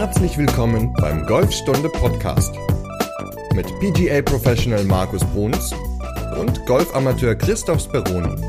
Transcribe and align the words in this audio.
Herzlich 0.00 0.38
willkommen 0.38 0.92
beim 1.00 1.26
Golfstunde 1.26 1.88
Podcast 1.88 2.54
mit 3.52 3.66
PGA 3.80 4.22
Professional 4.22 4.84
Markus 4.84 5.24
Bruns 5.24 5.74
und 6.40 6.64
Golfamateur 6.66 7.34
Christoph 7.34 7.80
Speroni. 7.80 8.40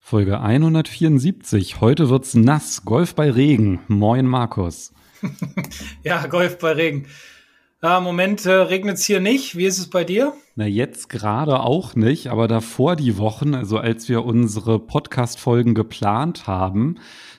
Folge 0.00 0.40
174. 0.40 1.82
Heute 1.82 2.08
wird's 2.08 2.32
nass. 2.32 2.86
Golf 2.86 3.14
bei 3.14 3.30
Regen. 3.30 3.80
Moin, 3.88 4.24
Markus. 4.24 4.94
ja, 6.02 6.26
Golf 6.26 6.56
bei 6.56 6.72
Regen. 6.72 7.08
Ja, 7.82 7.98
Im 7.98 8.04
Moment 8.04 8.46
äh, 8.46 8.52
regnet 8.52 8.96
es 8.96 9.04
hier 9.04 9.20
nicht. 9.20 9.58
Wie 9.58 9.66
ist 9.66 9.78
es 9.78 9.90
bei 9.90 10.02
dir? 10.02 10.32
Na, 10.54 10.64
jetzt 10.64 11.10
gerade 11.10 11.60
auch 11.60 11.94
nicht, 11.94 12.28
aber 12.28 12.48
davor 12.48 12.96
die 12.96 13.18
Wochen, 13.18 13.54
also 13.54 13.76
als 13.76 14.08
wir 14.08 14.24
unsere 14.24 14.78
Podcast-Folgen 14.78 15.74
geplant 15.74 16.46
haben, 16.46 16.96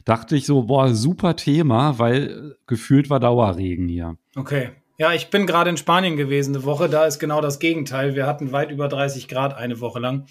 dachte 0.07 0.37
ich 0.37 0.45
so, 0.45 0.63
boah, 0.63 0.93
super 0.93 1.35
Thema, 1.35 1.99
weil 1.99 2.55
gefühlt 2.65 3.09
war 3.09 3.19
Dauerregen 3.19 3.89
hier. 3.89 4.17
Okay. 4.35 4.69
Ja, 4.97 5.13
ich 5.13 5.29
bin 5.29 5.45
gerade 5.45 5.69
in 5.69 5.77
Spanien 5.77 6.15
gewesen 6.15 6.55
eine 6.55 6.63
Woche. 6.63 6.89
Da 6.89 7.05
ist 7.05 7.19
genau 7.19 7.41
das 7.41 7.59
Gegenteil. 7.59 8.15
Wir 8.15 8.25
hatten 8.25 8.51
weit 8.51 8.71
über 8.71 8.87
30 8.87 9.27
Grad 9.27 9.55
eine 9.55 9.79
Woche 9.79 9.99
lang. 9.99 10.25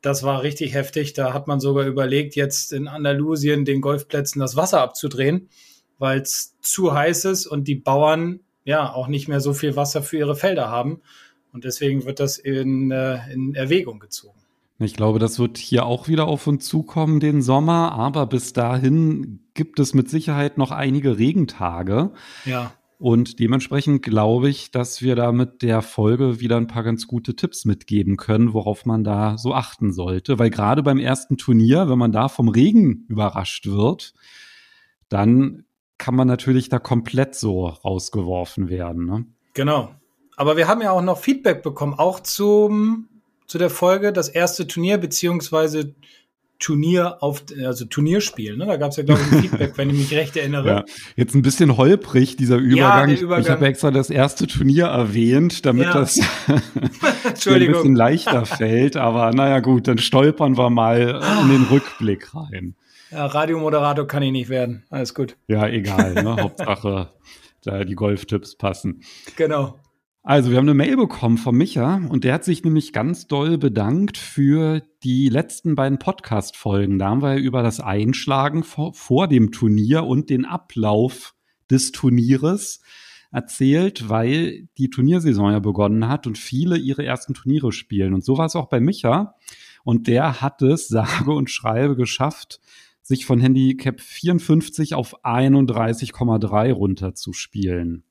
Das 0.00 0.22
war 0.22 0.42
richtig 0.42 0.72
heftig. 0.72 1.12
Da 1.12 1.34
hat 1.34 1.48
man 1.48 1.58
sogar 1.58 1.84
überlegt, 1.84 2.36
jetzt 2.36 2.72
in 2.72 2.86
Andalusien 2.86 3.64
den 3.64 3.80
Golfplätzen 3.80 4.40
das 4.40 4.56
Wasser 4.56 4.80
abzudrehen, 4.80 5.48
weil 5.98 6.20
es 6.20 6.56
zu 6.62 6.94
heiß 6.94 7.24
ist 7.26 7.46
und 7.46 7.66
die 7.66 7.74
Bauern 7.74 8.40
ja 8.64 8.92
auch 8.92 9.08
nicht 9.08 9.28
mehr 9.28 9.40
so 9.40 9.52
viel 9.52 9.74
Wasser 9.74 10.02
für 10.02 10.16
ihre 10.16 10.36
Felder 10.36 10.70
haben. 10.70 11.02
Und 11.52 11.64
deswegen 11.64 12.04
wird 12.04 12.20
das 12.20 12.38
in, 12.38 12.92
äh, 12.92 13.18
in 13.32 13.54
Erwägung 13.56 13.98
gezogen. 13.98 14.37
Ich 14.80 14.94
glaube, 14.94 15.18
das 15.18 15.40
wird 15.40 15.58
hier 15.58 15.86
auch 15.86 16.06
wieder 16.06 16.28
auf 16.28 16.46
uns 16.46 16.64
zukommen 16.64 17.18
den 17.18 17.42
Sommer, 17.42 17.92
aber 17.92 18.26
bis 18.26 18.52
dahin 18.52 19.40
gibt 19.54 19.80
es 19.80 19.92
mit 19.92 20.08
Sicherheit 20.08 20.56
noch 20.56 20.70
einige 20.70 21.18
Regentage. 21.18 22.12
Ja. 22.44 22.72
Und 22.98 23.38
dementsprechend 23.38 24.02
glaube 24.02 24.48
ich, 24.48 24.70
dass 24.70 25.02
wir 25.02 25.16
da 25.16 25.30
mit 25.32 25.62
der 25.62 25.82
Folge 25.82 26.40
wieder 26.40 26.56
ein 26.56 26.66
paar 26.66 26.82
ganz 26.82 27.06
gute 27.06 27.36
Tipps 27.36 27.64
mitgeben 27.64 28.16
können, 28.16 28.52
worauf 28.52 28.86
man 28.86 29.04
da 29.04 29.38
so 29.38 29.54
achten 29.54 29.92
sollte. 29.92 30.38
Weil 30.38 30.50
gerade 30.50 30.82
beim 30.82 30.98
ersten 30.98 31.36
Turnier, 31.36 31.88
wenn 31.88 31.98
man 31.98 32.12
da 32.12 32.28
vom 32.28 32.48
Regen 32.48 33.04
überrascht 33.08 33.66
wird, 33.66 34.14
dann 35.08 35.64
kann 35.96 36.14
man 36.14 36.28
natürlich 36.28 36.68
da 36.68 36.78
komplett 36.78 37.34
so 37.34 37.66
rausgeworfen 37.66 38.68
werden. 38.68 39.06
Ne? 39.06 39.26
Genau. 39.54 39.90
Aber 40.36 40.56
wir 40.56 40.68
haben 40.68 40.82
ja 40.82 40.92
auch 40.92 41.02
noch 41.02 41.18
Feedback 41.18 41.62
bekommen, 41.64 41.94
auch 41.94 42.20
zum, 42.20 43.08
zu 43.48 43.58
der 43.58 43.70
Folge, 43.70 44.12
das 44.12 44.28
erste 44.28 44.66
Turnier, 44.66 44.98
beziehungsweise 44.98 45.94
Turnier 46.58 47.22
auf, 47.22 47.44
also 47.64 47.84
Turnierspiel. 47.84 48.56
Ne? 48.56 48.66
Da 48.66 48.76
gab 48.76 48.90
es 48.90 48.96
ja, 48.96 49.04
glaube 49.04 49.20
ich, 49.22 49.32
ein 49.32 49.42
Feedback, 49.42 49.78
wenn 49.78 49.90
ich 49.90 49.96
mich 49.96 50.14
recht 50.14 50.36
erinnere. 50.36 50.68
Ja, 50.68 50.84
jetzt 51.16 51.34
ein 51.34 51.42
bisschen 51.42 51.76
holprig, 51.76 52.36
dieser 52.36 52.56
Übergang. 52.56 53.10
Ja, 53.10 53.16
Übergang. 53.16 53.44
Ich 53.44 53.50
habe 53.50 53.66
extra 53.66 53.90
das 53.90 54.10
erste 54.10 54.46
Turnier 54.46 54.86
erwähnt, 54.86 55.64
damit 55.64 55.86
ja. 55.86 55.92
das 55.94 56.18
ein 56.48 57.66
bisschen 57.72 57.94
leichter 57.94 58.44
fällt. 58.44 58.96
Aber 58.96 59.32
naja, 59.32 59.60
gut, 59.60 59.88
dann 59.88 59.98
stolpern 59.98 60.58
wir 60.58 60.68
mal 60.68 61.20
in 61.42 61.48
den 61.48 61.62
Rückblick 61.64 62.34
rein. 62.34 62.74
Ja, 63.10 63.24
Radiomoderator 63.26 64.06
kann 64.06 64.22
ich 64.22 64.32
nicht 64.32 64.48
werden. 64.50 64.84
Alles 64.90 65.14
gut. 65.14 65.36
Ja, 65.46 65.66
egal. 65.68 66.14
Ne? 66.22 66.36
Hauptsache, 66.42 67.12
da 67.64 67.84
die 67.84 67.94
Golftipps 67.94 68.56
passen. 68.56 69.02
Genau. 69.36 69.78
Also, 70.22 70.50
wir 70.50 70.58
haben 70.58 70.68
eine 70.68 70.74
Mail 70.74 70.96
bekommen 70.96 71.38
von 71.38 71.56
Micha 71.56 72.02
und 72.08 72.24
der 72.24 72.34
hat 72.34 72.44
sich 72.44 72.64
nämlich 72.64 72.92
ganz 72.92 73.28
doll 73.28 73.56
bedankt 73.56 74.18
für 74.18 74.82
die 75.02 75.28
letzten 75.28 75.74
beiden 75.74 75.98
Podcast-Folgen. 75.98 76.98
Da 76.98 77.08
haben 77.08 77.22
wir 77.22 77.36
über 77.36 77.62
das 77.62 77.80
Einschlagen 77.80 78.62
vor, 78.62 78.92
vor, 78.94 79.28
dem 79.28 79.52
Turnier 79.52 80.04
und 80.04 80.28
den 80.28 80.44
Ablauf 80.44 81.34
des 81.70 81.92
Turnieres 81.92 82.82
erzählt, 83.30 84.08
weil 84.08 84.68
die 84.76 84.90
Turniersaison 84.90 85.52
ja 85.52 85.60
begonnen 85.60 86.08
hat 86.08 86.26
und 86.26 86.36
viele 86.36 86.76
ihre 86.76 87.04
ersten 87.04 87.34
Turniere 87.34 87.72
spielen. 87.72 88.12
Und 88.12 88.24
so 88.24 88.38
war 88.38 88.46
es 88.46 88.56
auch 88.56 88.68
bei 88.68 88.80
Micha. 88.80 89.34
Und 89.84 90.08
der 90.08 90.40
hat 90.40 90.62
es, 90.62 90.88
sage 90.88 91.32
und 91.32 91.48
schreibe, 91.48 91.96
geschafft, 91.96 92.60
sich 93.02 93.24
von 93.24 93.40
Handicap 93.40 94.00
54 94.00 94.94
auf 94.94 95.24
31,3 95.24 96.72
runterzuspielen. 96.72 98.04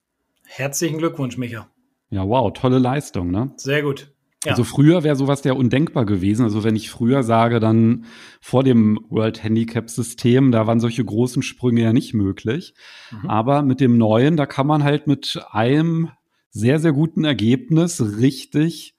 Herzlichen 0.44 0.98
Glückwunsch, 0.98 1.38
Micha. 1.38 1.70
Ja, 2.10 2.28
wow, 2.28 2.52
tolle 2.54 2.80
Leistung, 2.80 3.32
ne? 3.32 3.52
Sehr 3.58 3.82
gut. 3.82 4.12
Ja. 4.46 4.52
Also 4.52 4.64
früher 4.64 5.04
wäre 5.04 5.16
sowas 5.16 5.44
ja 5.44 5.54
undenkbar 5.54 6.06
gewesen. 6.06 6.44
Also 6.44 6.64
wenn 6.64 6.76
ich 6.76 6.90
früher 6.90 7.24
sage, 7.24 7.60
dann 7.60 8.06
vor 8.40 8.64
dem 8.64 9.00
World 9.10 9.44
Handicap 9.44 9.90
System, 9.90 10.52
da 10.52 10.68
waren 10.68 10.80
solche 10.80 11.04
großen 11.04 11.42
Sprünge 11.42 11.82
ja 11.82 11.92
nicht 11.92 12.14
möglich. 12.14 12.74
Mhm. 13.12 13.30
Aber 13.30 13.62
mit 13.64 13.82
dem 13.82 13.98
neuen, 13.98 14.38
da 14.38 14.46
kann 14.46 14.68
man 14.68 14.84
halt 14.84 15.08
mit 15.08 15.42
einem 15.50 16.12
sehr, 16.50 16.80
sehr 16.80 16.94
guten 16.94 17.26
Ergebnis 17.26 18.02
richtig 18.20 18.96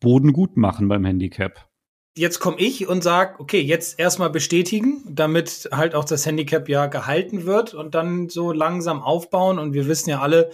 Boden 0.00 0.32
gut 0.32 0.56
machen 0.56 0.88
beim 0.88 1.04
Handicap. 1.04 1.68
Jetzt 2.16 2.40
komme 2.40 2.58
ich 2.58 2.88
und 2.88 3.04
sage, 3.04 3.38
okay, 3.38 3.60
jetzt 3.60 4.00
erstmal 4.00 4.30
bestätigen, 4.30 5.04
damit 5.08 5.68
halt 5.70 5.94
auch 5.94 6.04
das 6.04 6.26
Handicap 6.26 6.68
ja 6.68 6.86
gehalten 6.86 7.44
wird 7.44 7.74
und 7.74 7.94
dann 7.94 8.28
so 8.28 8.50
langsam 8.50 9.02
aufbauen. 9.02 9.60
Und 9.60 9.74
wir 9.74 9.86
wissen 9.86 10.10
ja 10.10 10.20
alle, 10.20 10.50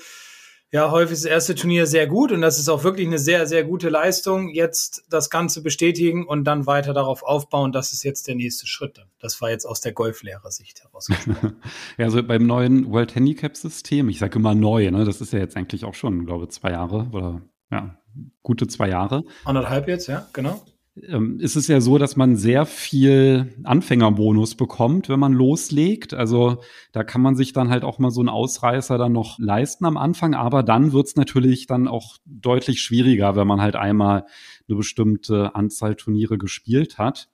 ja, 0.74 0.90
häufig 0.90 1.12
ist 1.12 1.24
das 1.24 1.30
erste 1.30 1.54
Turnier 1.54 1.86
sehr 1.86 2.08
gut 2.08 2.32
und 2.32 2.40
das 2.40 2.58
ist 2.58 2.68
auch 2.68 2.82
wirklich 2.82 3.06
eine 3.06 3.20
sehr, 3.20 3.46
sehr 3.46 3.62
gute 3.62 3.90
Leistung. 3.90 4.48
Jetzt 4.48 5.04
das 5.08 5.30
Ganze 5.30 5.62
bestätigen 5.62 6.26
und 6.26 6.42
dann 6.42 6.66
weiter 6.66 6.92
darauf 6.92 7.22
aufbauen, 7.22 7.70
das 7.70 7.92
ist 7.92 8.02
jetzt 8.02 8.26
der 8.26 8.34
nächste 8.34 8.66
Schritt. 8.66 9.00
Das 9.20 9.40
war 9.40 9.50
jetzt 9.50 9.66
aus 9.66 9.80
der 9.82 9.92
Golflehrersicht 9.92 10.82
herausgesprochen. 10.82 11.62
ja, 11.96 12.06
also 12.06 12.24
beim 12.24 12.44
neuen 12.44 12.90
World 12.90 13.14
Handicap 13.14 13.56
System, 13.56 14.08
ich 14.08 14.18
sage 14.18 14.40
immer 14.40 14.56
neu, 14.56 14.90
ne, 14.90 15.04
das 15.04 15.20
ist 15.20 15.32
ja 15.32 15.38
jetzt 15.38 15.56
eigentlich 15.56 15.84
auch 15.84 15.94
schon, 15.94 16.26
glaube 16.26 16.46
ich, 16.46 16.50
zwei 16.50 16.72
Jahre 16.72 17.06
oder 17.12 17.40
ja, 17.70 17.96
gute 18.42 18.66
zwei 18.66 18.88
Jahre. 18.88 19.22
Anderthalb 19.44 19.86
jetzt, 19.86 20.08
ja, 20.08 20.26
genau 20.32 20.60
ähm, 21.08 21.38
ist 21.40 21.56
es 21.56 21.68
ja 21.68 21.80
so, 21.80 21.98
dass 21.98 22.16
man 22.16 22.36
sehr 22.36 22.66
viel 22.66 23.54
Anfängerbonus 23.64 24.54
bekommt, 24.54 25.08
wenn 25.08 25.20
man 25.20 25.32
loslegt. 25.32 26.14
Also 26.14 26.62
da 26.92 27.04
kann 27.04 27.20
man 27.20 27.36
sich 27.36 27.52
dann 27.52 27.70
halt 27.70 27.84
auch 27.84 27.98
mal 27.98 28.10
so 28.10 28.20
einen 28.20 28.28
Ausreißer 28.28 28.98
dann 28.98 29.12
noch 29.12 29.38
leisten 29.38 29.84
am 29.84 29.96
Anfang, 29.96 30.34
aber 30.34 30.62
dann 30.62 30.92
wird's 30.92 31.16
natürlich 31.16 31.66
dann 31.66 31.88
auch 31.88 32.16
deutlich 32.24 32.80
schwieriger, 32.80 33.36
wenn 33.36 33.46
man 33.46 33.60
halt 33.60 33.76
einmal 33.76 34.26
eine 34.68 34.76
bestimmte 34.76 35.54
Anzahl 35.54 35.94
Turniere 35.94 36.38
gespielt 36.38 36.98
hat. 36.98 37.28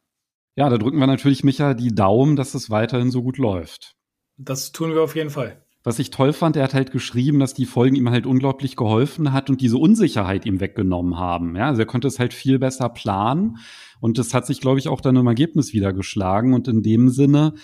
Ja, 0.56 0.68
da 0.68 0.78
drücken 0.78 0.98
wir 0.98 1.06
natürlich 1.06 1.44
Micha 1.44 1.74
die 1.74 1.94
Daumen, 1.94 2.36
dass 2.36 2.54
es 2.54 2.70
weiterhin 2.70 3.10
so 3.10 3.22
gut 3.22 3.38
läuft. 3.38 3.94
Das 4.36 4.72
tun 4.72 4.94
wir 4.94 5.02
auf 5.02 5.14
jeden 5.14 5.30
Fall 5.30 5.62
was 5.82 5.98
ich 5.98 6.10
toll 6.10 6.32
fand, 6.32 6.56
er 6.56 6.64
hat 6.64 6.74
halt 6.74 6.92
geschrieben, 6.92 7.38
dass 7.40 7.54
die 7.54 7.64
Folgen 7.64 7.96
ihm 7.96 8.10
halt 8.10 8.26
unglaublich 8.26 8.76
geholfen 8.76 9.32
hat 9.32 9.48
und 9.48 9.60
diese 9.60 9.78
Unsicherheit 9.78 10.44
ihm 10.44 10.60
weggenommen 10.60 11.18
haben. 11.18 11.56
Ja, 11.56 11.68
also 11.68 11.80
er 11.80 11.86
konnte 11.86 12.08
es 12.08 12.18
halt 12.18 12.34
viel 12.34 12.58
besser 12.58 12.88
planen 12.88 13.58
und 14.00 14.18
das 14.18 14.34
hat 14.34 14.46
sich, 14.46 14.60
glaube 14.60 14.78
ich, 14.78 14.88
auch 14.88 15.00
dann 15.00 15.16
im 15.16 15.26
Ergebnis 15.26 15.72
wieder 15.72 15.92
geschlagen 15.92 16.52
und 16.52 16.68
in 16.68 16.82
dem 16.82 17.08
Sinne 17.08 17.54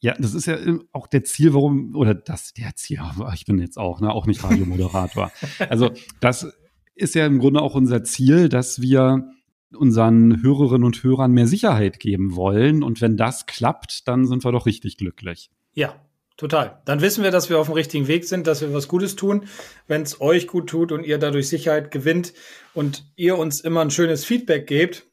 ja, 0.00 0.14
das 0.16 0.34
ist 0.34 0.46
ja 0.46 0.56
auch 0.92 1.08
der 1.08 1.24
Ziel, 1.24 1.54
warum, 1.54 1.96
oder 1.96 2.14
das, 2.14 2.54
der 2.54 2.76
Ziel, 2.76 3.00
ich 3.34 3.44
bin 3.46 3.58
jetzt 3.58 3.78
auch, 3.78 4.00
ne, 4.00 4.12
auch 4.12 4.26
nicht 4.26 4.44
Radiomoderator. 4.44 5.32
also, 5.68 5.90
das 6.20 6.52
ist 6.94 7.14
ja 7.14 7.26
im 7.26 7.38
Grunde 7.38 7.62
auch 7.62 7.74
unser 7.74 8.04
Ziel, 8.04 8.48
dass 8.48 8.80
wir 8.80 9.28
unseren 9.74 10.42
Hörerinnen 10.42 10.84
und 10.84 11.02
Hörern 11.02 11.32
mehr 11.32 11.46
Sicherheit 11.46 12.00
geben 12.00 12.36
wollen. 12.36 12.82
Und 12.82 13.00
wenn 13.00 13.16
das 13.16 13.46
klappt, 13.46 14.08
dann 14.08 14.26
sind 14.26 14.44
wir 14.44 14.52
doch 14.52 14.66
richtig 14.66 14.96
glücklich. 14.96 15.50
Ja, 15.74 15.94
Total. 16.38 16.80
Dann 16.84 17.00
wissen 17.00 17.24
wir, 17.24 17.32
dass 17.32 17.50
wir 17.50 17.58
auf 17.58 17.66
dem 17.66 17.74
richtigen 17.74 18.06
Weg 18.06 18.24
sind, 18.24 18.46
dass 18.46 18.60
wir 18.60 18.72
was 18.72 18.86
Gutes 18.86 19.16
tun. 19.16 19.48
Wenn 19.88 20.02
es 20.02 20.20
euch 20.20 20.46
gut 20.46 20.68
tut 20.70 20.92
und 20.92 21.04
ihr 21.04 21.18
dadurch 21.18 21.48
Sicherheit 21.48 21.90
gewinnt 21.90 22.32
und 22.74 23.04
ihr 23.16 23.36
uns 23.36 23.60
immer 23.60 23.80
ein 23.80 23.90
schönes 23.90 24.24
Feedback 24.24 24.68
gebt, 24.68 25.04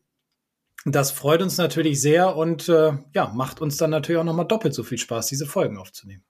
das 0.85 1.09
freut 1.09 1.41
uns 1.41 1.58
natürlich 1.58 2.00
sehr 2.00 2.35
und 2.35 2.69
äh, 2.69 2.94
ja, 3.16 3.34
macht 3.34 3.59
uns 3.59 3.78
dann 3.78 3.90
natürlich 3.90 4.19
auch 4.19 4.25
nochmal 4.25 4.47
doppelt 4.47 4.76
so 4.76 4.84
viel 4.84 5.00
Spaß, 5.00 5.26
diese 5.26 5.47
Folgen 5.47 5.79
aufzunehmen. 5.79 6.23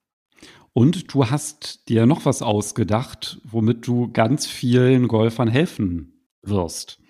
Und 0.72 1.14
du 1.14 1.30
hast 1.30 1.90
dir 1.90 2.06
noch 2.06 2.26
was 2.26 2.42
ausgedacht, 2.42 3.40
womit 3.44 3.86
du 3.86 4.14
ganz 4.14 4.48
vielen 4.48 5.10
Golfern 5.10 5.50
helfen 5.50 6.26
wirst. 6.42 7.02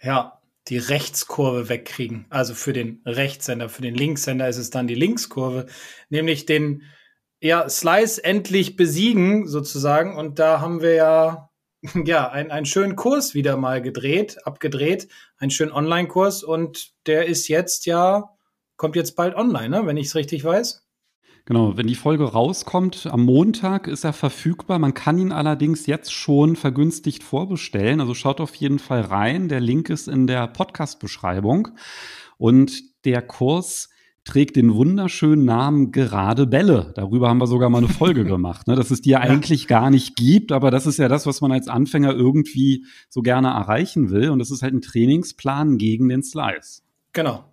Ja, 0.00 0.40
die 0.68 0.78
Rechtskurve 0.78 1.68
wegkriegen. 1.68 2.26
Also 2.30 2.54
für 2.54 2.72
den 2.72 3.02
Rechtshänder, 3.04 3.68
für 3.68 3.82
den 3.82 3.96
Linkshänder 3.96 4.48
ist 4.48 4.56
es 4.56 4.70
dann 4.70 4.86
die 4.86 4.94
Linkskurve, 4.94 5.66
nämlich 6.10 6.46
den 6.46 6.82
ja, 7.44 7.68
Slice 7.68 8.24
endlich 8.24 8.74
besiegen, 8.74 9.46
sozusagen. 9.46 10.16
Und 10.16 10.38
da 10.38 10.62
haben 10.62 10.80
wir 10.80 10.94
ja, 10.94 11.50
ja, 12.04 12.30
ein, 12.30 12.50
einen 12.50 12.64
schönen 12.64 12.96
Kurs 12.96 13.34
wieder 13.34 13.58
mal 13.58 13.82
gedreht, 13.82 14.38
abgedreht, 14.46 15.08
einen 15.36 15.50
schönen 15.50 15.70
Online-Kurs. 15.72 16.42
Und 16.42 16.94
der 17.06 17.26
ist 17.26 17.48
jetzt 17.48 17.84
ja, 17.84 18.30
kommt 18.76 18.96
jetzt 18.96 19.14
bald 19.14 19.34
online, 19.36 19.68
ne? 19.68 19.86
wenn 19.86 19.98
ich 19.98 20.06
es 20.06 20.14
richtig 20.14 20.42
weiß. 20.42 20.86
Genau, 21.44 21.76
wenn 21.76 21.86
die 21.86 21.94
Folge 21.94 22.24
rauskommt, 22.24 23.04
am 23.04 23.26
Montag 23.26 23.88
ist 23.88 24.04
er 24.04 24.14
verfügbar. 24.14 24.78
Man 24.78 24.94
kann 24.94 25.18
ihn 25.18 25.30
allerdings 25.30 25.86
jetzt 25.86 26.14
schon 26.14 26.56
vergünstigt 26.56 27.22
vorbestellen. 27.22 28.00
Also 28.00 28.14
schaut 28.14 28.40
auf 28.40 28.54
jeden 28.54 28.78
Fall 28.78 29.02
rein. 29.02 29.50
Der 29.50 29.60
Link 29.60 29.90
ist 29.90 30.08
in 30.08 30.26
der 30.26 30.46
Podcast-Beschreibung. 30.46 31.68
Und 32.38 33.04
der 33.04 33.20
Kurs 33.20 33.90
trägt 34.24 34.56
den 34.56 34.74
wunderschönen 34.74 35.44
Namen 35.44 35.92
Gerade 35.92 36.46
Bälle. 36.46 36.92
Darüber 36.94 37.28
haben 37.28 37.38
wir 37.38 37.46
sogar 37.46 37.68
mal 37.68 37.78
eine 37.78 37.88
Folge 37.92 38.24
gemacht, 38.24 38.66
ne? 38.66 38.74
dass 38.74 38.90
es 38.90 39.02
die 39.02 39.10
ja 39.10 39.20
eigentlich 39.20 39.68
gar 39.68 39.90
nicht 39.90 40.16
gibt, 40.16 40.50
aber 40.50 40.70
das 40.70 40.86
ist 40.86 40.98
ja 40.98 41.08
das, 41.08 41.26
was 41.26 41.40
man 41.40 41.52
als 41.52 41.68
Anfänger 41.68 42.12
irgendwie 42.12 42.86
so 43.08 43.22
gerne 43.22 43.48
erreichen 43.48 44.10
will. 44.10 44.30
Und 44.30 44.38
das 44.38 44.50
ist 44.50 44.62
halt 44.62 44.74
ein 44.74 44.82
Trainingsplan 44.82 45.78
gegen 45.78 46.08
den 46.08 46.22
Slice. 46.22 46.82
Genau. 47.12 47.44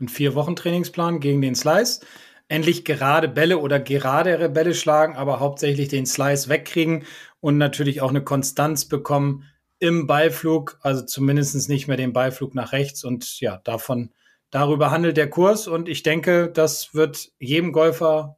Ein 0.00 0.08
vier 0.08 0.34
Wochen 0.34 0.56
Trainingsplan 0.56 1.20
gegen 1.20 1.42
den 1.42 1.54
Slice. 1.54 2.00
Endlich 2.48 2.84
gerade 2.84 3.28
Bälle 3.28 3.58
oder 3.58 3.78
geradere 3.78 4.48
Bälle 4.48 4.74
schlagen, 4.74 5.16
aber 5.16 5.40
hauptsächlich 5.40 5.88
den 5.88 6.06
Slice 6.06 6.48
wegkriegen 6.48 7.04
und 7.40 7.58
natürlich 7.58 8.00
auch 8.00 8.10
eine 8.10 8.24
Konstanz 8.24 8.86
bekommen 8.86 9.44
im 9.78 10.06
Ballflug, 10.06 10.78
also 10.82 11.04
zumindest 11.04 11.68
nicht 11.68 11.88
mehr 11.88 11.96
den 11.96 12.12
Ballflug 12.12 12.54
nach 12.54 12.72
rechts 12.72 13.04
und 13.04 13.40
ja, 13.40 13.58
davon 13.64 14.10
Darüber 14.50 14.90
handelt 14.90 15.16
der 15.16 15.30
Kurs 15.30 15.68
und 15.68 15.88
ich 15.88 16.02
denke, 16.02 16.50
das 16.50 16.94
wird 16.94 17.32
jedem 17.38 17.72
Golfer 17.72 18.36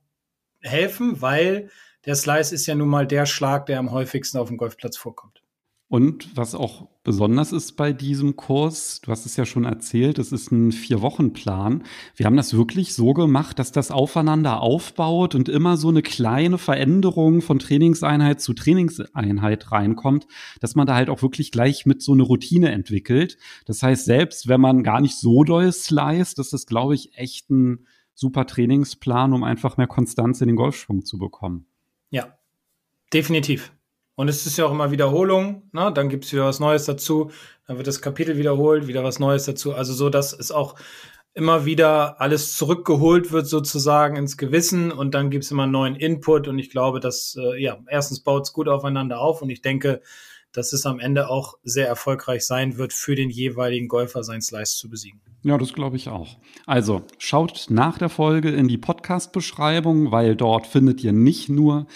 helfen, 0.61 1.23
weil 1.23 1.70
der 2.05 2.14
Slice 2.17 2.55
ist 2.55 2.67
ja 2.67 2.75
nun 2.75 2.88
mal 2.88 3.06
der 3.06 3.26
Schlag, 3.26 3.67
der 3.67 3.79
am 3.79 3.91
häufigsten 3.93 4.38
auf 4.38 4.49
dem 4.49 4.56
Golfplatz 4.59 4.97
vorkommt. 4.97 5.41
Und 5.92 6.38
was 6.38 6.54
auch 6.54 6.88
besonders 7.04 7.52
ist 7.52 7.72
bei 7.72 7.92
diesem 7.92 8.34
Kurs, 8.34 9.02
du 9.02 9.10
hast 9.10 9.26
es 9.26 9.36
ja 9.36 9.44
schon 9.44 9.66
erzählt, 9.66 10.18
es 10.18 10.32
ist 10.32 10.50
ein 10.50 10.72
Vier-Wochen-Plan. 10.72 11.84
Wir 12.16 12.24
haben 12.24 12.38
das 12.38 12.56
wirklich 12.56 12.94
so 12.94 13.12
gemacht, 13.12 13.58
dass 13.58 13.72
das 13.72 13.90
aufeinander 13.90 14.62
aufbaut 14.62 15.34
und 15.34 15.50
immer 15.50 15.76
so 15.76 15.90
eine 15.90 16.00
kleine 16.00 16.56
Veränderung 16.56 17.42
von 17.42 17.58
Trainingseinheit 17.58 18.40
zu 18.40 18.54
Trainingseinheit 18.54 19.70
reinkommt, 19.70 20.26
dass 20.60 20.76
man 20.76 20.86
da 20.86 20.94
halt 20.94 21.10
auch 21.10 21.20
wirklich 21.20 21.52
gleich 21.52 21.84
mit 21.84 22.00
so 22.00 22.12
eine 22.12 22.22
Routine 22.22 22.72
entwickelt. 22.72 23.36
Das 23.66 23.82
heißt, 23.82 24.06
selbst 24.06 24.48
wenn 24.48 24.62
man 24.62 24.84
gar 24.84 25.02
nicht 25.02 25.18
so 25.18 25.44
doll 25.44 25.70
sliced, 25.72 26.38
das 26.38 26.54
ist, 26.54 26.68
glaube 26.68 26.94
ich, 26.94 27.18
echt 27.18 27.50
ein 27.50 27.86
super 28.14 28.46
Trainingsplan, 28.46 29.34
um 29.34 29.44
einfach 29.44 29.76
mehr 29.76 29.88
Konstanz 29.88 30.40
in 30.40 30.46
den 30.46 30.56
Golfschwung 30.56 31.04
zu 31.04 31.18
bekommen. 31.18 31.66
Ja, 32.08 32.38
definitiv. 33.12 33.72
Und 34.14 34.29
es 34.29 34.47
ist 34.47 34.59
ja 34.59 34.67
auch 34.67 34.73
immer 34.73 34.91
Wiederholung, 34.91 35.69
ne? 35.73 35.91
dann 35.94 36.09
gibt 36.09 36.25
es 36.25 36.32
wieder 36.32 36.44
was 36.44 36.61
Neues 36.61 36.85
dazu, 36.85 37.31
dann 37.67 37.79
wird 37.79 37.87
das 37.87 38.03
Kapitel 38.03 38.37
wiederholt, 38.37 38.87
wieder 38.87 39.03
was 39.03 39.19
Neues 39.19 39.44
dazu. 39.44 39.75
Also 39.75 39.94
so, 39.94 40.11
dass 40.11 40.32
es 40.32 40.53
auch 40.53 40.75
immer 41.35 41.64
wieder 41.64 42.20
alles 42.20 42.56
zurückgeholt 42.56 43.32
wird 43.32 43.47
sozusagen 43.47 44.17
ins 44.17 44.37
Gewissen 44.37 44.93
und 44.93 45.14
dann 45.14 45.31
gibt 45.31 45.44
es 45.44 45.50
immer 45.50 45.62
einen 45.62 45.73
neuen 45.73 45.97
Input 45.97 46.47
und 46.47 46.59
ich 46.59 46.70
glaube, 46.70 47.00
dass, 47.00 47.37
äh, 47.38 47.62
ja, 47.62 47.79
erstens 47.88 48.20
baut 48.20 48.43
es 48.43 48.53
gut 48.53 48.69
aufeinander 48.69 49.19
auf 49.19 49.41
und 49.41 49.49
ich 49.49 49.62
denke, 49.62 50.03
dass 50.53 50.75
es 50.75 50.85
am 50.85 51.00
Ende 51.00 51.31
auch 51.31 51.55
sehr 51.62 51.88
erfolgreich 51.88 52.47
sein 52.47 52.76
wird, 52.76 52.93
für 52.93 53.14
den 53.14 53.31
jeweiligen 53.31 53.88
Golfer 53.88 54.23
sein 54.23 54.43
Slice 54.43 54.76
zu 54.76 54.91
besiegen. 54.91 55.23
Ja, 55.43 55.56
das 55.56 55.73
glaube 55.73 55.97
ich 55.97 56.11
auch. 56.11 56.37
Also 56.67 57.03
schaut 57.17 57.67
nach 57.70 57.97
der 57.97 58.11
Folge 58.11 58.50
in 58.50 58.69
die 58.69 58.76
Podcast-Beschreibung, 58.76 60.12
weil 60.12 60.37
dort 60.37 60.67
findet 60.67 61.03
ihr 61.03 61.12
nicht 61.12 61.49
nur 61.49 61.87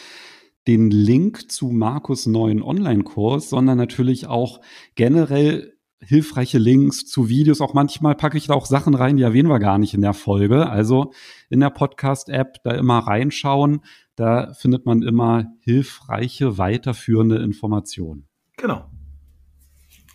den 0.67 0.91
Link 0.91 1.51
zu 1.51 1.69
Markus 1.69 2.27
neuen 2.27 2.63
Online-Kurs, 2.63 3.51
sondern 3.51 3.79
natürlich 3.79 4.27
auch 4.27 4.61
generell 4.95 5.77
hilfreiche 6.01 6.59
Links 6.59 7.07
zu 7.07 7.29
Videos. 7.29 7.61
Auch 7.61 7.75
manchmal 7.75 8.15
packe 8.15 8.37
ich 8.37 8.49
da 8.49 8.55
auch 8.55 8.67
Sachen 8.67 8.95
rein, 8.95 9.17
die 9.17 9.23
erwähnen 9.23 9.49
wir 9.49 9.59
gar 9.59 9.79
nicht 9.79 9.95
in 9.95 10.03
der 10.03 10.15
Folge. 10.15 10.69
Also 10.69 11.13
in 11.49 11.61
der 11.61 11.71
Podcast-App 11.71 12.63
da 12.65 12.73
immer 12.73 12.99
reinschauen. 12.99 13.81
Da 14.15 14.53
findet 14.55 14.87
man 14.87 15.03
immer 15.03 15.47
hilfreiche, 15.61 16.59
weiterführende 16.59 17.37
Informationen. 17.37 18.29
Genau. 18.57 18.91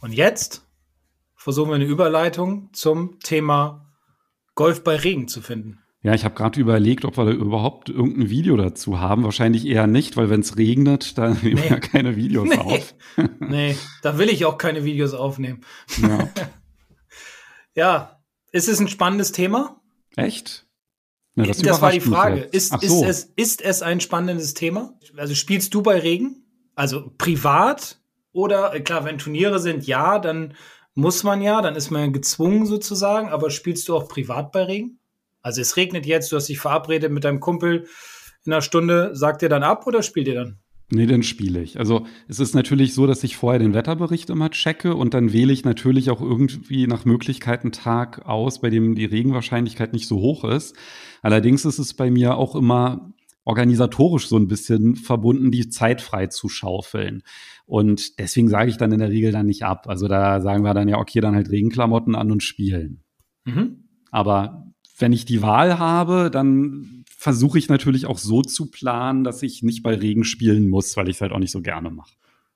Und 0.02 0.14
jetzt 0.14 0.68
versuchen 1.36 1.70
wir 1.70 1.76
eine 1.76 1.86
Überleitung 1.86 2.70
zum 2.74 3.20
Thema 3.20 3.92
Golf 4.56 4.84
bei 4.84 4.96
Regen 4.96 5.28
zu 5.28 5.42
finden. 5.42 5.81
Ja, 6.04 6.16
ich 6.16 6.26
habe 6.26 6.34
gerade 6.34 6.60
überlegt, 6.60 7.06
ob 7.06 7.18
wir 7.18 7.26
da 7.26 7.32
überhaupt 7.32 7.90
irgendein 7.90 8.32
Video 8.32 8.58
dazu 8.58 9.00
haben. 9.00 9.24
Wahrscheinlich 9.24 9.68
eher 9.68 9.86
nicht, 9.86 10.18
weil 10.18 10.32
wenn 10.32 10.40
es 10.40 10.58
regnet, 10.58 11.18
dann 11.18 11.38
nehmen 11.44 11.62
wir 11.62 11.70
ja 11.70 11.80
keine 11.80 12.16
Videos 12.16 12.50
nee. 12.50 12.58
auf. 12.58 12.96
nee, 13.40 13.78
da 14.02 14.18
will 14.18 14.30
ich 14.30 14.46
auch 14.46 14.58
keine 14.58 14.84
Videos 14.84 15.14
aufnehmen. 15.14 15.62
Ja. 16.02 16.30
ja, 17.76 18.22
ist 18.52 18.68
es 18.68 18.80
ein 18.80 18.88
spannendes 18.88 19.32
Thema? 19.32 19.80
Echt? 20.16 20.66
Na, 21.36 21.46
das, 21.46 21.60
das 21.60 21.82
war 21.82 21.92
die 21.92 22.02
Frage. 22.02 22.42
Ist, 22.42 22.70
so. 22.82 23.06
ist, 23.06 23.08
es, 23.08 23.24
ist 23.36 23.62
es 23.62 23.82
ein 23.84 24.02
spannendes 24.02 24.56
Thema? 24.56 24.98
Also 25.16 25.36
spielst 25.36 25.74
du 25.74 25.84
bei 25.84 26.00
Regen? 26.00 26.46
Also 26.74 27.12
privat? 27.18 28.02
Oder 28.34 28.80
klar, 28.80 29.06
wenn 29.06 29.20
Turniere 29.20 29.60
sind, 29.60 29.86
ja, 29.86 30.18
dann 30.18 30.56
muss 30.96 31.24
man 31.24 31.42
ja, 31.42 31.62
dann 31.62 31.76
ist 31.76 31.92
man 31.92 32.12
gezwungen 32.12 32.66
sozusagen. 32.66 33.30
Aber 33.30 33.52
spielst 33.52 33.88
du 33.88 33.96
auch 33.96 34.08
privat 34.08 34.52
bei 34.52 34.64
Regen? 34.64 35.01
Also 35.42 35.62
es 35.62 35.78
regnet 35.78 36.06
jetzt, 36.06 36.32
du 36.32 36.36
hast 36.36 36.50
dich 36.50 36.60
verabredet 36.60 37.12
mit 37.12 37.24
deinem 37.24 37.40
Kumpel 37.40 37.88
in 38.46 38.52
einer 38.52 38.62
Stunde, 38.62 39.12
sagt 39.14 39.42
ihr 39.42 39.50
dann 39.50 39.64
ab 39.64 39.86
oder 39.88 40.04
spielt 40.04 40.28
ihr 40.28 40.36
dann? 40.36 40.60
Nee, 40.94 41.06
dann 41.06 41.24
spiele 41.24 41.62
ich. 41.62 41.80
Also 41.80 42.06
es 42.28 42.40
ist 42.42 42.54
natürlich 42.54 42.94
so, 42.94 43.08
dass 43.08 43.24
ich 43.24 43.38
vorher 43.38 43.60
den 43.60 43.74
Wetterbericht 43.74 44.30
immer 44.30 44.50
checke 44.50 44.94
und 44.94 45.14
dann 45.14 45.32
wähle 45.32 45.54
ich 45.54 45.64
natürlich 45.64 46.10
auch 46.10 46.22
irgendwie 46.22 46.86
nach 46.86 47.06
Möglichkeit 47.06 47.62
einen 47.62 47.72
Tag 47.72 48.26
aus, 48.26 48.60
bei 48.60 48.70
dem 48.70 48.96
die 48.96 49.06
Regenwahrscheinlichkeit 49.06 49.94
nicht 49.94 50.08
so 50.08 50.18
hoch 50.18 50.44
ist. 50.44 50.76
Allerdings 51.22 51.64
ist 51.64 51.80
es 51.80 51.94
bei 51.94 52.12
mir 52.12 52.36
auch 52.36 52.56
immer 52.56 53.14
organisatorisch 53.46 54.28
so 54.28 54.38
ein 54.38 54.50
bisschen 54.50 54.96
verbunden, 54.96 55.50
die 55.50 55.70
Zeit 55.70 56.02
frei 56.02 56.28
zu 56.28 56.50
schaufeln. 56.50 57.24
Und 57.66 58.20
deswegen 58.20 58.50
sage 58.50 58.70
ich 58.70 58.78
dann 58.78 58.92
in 58.92 59.00
der 59.00 59.10
Regel 59.10 59.32
dann 59.32 59.46
nicht 59.46 59.64
ab. 59.64 59.88
Also 59.88 60.10
da 60.10 60.42
sagen 60.42 60.64
wir 60.64 60.74
dann 60.74 60.90
ja, 60.90 60.98
okay, 60.98 61.22
dann 61.22 61.36
halt 61.36 61.50
Regenklamotten 61.50 62.16
an 62.16 62.32
und 62.32 62.44
spielen. 62.44 63.04
Mhm. 63.46 63.86
Aber 64.12 64.71
wenn 65.02 65.14
ich 65.14 65.26
die 65.26 65.42
Wahl 65.42 65.80
habe, 65.80 66.30
dann 66.32 67.04
versuche 67.18 67.58
ich 67.60 67.70
natürlich 67.70 68.06
auch 68.06 68.18
so 68.18 68.42
zu 68.42 68.72
planen, 68.72 69.24
dass 69.24 69.44
ich 69.44 69.64
nicht 69.64 69.84
bei 69.84 69.96
Regen 69.96 70.24
spielen 70.24 70.70
muss, 70.70 70.96
weil 70.98 71.10
ich 71.10 71.18
es 71.18 71.22
halt 71.22 71.32
auch 71.32 71.40
nicht 71.40 71.52
so 71.52 71.62
gerne 71.62 71.90
mache. 71.90 72.12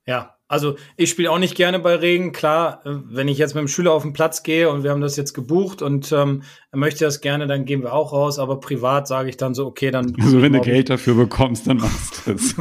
Ja, 0.07 0.35
also 0.47 0.75
ich 0.95 1.09
spiele 1.09 1.31
auch 1.31 1.39
nicht 1.39 1.55
gerne 1.55 1.79
bei 1.79 1.95
Regen. 1.95 2.31
Klar, 2.31 2.85
äh, 2.85 2.91
wenn 3.05 3.27
ich 3.27 3.39
jetzt 3.39 3.55
mit 3.55 3.61
dem 3.61 3.67
Schüler 3.67 3.93
auf 3.93 4.03
den 4.03 4.13
Platz 4.13 4.43
gehe 4.43 4.69
und 4.69 4.83
wir 4.83 4.91
haben 4.91 5.01
das 5.01 5.15
jetzt 5.15 5.33
gebucht 5.33 5.81
und 5.81 6.11
ähm, 6.11 6.43
er 6.71 6.77
möchte 6.77 7.03
das 7.03 7.21
gerne, 7.21 7.47
dann 7.47 7.65
gehen 7.65 7.81
wir 7.81 7.93
auch 7.93 8.13
raus. 8.13 8.37
Aber 8.37 8.59
privat 8.59 9.07
sage 9.07 9.29
ich 9.29 9.37
dann 9.37 9.55
so, 9.55 9.65
okay, 9.65 9.89
dann. 9.89 10.15
Also 10.21 10.43
wenn 10.43 10.53
du 10.53 10.61
Geld 10.61 10.91
dafür 10.91 11.15
bekommst, 11.15 11.65
dann 11.65 11.77
machst 11.77 12.27
du 12.27 12.33
es. 12.33 12.55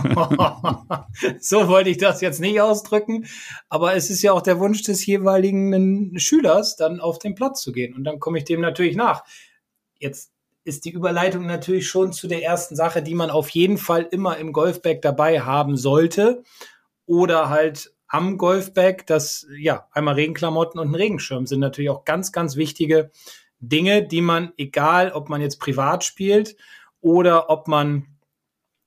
so 1.47 1.69
wollte 1.69 1.91
ich 1.91 1.99
das 1.99 2.23
jetzt 2.23 2.41
nicht 2.41 2.63
ausdrücken. 2.63 3.27
Aber 3.69 3.95
es 3.95 4.09
ist 4.09 4.23
ja 4.23 4.33
auch 4.33 4.43
der 4.43 4.59
Wunsch 4.59 4.83
des 4.83 5.05
jeweiligen 5.05 6.19
Schülers, 6.19 6.77
dann 6.77 7.01
auf 7.01 7.19
den 7.19 7.35
Platz 7.35 7.61
zu 7.61 7.73
gehen. 7.73 7.95
Und 7.95 8.05
dann 8.05 8.19
komme 8.19 8.39
ich 8.39 8.45
dem 8.45 8.63
natürlich 8.63 8.97
nach. 8.97 9.25
Jetzt 9.99 10.33
ist 10.65 10.85
die 10.85 10.91
Überleitung 10.91 11.47
natürlich 11.47 11.89
schon 11.89 12.13
zu 12.13 12.27
der 12.27 12.43
ersten 12.43 12.75
Sache, 12.75 13.03
die 13.03 13.15
man 13.15 13.31
auf 13.31 13.51
jeden 13.51 13.79
Fall 13.79 14.09
immer 14.11 14.39
im 14.39 14.53
Golfbag 14.53 15.01
dabei 15.03 15.41
haben 15.41 15.77
sollte. 15.77 16.43
Oder 17.07 17.51
halt 17.51 17.95
am 18.07 18.39
Golfbag, 18.39 19.07
das, 19.07 19.47
ja, 19.59 19.89
einmal 19.93 20.15
Regenklamotten 20.15 20.81
und 20.81 20.89
ein 20.89 20.95
Regenschirm 20.95 21.47
sind 21.47 21.61
natürlich 21.61 21.91
auch 21.91 22.05
ganz, 22.05 22.33
ganz 22.33 22.57
wichtige 22.57 23.11
Dinge, 23.59 24.07
die 24.07 24.21
man, 24.21 24.53
egal 24.57 25.13
ob 25.13 25.29
man 25.29 25.41
jetzt 25.41 25.59
privat 25.59 26.05
spielt 26.05 26.57
oder 27.01 27.51
ob 27.51 27.69
man 27.69 28.07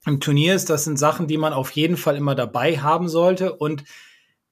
im 0.06 0.20
Turnier 0.20 0.56
ist, 0.56 0.70
das 0.70 0.86
sind 0.86 0.98
Sachen, 0.98 1.28
die 1.28 1.38
man 1.38 1.54
auf 1.54 1.72
jeden 1.72 1.98
Fall 1.98 2.16
immer 2.16 2.36
dabei 2.36 2.80
haben 2.80 3.10
sollte. 3.10 3.54
Und 3.54 3.84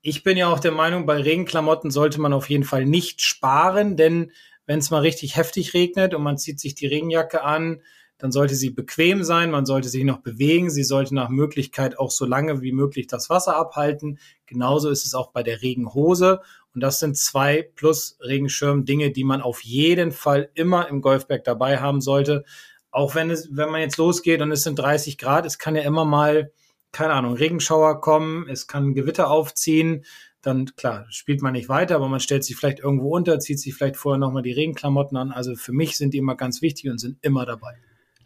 ich 0.02 0.24
bin 0.24 0.38
ja 0.38 0.50
auch 0.50 0.60
der 0.60 0.74
Meinung, 0.74 1.06
bei 1.06 1.22
Regenklamotten 1.22 1.90
sollte 1.90 2.20
man 2.20 2.34
auf 2.34 2.50
jeden 2.50 2.66
Fall 2.66 2.86
nicht 2.86 3.22
sparen, 3.22 3.96
denn 3.96 4.32
wenn 4.66 4.80
es 4.80 4.92
mal 4.92 5.02
richtig 5.02 5.36
heftig 5.36 5.74
regnet 5.74 6.14
und 6.14 6.24
man 6.24 6.38
zieht 6.38 6.60
sich 6.60 6.76
die 6.76 6.88
Regenjacke 6.88 7.44
an, 7.44 7.82
dann 8.18 8.32
sollte 8.32 8.56
sie 8.56 8.70
bequem 8.70 9.24
sein, 9.24 9.52
man 9.52 9.66
sollte 9.66 9.90
sich 9.90 10.06
noch 10.06 10.20
bewegen, 10.20 10.70
sie 10.70 10.84
sollte 10.84 11.14
nach 11.14 11.30
Möglichkeit 11.30 12.00
auch 12.00 12.12
so 12.12 12.26
lange 12.26 12.62
wie 12.62 12.72
möglich 12.72 13.08
das 13.08 13.30
Wasser 13.30 13.58
abhalten. 13.58 14.20
Genauso 14.46 14.90
ist 14.90 15.06
es 15.06 15.14
auch 15.14 15.32
bei 15.32 15.44
der 15.44 15.62
Regenhose. 15.62 16.40
Und 16.74 16.82
das 16.82 17.00
sind 17.00 17.18
zwei 17.18 17.70
plus 17.76 18.18
Regenschirm 18.22 18.86
Dinge, 18.86 19.12
die 19.12 19.26
man 19.26 19.42
auf 19.42 19.62
jeden 19.64 20.12
Fall 20.12 20.50
immer 20.54 20.88
im 20.88 21.02
Golfberg 21.02 21.44
dabei 21.44 21.80
haben 21.80 22.00
sollte. 22.00 22.46
Auch 22.90 23.16
wenn 23.16 23.30
es, 23.30 23.50
wenn 23.52 23.70
man 23.70 23.82
jetzt 23.82 23.98
losgeht 23.98 24.42
und 24.42 24.52
es 24.52 24.64
sind 24.64 24.80
30 24.80 25.18
Grad, 25.18 25.46
es 25.46 25.58
kann 25.58 25.76
ja 25.76 25.82
immer 25.82 26.06
mal, 26.06 26.54
keine 26.94 27.14
Ahnung, 27.14 27.34
Regenschauer 27.34 28.00
kommen, 28.00 28.48
es 28.48 28.68
kann 28.68 28.94
Gewitter 28.94 29.30
aufziehen 29.30 30.06
dann 30.46 30.66
klar, 30.76 31.06
spielt 31.10 31.42
man 31.42 31.54
nicht 31.54 31.70
weiter, 31.70 31.96
aber 31.96 32.08
man 32.08 32.20
stellt 32.20 32.44
sich 32.44 32.56
vielleicht 32.56 32.80
irgendwo 32.80 33.16
unter, 33.16 33.40
zieht 33.40 33.60
sich 33.60 33.74
vielleicht 33.74 33.98
vorher 33.98 34.20
nochmal 34.20 34.44
die 34.44 34.52
Regenklamotten 34.52 35.18
an. 35.18 35.32
Also 35.32 35.56
für 35.56 35.74
mich 35.74 35.98
sind 35.98 36.14
die 36.14 36.18
immer 36.18 36.36
ganz 36.36 36.62
wichtig 36.62 36.90
und 36.90 37.00
sind 37.00 37.18
immer 37.22 37.46
dabei. 37.46 37.76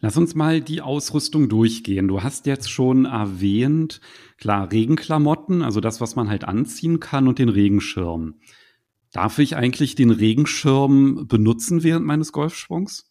Lass 0.02 0.16
uns 0.16 0.34
mal 0.34 0.62
die 0.62 0.80
Ausrüstung 0.80 1.48
durchgehen. 1.50 2.08
Du 2.08 2.22
hast 2.22 2.46
jetzt 2.46 2.70
schon 2.70 3.04
erwähnt, 3.04 4.00
klar, 4.38 4.72
Regenklamotten, 4.72 5.62
also 5.62 5.80
das, 5.80 6.00
was 6.00 6.16
man 6.16 6.30
halt 6.30 6.44
anziehen 6.44 7.00
kann 7.00 7.28
und 7.28 7.38
den 7.38 7.50
Regenschirm. 7.50 8.36
Darf 9.12 9.38
ich 9.38 9.56
eigentlich 9.56 9.96
den 9.96 10.10
Regenschirm 10.10 11.26
benutzen 11.26 11.82
während 11.82 12.06
meines 12.06 12.32
Golfschwungs? 12.32 13.10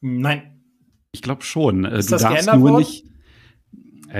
Nein. 0.00 0.62
Ich 1.12 1.22
glaube 1.22 1.42
schon. 1.42 1.84
Ist 1.84 2.10
du 2.10 2.14
das 2.14 2.22
darfst 2.22 2.46
nur 2.46 2.70
worden? 2.70 2.78
nicht. 2.78 3.04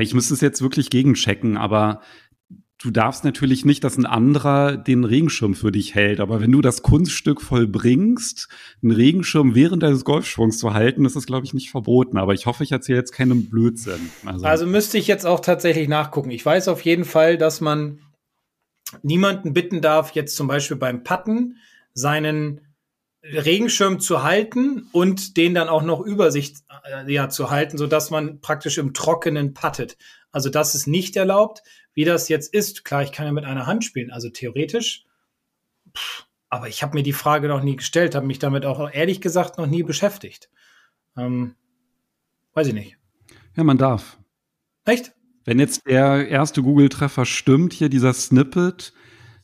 Ich 0.00 0.12
müsste 0.12 0.34
es 0.34 0.40
jetzt 0.40 0.60
wirklich 0.60 0.90
gegenchecken, 0.90 1.56
aber 1.56 2.00
du 2.84 2.90
darfst 2.90 3.24
natürlich 3.24 3.64
nicht, 3.64 3.82
dass 3.82 3.96
ein 3.96 4.04
anderer 4.04 4.76
den 4.76 5.04
Regenschirm 5.04 5.54
für 5.54 5.72
dich 5.72 5.94
hält. 5.94 6.20
Aber 6.20 6.40
wenn 6.40 6.52
du 6.52 6.60
das 6.60 6.82
Kunststück 6.82 7.40
vollbringst, 7.40 8.48
einen 8.82 8.92
Regenschirm 8.92 9.54
während 9.54 9.82
deines 9.82 10.04
Golfschwungs 10.04 10.58
zu 10.58 10.74
halten, 10.74 11.06
ist 11.06 11.16
das, 11.16 11.26
glaube 11.26 11.46
ich, 11.46 11.54
nicht 11.54 11.70
verboten. 11.70 12.18
Aber 12.18 12.34
ich 12.34 12.44
hoffe, 12.44 12.62
ich 12.62 12.72
erzähle 12.72 12.98
jetzt 12.98 13.12
keinen 13.12 13.48
Blödsinn. 13.48 14.10
Also, 14.26 14.44
also 14.44 14.66
müsste 14.66 14.98
ich 14.98 15.06
jetzt 15.06 15.26
auch 15.26 15.40
tatsächlich 15.40 15.88
nachgucken. 15.88 16.30
Ich 16.30 16.44
weiß 16.44 16.68
auf 16.68 16.82
jeden 16.82 17.06
Fall, 17.06 17.38
dass 17.38 17.62
man 17.62 18.00
niemanden 19.02 19.54
bitten 19.54 19.80
darf, 19.80 20.12
jetzt 20.12 20.36
zum 20.36 20.46
Beispiel 20.46 20.76
beim 20.76 21.02
Patten 21.02 21.56
seinen 21.94 22.60
Regenschirm 23.22 24.00
zu 24.00 24.22
halten 24.22 24.86
und 24.92 25.38
den 25.38 25.54
dann 25.54 25.70
auch 25.70 25.82
noch 25.82 26.00
über 26.00 26.30
sich 26.30 26.56
äh, 26.84 27.10
ja, 27.10 27.30
zu 27.30 27.50
halten, 27.50 27.78
so 27.78 27.86
dass 27.86 28.10
man 28.10 28.40
praktisch 28.40 28.76
im 28.76 28.92
Trockenen 28.92 29.54
pattet. 29.54 29.96
Also 30.30 30.50
das 30.50 30.74
ist 30.74 30.86
nicht 30.86 31.16
erlaubt. 31.16 31.62
Wie 31.94 32.04
das 32.04 32.28
jetzt 32.28 32.52
ist, 32.52 32.84
klar, 32.84 33.02
ich 33.02 33.12
kann 33.12 33.26
ja 33.26 33.32
mit 33.32 33.44
einer 33.44 33.66
Hand 33.66 33.84
spielen, 33.84 34.10
also 34.10 34.28
theoretisch. 34.28 35.04
Pff, 35.96 36.26
aber 36.48 36.68
ich 36.68 36.82
habe 36.82 36.94
mir 36.94 37.02
die 37.02 37.12
Frage 37.12 37.48
noch 37.48 37.62
nie 37.62 37.76
gestellt, 37.76 38.14
habe 38.14 38.26
mich 38.26 38.38
damit 38.38 38.64
auch 38.64 38.90
ehrlich 38.92 39.20
gesagt 39.20 39.58
noch 39.58 39.66
nie 39.66 39.82
beschäftigt. 39.82 40.50
Ähm, 41.16 41.54
weiß 42.52 42.68
ich 42.68 42.74
nicht. 42.74 42.96
Ja, 43.56 43.64
man 43.64 43.78
darf. 43.78 44.18
Echt? 44.84 45.12
Wenn 45.44 45.58
jetzt 45.58 45.86
der 45.86 46.28
erste 46.28 46.62
Google-Treffer 46.62 47.26
stimmt, 47.26 47.72
hier 47.72 47.88
dieser 47.88 48.12
Snippet, 48.12 48.92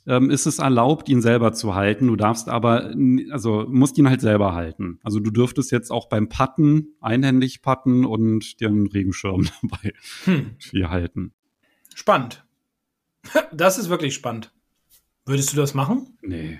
ähm, 0.07 0.30
ist 0.30 0.47
es 0.47 0.59
erlaubt, 0.59 1.09
ihn 1.09 1.21
selber 1.21 1.52
zu 1.52 1.75
halten. 1.75 2.07
Du 2.07 2.16
darfst 2.16 2.49
aber, 2.49 2.95
also 3.30 3.66
musst 3.69 3.99
ihn 3.99 4.09
halt 4.09 4.21
selber 4.21 4.54
halten. 4.54 4.99
Also 5.02 5.21
du 5.21 5.30
dürftest 5.30 5.71
jetzt 5.73 5.90
auch 5.90 6.09
beim 6.09 6.28
Patten 6.28 6.95
einhändig 7.00 7.61
patten 7.61 8.04
und 8.04 8.61
dir 8.61 8.69
einen 8.69 8.87
Regenschirm 8.87 9.49
dabei 9.62 9.92
hm. 10.25 10.57
halten. 10.88 11.35
Spannend. 12.00 12.45
Das 13.52 13.76
ist 13.76 13.90
wirklich 13.90 14.14
spannend. 14.14 14.50
Würdest 15.26 15.52
du 15.52 15.57
das 15.57 15.75
machen? 15.75 16.16
Nee. 16.23 16.59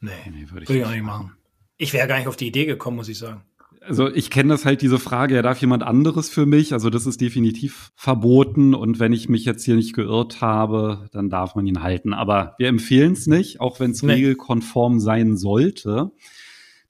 Nee, 0.00 0.10
nee 0.26 0.50
würde 0.50 0.64
ich, 0.64 0.68
würd 0.68 0.80
ich 0.80 0.84
auch 0.84 0.90
nicht 0.90 1.04
machen. 1.04 1.36
Ich 1.76 1.92
wäre 1.92 2.08
gar 2.08 2.18
nicht 2.18 2.26
auf 2.26 2.34
die 2.34 2.48
Idee 2.48 2.66
gekommen, 2.66 2.96
muss 2.96 3.08
ich 3.08 3.18
sagen 3.18 3.42
also 3.86 4.08
ich 4.08 4.30
kenne 4.30 4.50
das 4.50 4.64
halt 4.64 4.82
diese 4.82 4.98
Frage, 4.98 5.34
ja, 5.34 5.42
darf 5.42 5.60
jemand 5.60 5.82
anderes 5.82 6.28
für 6.28 6.46
mich? 6.46 6.72
Also 6.72 6.90
das 6.90 7.06
ist 7.06 7.20
definitiv 7.20 7.92
verboten 7.96 8.74
und 8.74 9.00
wenn 9.00 9.12
ich 9.12 9.28
mich 9.28 9.44
jetzt 9.44 9.64
hier 9.64 9.74
nicht 9.74 9.94
geirrt 9.94 10.40
habe, 10.40 11.08
dann 11.12 11.30
darf 11.30 11.54
man 11.54 11.66
ihn 11.66 11.82
halten. 11.82 12.12
Aber 12.12 12.54
wir 12.58 12.68
empfehlen 12.68 13.12
es 13.12 13.26
nicht, 13.26 13.60
auch 13.60 13.80
wenn 13.80 13.92
es 13.92 14.02
nee. 14.02 14.12
regelkonform 14.12 15.00
sein 15.00 15.36
sollte. 15.36 16.12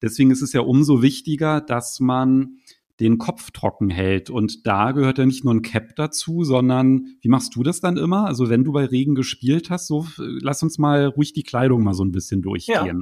Deswegen 0.00 0.30
ist 0.30 0.42
es 0.42 0.52
ja 0.52 0.60
umso 0.60 1.02
wichtiger, 1.02 1.60
dass 1.60 2.00
man 2.00 2.58
den 3.02 3.18
Kopf 3.18 3.50
trocken 3.50 3.90
hält. 3.90 4.30
Und 4.30 4.66
da 4.66 4.92
gehört 4.92 5.18
ja 5.18 5.26
nicht 5.26 5.44
nur 5.44 5.54
ein 5.54 5.62
Cap 5.62 5.96
dazu, 5.96 6.44
sondern 6.44 7.06
wie 7.20 7.28
machst 7.28 7.54
du 7.54 7.62
das 7.62 7.80
dann 7.80 7.96
immer? 7.96 8.26
Also 8.26 8.48
wenn 8.48 8.64
du 8.64 8.72
bei 8.72 8.84
Regen 8.84 9.14
gespielt 9.14 9.70
hast, 9.70 9.86
so 9.86 10.06
lass 10.16 10.62
uns 10.62 10.78
mal 10.78 11.06
ruhig 11.06 11.32
die 11.32 11.42
Kleidung 11.42 11.82
mal 11.82 11.94
so 11.94 12.04
ein 12.04 12.12
bisschen 12.12 12.42
durchgehen. 12.42 12.76
Ja. 12.86 12.94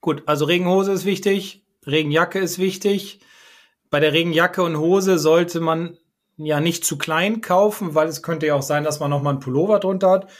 Gut, 0.00 0.22
also 0.26 0.44
Regenhose 0.44 0.92
ist 0.92 1.04
wichtig, 1.04 1.64
Regenjacke 1.86 2.38
ist 2.38 2.58
wichtig. 2.58 3.20
Bei 3.90 4.00
der 4.00 4.12
Regenjacke 4.12 4.62
und 4.62 4.76
Hose 4.76 5.18
sollte 5.18 5.60
man 5.60 5.96
ja 6.36 6.60
nicht 6.60 6.84
zu 6.84 6.98
klein 6.98 7.40
kaufen, 7.40 7.94
weil 7.94 8.08
es 8.08 8.22
könnte 8.22 8.46
ja 8.46 8.54
auch 8.54 8.62
sein, 8.62 8.84
dass 8.84 9.00
man 9.00 9.10
noch 9.10 9.22
mal 9.22 9.30
einen 9.30 9.40
Pullover 9.40 9.78
drunter 9.78 10.10
hat, 10.10 10.30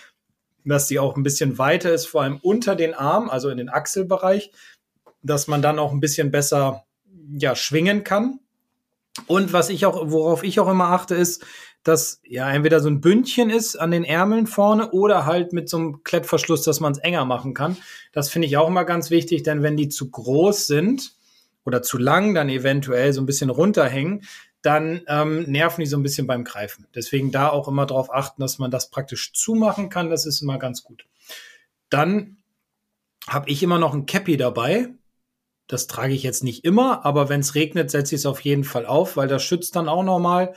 dass 0.65 0.89
die 0.89 0.99
auch 0.99 1.17
ein 1.17 1.23
bisschen 1.23 1.59
weiter 1.59 1.93
ist, 1.93 2.07
vor 2.07 2.23
allem 2.23 2.39
unter 2.43 2.77
den 2.77 2.95
Arm, 2.95 3.31
also 3.31 3.49
in 3.49 3.57
den 3.57 3.69
Achselbereich, 3.69 4.51
dass 5.23 5.49
man 5.49 5.63
dann 5.63 5.79
auch 5.79 5.93
ein 5.93 6.01
bisschen 6.01 6.31
besser 6.31 6.85
ja 7.39 7.55
schwingen 7.55 8.05
kann. 8.05 8.41
Und 9.27 9.53
was 9.53 9.71
ich 9.71 9.87
auch, 9.87 10.11
worauf 10.11 10.43
ich 10.43 10.61
auch 10.61 10.69
immer 10.69 10.89
achte, 10.91 11.15
ist, 11.15 11.45
dass 11.83 12.21
ja 12.25 12.51
entweder 12.51 12.81
so 12.81 12.89
ein 12.89 13.01
Bündchen 13.01 13.49
ist 13.49 13.77
an 13.77 13.91
den 13.91 14.05
Ärmeln 14.05 14.47
vorne 14.47 14.91
oder 14.91 15.25
halt 15.25 15.53
mit 15.53 15.69
so 15.69 15.77
einem 15.77 16.03
Klettverschluss, 16.03 16.63
dass 16.63 16.81
man 16.81 16.93
es 16.93 16.99
enger 16.99 17.25
machen 17.25 17.55
kann. 17.55 17.77
Das 18.13 18.29
finde 18.29 18.49
ich 18.49 18.57
auch 18.57 18.69
immer 18.69 18.85
ganz 18.85 19.11
wichtig, 19.11 19.45
denn 19.45 19.63
wenn 19.63 19.77
die 19.77 19.89
zu 19.89 20.11
groß 20.11 20.67
sind, 20.67 21.17
oder 21.67 21.83
zu 21.83 21.99
lang 21.99 22.33
dann 22.35 22.49
eventuell 22.49 23.13
so 23.13 23.21
ein 23.21 23.27
bisschen 23.27 23.51
runterhängen, 23.51 24.23
dann 24.63 25.03
ähm, 25.09 25.43
nerven 25.43 25.83
die 25.83 25.87
so 25.87 25.97
ein 25.97 26.03
bisschen 26.03 26.27
beim 26.27 26.45
Greifen. 26.45 26.87
Deswegen 26.95 27.31
da 27.31 27.51
auch 27.51 27.69
immer 27.69 27.87
darauf 27.87 28.13
achten, 28.13 28.41
dass 28.41 28.59
man 28.59 28.71
das 28.71 28.91
praktisch 28.91 29.33
zumachen 29.33 29.91
kann. 29.91 30.09
Das 30.09 30.27
ist 30.27 30.41
immer 30.41 30.59
ganz 30.59 30.83
gut. 30.83 31.07
Dann 31.91 32.39
habe 33.29 33.51
ich 33.51 33.63
immer 33.63 33.79
noch 33.79 33.93
ein 33.93 34.07
Cappy 34.07 34.37
dabei. 34.37 34.89
Das 35.67 35.87
trage 35.87 36.15
ich 36.15 36.23
jetzt 36.23 36.45
nicht 36.45 36.65
immer, 36.65 37.05
aber 37.05 37.29
wenn 37.29 37.41
es 37.41 37.55
regnet, 37.55 37.91
setze 37.91 38.15
ich 38.15 38.21
es 38.21 38.27
auf 38.27 38.41
jeden 38.41 38.65
Fall 38.65 38.87
auf, 38.87 39.17
weil 39.17 39.29
das 39.29 39.43
schützt 39.43 39.75
dann 39.75 39.89
auch 39.89 40.05
nochmal. 40.05 40.55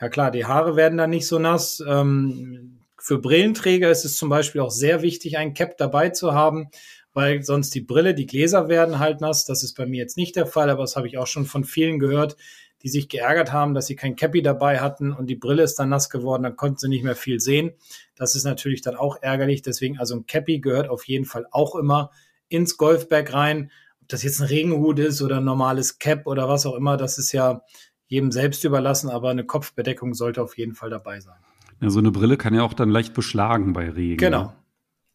Ja 0.00 0.08
klar, 0.08 0.30
die 0.30 0.44
Haare 0.44 0.76
werden 0.76 0.98
dann 0.98 1.10
nicht 1.10 1.26
so 1.26 1.38
nass. 1.38 1.82
Ähm, 1.86 2.80
für 2.98 3.18
Brillenträger 3.18 3.90
ist 3.90 4.04
es 4.04 4.16
zum 4.16 4.28
Beispiel 4.28 4.60
auch 4.60 4.70
sehr 4.70 5.02
wichtig, 5.02 5.38
ein 5.38 5.54
Cap 5.54 5.78
dabei 5.78 6.10
zu 6.10 6.34
haben, 6.34 6.68
weil 7.14 7.42
sonst 7.42 7.74
die 7.74 7.80
Brille, 7.80 8.14
die 8.14 8.26
Gläser 8.26 8.68
werden 8.68 8.98
halt 8.98 9.20
nass. 9.20 9.46
Das 9.46 9.62
ist 9.62 9.74
bei 9.74 9.86
mir 9.86 9.98
jetzt 9.98 10.18
nicht 10.18 10.36
der 10.36 10.46
Fall, 10.46 10.68
aber 10.68 10.82
das 10.82 10.96
habe 10.96 11.08
ich 11.08 11.16
auch 11.16 11.26
schon 11.26 11.46
von 11.46 11.64
vielen 11.64 11.98
gehört, 11.98 12.36
die 12.82 12.88
sich 12.88 13.08
geärgert 13.08 13.52
haben, 13.52 13.74
dass 13.74 13.86
sie 13.86 13.96
kein 13.96 14.16
Cappy 14.16 14.42
dabei 14.42 14.80
hatten 14.80 15.12
und 15.12 15.26
die 15.26 15.36
Brille 15.36 15.62
ist 15.62 15.76
dann 15.76 15.88
nass 15.88 16.08
geworden, 16.08 16.42
dann 16.42 16.56
konnten 16.56 16.78
sie 16.78 16.88
nicht 16.88 17.04
mehr 17.04 17.16
viel 17.16 17.40
sehen. 17.40 17.72
Das 18.16 18.34
ist 18.34 18.44
natürlich 18.44 18.82
dann 18.82 18.96
auch 18.96 19.18
ärgerlich. 19.20 19.62
Deswegen, 19.62 19.98
also 19.98 20.16
ein 20.16 20.26
Cappy 20.26 20.60
gehört 20.60 20.88
auf 20.88 21.06
jeden 21.06 21.24
Fall 21.24 21.46
auch 21.50 21.74
immer 21.74 22.10
ins 22.48 22.76
Golfbag 22.76 23.32
rein. 23.32 23.70
Das 24.12 24.22
jetzt 24.22 24.40
ein 24.40 24.46
Regenhut 24.46 24.98
ist 24.98 25.22
oder 25.22 25.38
ein 25.38 25.44
normales 25.44 25.98
Cap 25.98 26.26
oder 26.26 26.48
was 26.48 26.66
auch 26.66 26.74
immer, 26.74 26.96
das 26.96 27.18
ist 27.18 27.32
ja 27.32 27.62
jedem 28.06 28.32
selbst 28.32 28.64
überlassen, 28.64 29.08
aber 29.08 29.30
eine 29.30 29.44
Kopfbedeckung 29.44 30.14
sollte 30.14 30.42
auf 30.42 30.58
jeden 30.58 30.74
Fall 30.74 30.90
dabei 30.90 31.20
sein. 31.20 31.38
Ja, 31.80 31.90
so 31.90 32.00
eine 32.00 32.10
Brille 32.10 32.36
kann 32.36 32.54
ja 32.54 32.62
auch 32.62 32.74
dann 32.74 32.90
leicht 32.90 33.14
beschlagen 33.14 33.72
bei 33.72 33.88
Regen. 33.88 34.18
Genau, 34.18 34.52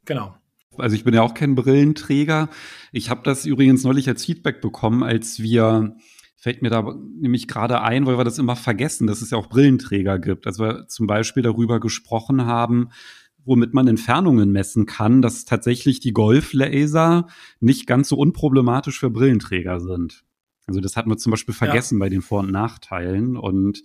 genau. 0.05 0.35
Also 0.77 0.95
ich 0.95 1.03
bin 1.03 1.13
ja 1.13 1.21
auch 1.21 1.33
kein 1.33 1.55
Brillenträger. 1.55 2.49
Ich 2.91 3.09
habe 3.09 3.21
das 3.23 3.45
übrigens 3.45 3.83
neulich 3.83 4.07
als 4.07 4.25
Feedback 4.25 4.61
bekommen, 4.61 5.03
als 5.03 5.39
wir, 5.39 5.95
fällt 6.37 6.61
mir 6.61 6.69
da 6.69 6.95
nämlich 7.19 7.47
gerade 7.47 7.81
ein, 7.81 8.05
weil 8.05 8.17
wir 8.17 8.23
das 8.23 8.39
immer 8.39 8.55
vergessen, 8.55 9.07
dass 9.07 9.21
es 9.21 9.31
ja 9.31 9.37
auch 9.37 9.47
Brillenträger 9.47 10.19
gibt. 10.19 10.47
Als 10.47 10.59
wir 10.59 10.87
zum 10.87 11.07
Beispiel 11.07 11.43
darüber 11.43 11.79
gesprochen 11.79 12.45
haben, 12.45 12.89
womit 13.45 13.73
man 13.73 13.87
Entfernungen 13.87 14.51
messen 14.51 14.85
kann, 14.85 15.21
dass 15.21 15.45
tatsächlich 15.45 15.99
die 15.99 16.13
Golflaser 16.13 17.27
nicht 17.59 17.87
ganz 17.87 18.09
so 18.09 18.17
unproblematisch 18.17 18.99
für 18.99 19.09
Brillenträger 19.09 19.79
sind. 19.79 20.23
Also 20.67 20.81
das 20.81 20.97
hatten 20.97 21.09
wir 21.09 21.17
zum 21.17 21.31
Beispiel 21.31 21.53
vergessen 21.53 21.97
ja. 21.97 22.05
bei 22.05 22.09
den 22.09 22.21
Vor- 22.21 22.39
und 22.39 22.51
Nachteilen. 22.51 23.37
Und 23.37 23.83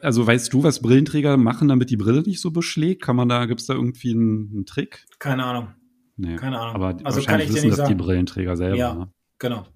also 0.00 0.26
weißt 0.26 0.52
du, 0.52 0.62
was 0.62 0.80
Brillenträger 0.80 1.36
machen, 1.36 1.68
damit 1.68 1.90
die 1.90 1.96
Brille 1.96 2.22
nicht 2.22 2.40
so 2.40 2.50
beschlägt? 2.50 3.02
Kann 3.02 3.16
man 3.16 3.28
da, 3.28 3.46
gibt 3.46 3.60
es 3.60 3.66
da 3.66 3.74
irgendwie 3.74 4.12
einen, 4.12 4.50
einen 4.52 4.66
Trick? 4.66 5.04
Keine 5.18 5.44
Ahnung. 5.44 5.68
Nee. 6.16 6.36
Keine 6.36 6.58
Ahnung. 6.60 6.74
Aber 6.76 6.96
also 7.04 7.20
kann 7.22 7.40
ich 7.40 7.52
wissen 7.52 7.70
das 7.70 7.78
sagen. 7.78 7.96
die 7.96 8.02
Brillenträger 8.02 8.56
selber. 8.56 8.76
Ja, 8.76 8.94
ne? 8.94 9.08
genau. 9.38 9.66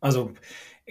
Also 0.00 0.32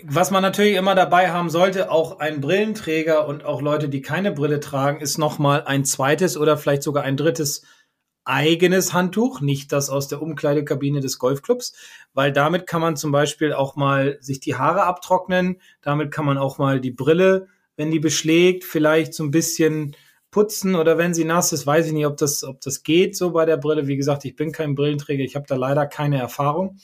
was 0.06 0.32
man 0.32 0.42
natürlich 0.42 0.76
immer 0.76 0.96
dabei 0.96 1.32
haben 1.32 1.50
sollte, 1.50 1.92
auch 1.92 2.20
ein 2.20 2.42
Brillenträger 2.42 3.28
und 3.28 3.46
auch 3.46 3.62
Leute, 3.62 3.90
die 3.90 4.02
keine 4.02 4.32
Brille 4.32 4.60
tragen, 4.60 5.02
ist 5.02 5.18
nochmal 5.18 5.64
ein 5.66 5.86
zweites 5.86 6.38
oder 6.38 6.58
vielleicht 6.58 6.84
sogar 6.84 7.04
ein 7.04 7.18
drittes 7.18 7.64
eigenes 8.26 8.94
Handtuch, 8.94 9.42
nicht 9.42 9.72
das 9.72 9.90
aus 9.90 10.08
der 10.08 10.22
Umkleidekabine 10.22 11.00
des 11.00 11.18
Golfclubs, 11.18 11.74
weil 12.14 12.32
damit 12.32 12.68
kann 12.68 12.82
man 12.82 12.96
zum 12.96 13.12
Beispiel 13.12 13.54
auch 13.54 13.76
mal 13.76 14.18
sich 14.22 14.40
die 14.40 14.56
Haare 14.56 14.84
abtrocknen, 14.84 15.62
damit 15.82 16.12
kann 16.12 16.26
man 16.26 16.38
auch 16.38 16.58
mal 16.58 16.80
die 16.80 16.92
Brille, 16.92 17.48
wenn 17.76 17.92
die 17.92 18.00
beschlägt, 18.00 18.66
vielleicht 18.66 19.14
so 19.14 19.24
ein 19.24 19.32
bisschen 19.32 19.96
putzen 20.32 20.76
oder 20.76 20.98
wenn 20.98 21.14
sie 21.14 21.26
nass 21.26 21.54
ist, 21.54 21.66
weiß 21.66 21.88
ich 21.88 21.94
nicht, 21.94 22.06
ob 22.06 22.18
das, 22.18 22.44
ob 22.44 22.62
das 22.62 22.84
geht 22.84 23.16
so 23.18 23.32
bei 23.32 23.46
der 23.46 23.58
Brille. 23.58 23.88
Wie 23.88 23.98
gesagt, 23.98 24.26
ich 24.26 24.36
bin 24.36 24.52
kein 24.52 24.76
Brillenträger, 24.76 25.24
ich 25.24 25.36
habe 25.36 25.48
da 25.48 25.56
leider 25.56 25.88
keine 25.88 26.20
Erfahrung. 26.20 26.78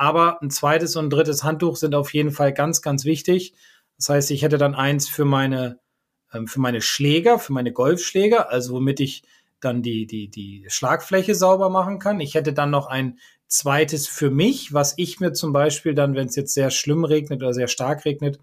Aber 0.00 0.40
ein 0.40 0.48
zweites 0.48 0.96
und 0.96 1.04
ein 1.04 1.10
drittes 1.10 1.44
Handtuch 1.44 1.76
sind 1.76 1.94
auf 1.94 2.14
jeden 2.14 2.30
Fall 2.30 2.54
ganz, 2.54 2.80
ganz 2.80 3.04
wichtig. 3.04 3.52
Das 3.98 4.08
heißt, 4.08 4.30
ich 4.30 4.40
hätte 4.40 4.56
dann 4.56 4.74
eins 4.74 5.10
für 5.10 5.26
meine, 5.26 5.78
ähm, 6.32 6.46
für 6.46 6.58
meine 6.58 6.80
Schläger, 6.80 7.38
für 7.38 7.52
meine 7.52 7.70
Golfschläger, 7.70 8.48
also 8.48 8.72
womit 8.72 8.98
ich 9.00 9.24
dann 9.60 9.82
die, 9.82 10.06
die, 10.06 10.30
die 10.30 10.64
Schlagfläche 10.68 11.34
sauber 11.34 11.68
machen 11.68 11.98
kann. 11.98 12.18
Ich 12.20 12.34
hätte 12.34 12.54
dann 12.54 12.70
noch 12.70 12.86
ein 12.86 13.18
zweites 13.46 14.08
für 14.08 14.30
mich, 14.30 14.72
was 14.72 14.94
ich 14.96 15.20
mir 15.20 15.34
zum 15.34 15.52
Beispiel 15.52 15.94
dann, 15.94 16.14
wenn 16.14 16.28
es 16.28 16.36
jetzt 16.36 16.54
sehr 16.54 16.70
schlimm 16.70 17.04
regnet 17.04 17.42
oder 17.42 17.52
sehr 17.52 17.68
stark 17.68 18.06
regnet, 18.06 18.38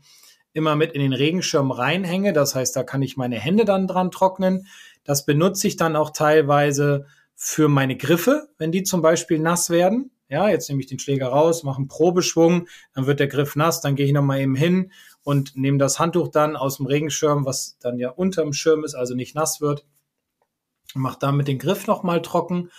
immer 0.53 0.75
mit 0.75 0.91
in 0.91 1.01
den 1.01 1.13
Regenschirm 1.13 1.71
reinhänge. 1.71 2.33
Das 2.33 2.53
heißt, 2.53 2.75
da 2.75 2.83
kann 2.83 3.01
ich 3.01 3.17
meine 3.17 3.39
Hände 3.39 3.65
dann 3.65 3.87
dran 3.87 4.11
trocknen. 4.11 4.67
Das 5.03 5.25
benutze 5.25 5.67
ich 5.67 5.75
dann 5.75 5.95
auch 5.95 6.11
teilweise 6.11 7.07
für 7.33 7.67
meine 7.67 7.97
Griffe, 7.97 8.47
wenn 8.59 8.71
die 8.71 8.83
zum 8.83 9.01
Beispiel 9.01 9.39
nass 9.39 9.71
werden. 9.71 10.11
Ja, 10.29 10.49
jetzt 10.49 10.67
nehme 10.67 10.81
ich 10.81 10.87
den 10.87 10.99
Schläger 10.99 11.27
raus, 11.27 11.63
mache 11.63 11.77
einen 11.77 11.87
Probeschwung, 11.87 12.67
dann 12.93 13.07
wird 13.07 13.19
der 13.19 13.27
Griff 13.27 13.55
nass, 13.55 13.81
dann 13.81 13.95
gehe 13.95 14.05
ich 14.05 14.11
nochmal 14.11 14.41
eben 14.41 14.55
hin 14.55 14.91
und 15.23 15.55
nehme 15.55 15.77
das 15.77 15.99
Handtuch 15.99 16.27
dann 16.27 16.55
aus 16.55 16.77
dem 16.77 16.85
Regenschirm, 16.85 17.45
was 17.45 17.77
dann 17.79 17.97
ja 17.97 18.09
unterm 18.09 18.51
Schirm 18.51 18.83
ist, 18.83 18.95
also 18.95 19.15
nicht 19.15 19.35
nass 19.35 19.61
wird, 19.61 19.85
mache 20.93 21.17
damit 21.19 21.47
den 21.47 21.59
Griff 21.59 21.87
nochmal 21.87 22.21
trocken 22.21 22.69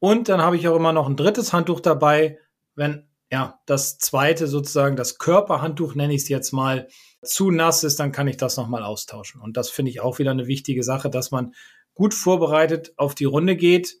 und 0.00 0.28
dann 0.28 0.40
habe 0.40 0.56
ich 0.56 0.68
auch 0.68 0.76
immer 0.76 0.92
noch 0.92 1.08
ein 1.08 1.16
drittes 1.16 1.52
Handtuch 1.52 1.80
dabei, 1.80 2.38
wenn 2.74 3.08
ja 3.30 3.60
das 3.66 3.98
zweite 3.98 4.46
sozusagen 4.46 4.96
das 4.96 5.18
Körperhandtuch 5.18 5.94
nenne 5.94 6.14
ich 6.14 6.22
es 6.22 6.28
jetzt 6.28 6.52
mal 6.52 6.88
zu 7.22 7.50
nass 7.50 7.84
ist, 7.84 7.98
dann 7.98 8.12
kann 8.12 8.28
ich 8.28 8.36
das 8.36 8.56
nochmal 8.56 8.84
austauschen. 8.84 9.40
Und 9.40 9.56
das 9.56 9.70
finde 9.70 9.90
ich 9.90 10.00
auch 10.00 10.18
wieder 10.18 10.30
eine 10.30 10.46
wichtige 10.46 10.82
Sache, 10.82 11.10
dass 11.10 11.30
man 11.30 11.54
gut 11.94 12.14
vorbereitet 12.14 12.92
auf 12.96 13.14
die 13.14 13.24
Runde 13.24 13.56
geht. 13.56 14.00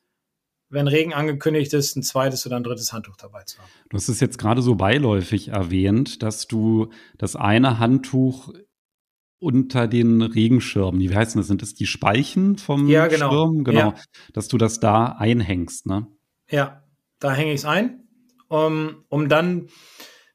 Wenn 0.70 0.88
Regen 0.88 1.14
angekündigt 1.14 1.72
ist, 1.72 1.96
ein 1.96 2.02
zweites 2.02 2.46
oder 2.46 2.56
ein 2.56 2.62
drittes 2.62 2.92
Handtuch 2.92 3.16
dabei 3.16 3.42
zu 3.44 3.58
haben. 3.58 3.68
Du 3.88 3.96
hast 3.96 4.08
es 4.08 4.20
jetzt 4.20 4.38
gerade 4.38 4.62
so 4.62 4.74
beiläufig 4.74 5.48
erwähnt, 5.48 6.22
dass 6.22 6.46
du 6.46 6.90
das 7.16 7.36
eine 7.36 7.78
Handtuch 7.78 8.52
unter 9.40 9.86
den 9.86 10.20
Regenschirmen, 10.20 11.00
wie 11.00 11.14
heißen 11.14 11.40
das? 11.40 11.46
Sind 11.46 11.62
das 11.62 11.74
die 11.74 11.86
Speichen 11.86 12.58
vom 12.58 12.88
ja, 12.88 13.06
genau. 13.06 13.30
Schirm? 13.30 13.64
Genau. 13.64 13.78
Ja. 13.78 13.94
Dass 14.32 14.48
du 14.48 14.58
das 14.58 14.80
da 14.80 15.06
einhängst, 15.06 15.86
ne? 15.86 16.08
Ja, 16.50 16.82
da 17.20 17.32
hänge 17.32 17.52
ich 17.52 17.60
es 17.60 17.64
ein, 17.64 18.08
um, 18.48 19.04
um 19.08 19.28
dann, 19.28 19.68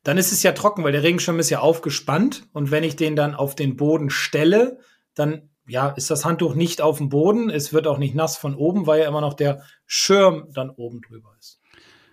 dann 0.04 0.18
ist 0.18 0.32
es 0.32 0.44
ja 0.44 0.54
trocken, 0.54 0.84
weil 0.84 0.92
der 0.92 1.04
Regenschirm 1.04 1.40
ist 1.40 1.50
ja 1.50 1.60
aufgespannt 1.60 2.48
und 2.54 2.72
wenn 2.72 2.84
ich 2.84 2.96
den 2.96 3.16
dann 3.16 3.36
auf 3.36 3.56
den 3.56 3.76
Boden 3.76 4.10
stelle, 4.10 4.80
dann 5.16 5.50
ja, 5.68 5.90
ist 5.90 6.12
das 6.12 6.26
Handtuch 6.26 6.56
nicht 6.56 6.82
auf 6.82 6.98
dem 6.98 7.10
Boden, 7.10 7.50
es 7.50 7.74
wird 7.74 7.88
auch 7.88 7.98
nicht 7.98 8.16
nass 8.16 8.38
von 8.38 8.56
oben, 8.56 8.86
weil 8.88 9.02
ja 9.02 9.08
immer 9.08 9.22
noch 9.22 9.34
der 9.34 9.62
Schirm 9.86 10.48
dann 10.54 10.70
oben 10.70 11.02
drüber 11.02 11.36
ist. 11.40 11.60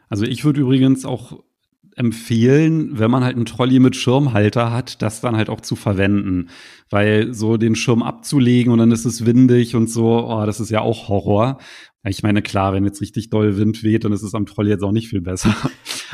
Also 0.09 0.25
ich 0.25 0.45
würde 0.45 0.61
übrigens 0.61 1.04
auch 1.04 1.42
empfehlen, 1.97 2.99
wenn 2.99 3.11
man 3.11 3.25
halt 3.25 3.37
einen 3.37 3.47
Trolley 3.47 3.78
mit 3.78 3.97
Schirmhalter 3.97 4.73
hat, 4.73 5.02
das 5.02 5.21
dann 5.21 5.37
halt 5.37 5.50
auch 5.50 5.61
zu 5.61 5.76
verwenden. 5.76 6.49
Weil 6.88 7.35
so 7.35 7.57
den 7.57 7.75
Schirm 7.75 8.02
abzulegen 8.02 8.73
und 8.73 8.78
dann 8.78 8.92
ist 8.92 9.04
es 9.04 9.26
windig 9.26 9.76
und 9.76 9.88
so, 9.88 10.26
oh, 10.26 10.47
das 10.47 10.61
ist 10.61 10.71
ja 10.71 10.80
auch 10.80 11.09
Horror. 11.09 11.59
Ich 12.04 12.23
meine, 12.23 12.42
klar, 12.42 12.73
wenn 12.73 12.85
jetzt 12.85 13.00
richtig 13.00 13.28
doll 13.30 13.59
Wind 13.59 13.83
weht, 13.83 14.04
dann 14.04 14.12
ist 14.12 14.23
es 14.23 14.35
am 14.35 14.47
Trolley 14.47 14.71
jetzt 14.71 14.83
auch 14.83 14.92
nicht 14.92 15.09
viel 15.09 15.21
besser. 15.21 15.54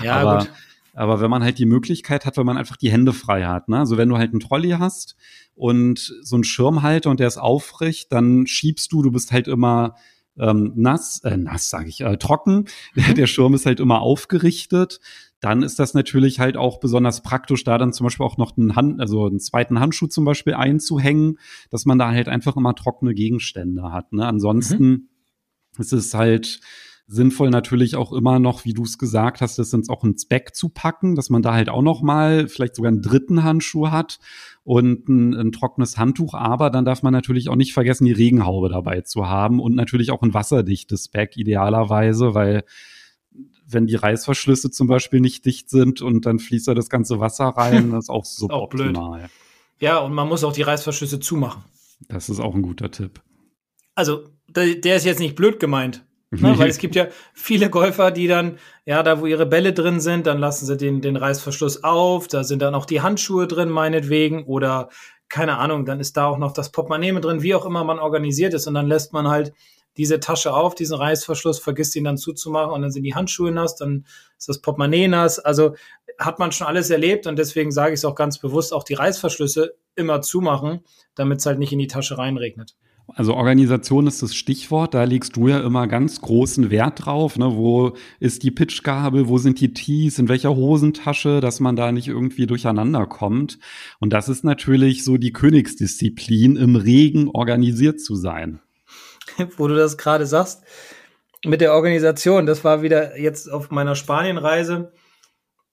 Ja, 0.02 0.16
aber, 0.16 0.38
gut. 0.38 0.52
Aber 0.96 1.20
wenn 1.20 1.30
man 1.30 1.44
halt 1.44 1.58
die 1.58 1.66
Möglichkeit 1.66 2.24
hat, 2.24 2.36
wenn 2.36 2.46
man 2.46 2.56
einfach 2.56 2.76
die 2.76 2.90
Hände 2.90 3.12
frei 3.12 3.44
hat, 3.44 3.68
ne? 3.68 3.78
Also 3.78 3.98
wenn 3.98 4.08
du 4.08 4.16
halt 4.16 4.30
einen 4.30 4.40
Trolley 4.40 4.70
hast 4.70 5.14
und 5.54 5.98
so 6.22 6.36
einen 6.36 6.44
Schirmhalter 6.44 7.10
und 7.10 7.20
der 7.20 7.28
ist 7.28 7.36
aufrecht, 7.36 8.12
dann 8.12 8.46
schiebst 8.46 8.90
du, 8.92 9.02
du 9.02 9.12
bist 9.12 9.30
halt 9.30 9.46
immer 9.46 9.94
ähm, 10.38 10.72
nass, 10.74 11.20
äh, 11.24 11.36
nass 11.36 11.70
sage 11.70 11.88
ich, 11.88 12.00
äh, 12.00 12.16
trocken. 12.16 12.64
Mhm. 12.94 13.14
Der 13.14 13.26
Schirm 13.26 13.52
ist 13.52 13.66
halt 13.66 13.78
immer 13.78 14.00
aufgerichtet. 14.00 15.00
Dann 15.40 15.62
ist 15.62 15.78
das 15.78 15.92
natürlich 15.92 16.40
halt 16.40 16.56
auch 16.56 16.80
besonders 16.80 17.22
praktisch, 17.22 17.62
da 17.62 17.76
dann 17.76 17.92
zum 17.92 18.04
Beispiel 18.04 18.24
auch 18.24 18.38
noch 18.38 18.56
einen 18.56 18.74
Hand, 18.74 19.00
also 19.00 19.26
einen 19.26 19.38
zweiten 19.38 19.80
Handschuh 19.80 20.06
zum 20.06 20.24
Beispiel 20.24 20.54
einzuhängen, 20.54 21.38
dass 21.70 21.84
man 21.84 21.98
da 21.98 22.10
halt 22.10 22.28
einfach 22.28 22.56
immer 22.56 22.74
trockene 22.74 23.12
Gegenstände 23.12 23.92
hat. 23.92 24.12
Ne? 24.14 24.26
Ansonsten 24.26 24.88
mhm. 24.88 25.08
ist 25.78 25.92
es 25.92 26.14
halt 26.14 26.60
sinnvoll 27.08 27.50
natürlich 27.50 27.94
auch 27.94 28.12
immer 28.12 28.38
noch, 28.38 28.64
wie 28.64 28.72
du 28.72 28.82
es 28.82 28.98
gesagt 28.98 29.40
hast, 29.40 29.58
das 29.58 29.72
ins 29.72 29.88
auch 29.88 30.02
ins 30.02 30.26
Back 30.26 30.56
zu 30.56 30.68
packen, 30.68 31.14
dass 31.14 31.30
man 31.30 31.42
da 31.42 31.54
halt 31.54 31.68
auch 31.68 31.82
noch 31.82 32.02
mal 32.02 32.48
vielleicht 32.48 32.74
sogar 32.74 32.90
einen 32.90 33.02
dritten 33.02 33.44
Handschuh 33.44 33.90
hat 33.90 34.18
und 34.64 35.08
ein, 35.08 35.34
ein 35.34 35.52
trockenes 35.52 35.98
Handtuch. 35.98 36.34
Aber 36.34 36.70
dann 36.70 36.84
darf 36.84 37.02
man 37.02 37.12
natürlich 37.12 37.48
auch 37.48 37.54
nicht 37.56 37.74
vergessen, 37.74 38.06
die 38.06 38.12
Regenhaube 38.12 38.68
dabei 38.68 39.02
zu 39.02 39.28
haben 39.28 39.60
und 39.60 39.76
natürlich 39.76 40.10
auch 40.10 40.22
ein 40.22 40.34
wasserdichtes 40.34 41.08
Back 41.08 41.36
idealerweise, 41.36 42.34
weil 42.34 42.64
wenn 43.68 43.86
die 43.86 43.96
Reißverschlüsse 43.96 44.70
zum 44.70 44.88
Beispiel 44.88 45.20
nicht 45.20 45.44
dicht 45.44 45.70
sind 45.70 46.02
und 46.02 46.26
dann 46.26 46.38
fließt 46.40 46.68
da 46.68 46.74
das 46.74 46.90
ganze 46.90 47.20
Wasser 47.20 47.46
rein, 47.46 47.90
das 47.92 48.04
ist 48.04 48.10
auch 48.10 48.24
suboptimal. 48.24 49.28
Ja, 49.78 49.98
und 49.98 50.12
man 50.12 50.28
muss 50.28 50.42
auch 50.42 50.52
die 50.52 50.62
Reißverschlüsse 50.62 51.20
zumachen. 51.20 51.62
Das 52.08 52.28
ist 52.28 52.40
auch 52.40 52.54
ein 52.54 52.62
guter 52.62 52.90
Tipp. 52.90 53.20
Also, 53.94 54.24
der 54.48 54.96
ist 54.96 55.04
jetzt 55.04 55.20
nicht 55.20 55.36
blöd 55.36 55.60
gemeint. 55.60 56.04
Ne? 56.40 56.58
Weil 56.58 56.68
es 56.68 56.78
gibt 56.78 56.96
ja 56.96 57.06
viele 57.34 57.70
Golfer, 57.70 58.10
die 58.10 58.26
dann, 58.26 58.58
ja, 58.84 59.02
da 59.04 59.20
wo 59.20 59.26
ihre 59.26 59.46
Bälle 59.46 59.72
drin 59.72 60.00
sind, 60.00 60.26
dann 60.26 60.38
lassen 60.38 60.66
sie 60.66 60.76
den, 60.76 61.00
den 61.00 61.16
Reißverschluss 61.16 61.84
auf, 61.84 62.26
da 62.26 62.42
sind 62.42 62.62
dann 62.62 62.74
auch 62.74 62.84
die 62.84 63.00
Handschuhe 63.00 63.46
drin, 63.46 63.68
meinetwegen, 63.68 64.44
oder 64.44 64.88
keine 65.28 65.58
Ahnung, 65.58 65.84
dann 65.84 66.00
ist 66.00 66.16
da 66.16 66.26
auch 66.26 66.38
noch 66.38 66.52
das 66.52 66.72
Portemonnaie 66.72 67.12
mit 67.12 67.24
drin, 67.24 67.42
wie 67.42 67.54
auch 67.54 67.64
immer 67.64 67.84
man 67.84 68.00
organisiert 68.00 68.54
ist, 68.54 68.66
und 68.66 68.74
dann 68.74 68.88
lässt 68.88 69.12
man 69.12 69.28
halt 69.28 69.52
diese 69.96 70.20
Tasche 70.20 70.52
auf, 70.52 70.74
diesen 70.74 70.96
Reißverschluss, 70.96 71.58
vergisst 71.58 71.96
ihn 71.96 72.04
dann 72.04 72.18
zuzumachen 72.18 72.72
und 72.72 72.82
dann 72.82 72.90
sind 72.90 73.02
die 73.04 73.14
Handschuhe 73.14 73.50
nass, 73.50 73.76
dann 73.76 74.04
ist 74.38 74.48
das 74.48 74.60
Portemonnaie 74.60 75.08
nass. 75.08 75.38
Also 75.38 75.74
hat 76.18 76.38
man 76.38 76.52
schon 76.52 76.66
alles 76.66 76.90
erlebt 76.90 77.26
und 77.26 77.36
deswegen 77.36 77.72
sage 77.72 77.94
ich 77.94 78.00
es 78.00 78.04
auch 78.04 78.14
ganz 78.14 78.38
bewusst, 78.38 78.72
auch 78.72 78.84
die 78.84 78.94
Reißverschlüsse 78.94 79.74
immer 79.94 80.20
zumachen, 80.20 80.80
damit 81.14 81.38
es 81.38 81.46
halt 81.46 81.58
nicht 81.58 81.72
in 81.72 81.78
die 81.78 81.86
Tasche 81.86 82.18
reinregnet. 82.18 82.76
Also 83.14 83.34
Organisation 83.34 84.06
ist 84.06 84.22
das 84.22 84.34
Stichwort, 84.34 84.92
da 84.92 85.04
legst 85.04 85.36
du 85.36 85.48
ja 85.48 85.60
immer 85.60 85.86
ganz 85.86 86.20
großen 86.20 86.70
Wert 86.70 87.06
drauf. 87.06 87.38
Ne? 87.38 87.56
Wo 87.56 87.96
ist 88.18 88.42
die 88.42 88.50
Pitchgabel, 88.50 89.28
wo 89.28 89.38
sind 89.38 89.60
die 89.60 89.72
Tees, 89.72 90.18
in 90.18 90.28
welcher 90.28 90.56
Hosentasche, 90.56 91.40
dass 91.40 91.60
man 91.60 91.76
da 91.76 91.92
nicht 91.92 92.08
irgendwie 92.08 92.46
durcheinander 92.46 93.06
kommt. 93.06 93.58
Und 94.00 94.12
das 94.12 94.28
ist 94.28 94.44
natürlich 94.44 95.04
so 95.04 95.18
die 95.18 95.32
Königsdisziplin, 95.32 96.56
im 96.56 96.76
Regen 96.76 97.28
organisiert 97.28 98.00
zu 98.00 98.16
sein. 98.16 98.60
wo 99.56 99.68
du 99.68 99.76
das 99.76 99.98
gerade 99.98 100.26
sagst, 100.26 100.64
mit 101.44 101.60
der 101.60 101.74
Organisation, 101.74 102.46
das 102.46 102.64
war 102.64 102.82
wieder 102.82 103.18
jetzt 103.18 103.50
auf 103.50 103.70
meiner 103.70 103.94
Spanienreise 103.94 104.92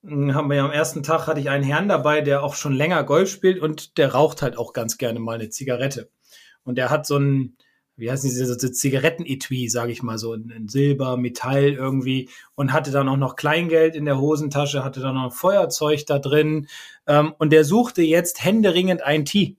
hm, 0.03 0.33
haben 0.33 0.49
wir 0.49 0.57
ja 0.57 0.65
am 0.65 0.71
ersten 0.71 1.03
Tag 1.03 1.27
hatte 1.27 1.39
ich 1.39 1.49
einen 1.49 1.63
Herrn 1.63 1.87
dabei, 1.87 2.21
der 2.21 2.43
auch 2.43 2.55
schon 2.55 2.73
länger 2.73 3.03
Golf 3.03 3.29
spielt 3.29 3.59
und 3.59 3.97
der 3.97 4.13
raucht 4.13 4.41
halt 4.41 4.57
auch 4.57 4.73
ganz 4.73 4.97
gerne 4.97 5.19
mal 5.19 5.35
eine 5.35 5.49
Zigarette. 5.49 6.09
Und 6.63 6.77
der 6.77 6.89
hat 6.89 7.05
so 7.05 7.17
ein, 7.17 7.57
wie 7.95 8.09
heißen 8.09 8.29
diese 8.29 8.45
so 8.45 8.55
Zigarettenetui, 8.55 9.69
sage 9.69 9.91
ich 9.91 10.01
mal 10.01 10.17
so, 10.17 10.33
in, 10.33 10.67
Silber, 10.67 11.17
Metall 11.17 11.73
irgendwie 11.73 12.29
und 12.55 12.73
hatte 12.73 12.91
dann 12.91 13.09
auch 13.09 13.17
noch 13.17 13.35
Kleingeld 13.35 13.95
in 13.95 14.05
der 14.05 14.19
Hosentasche, 14.19 14.83
hatte 14.83 14.99
dann 14.99 15.15
noch 15.15 15.25
ein 15.25 15.31
Feuerzeug 15.31 16.05
da 16.05 16.19
drin 16.19 16.67
ähm, 17.07 17.33
und 17.37 17.51
der 17.51 17.63
suchte 17.63 18.01
jetzt 18.01 18.43
händeringend 18.43 19.03
ein 19.03 19.25
Tee 19.25 19.57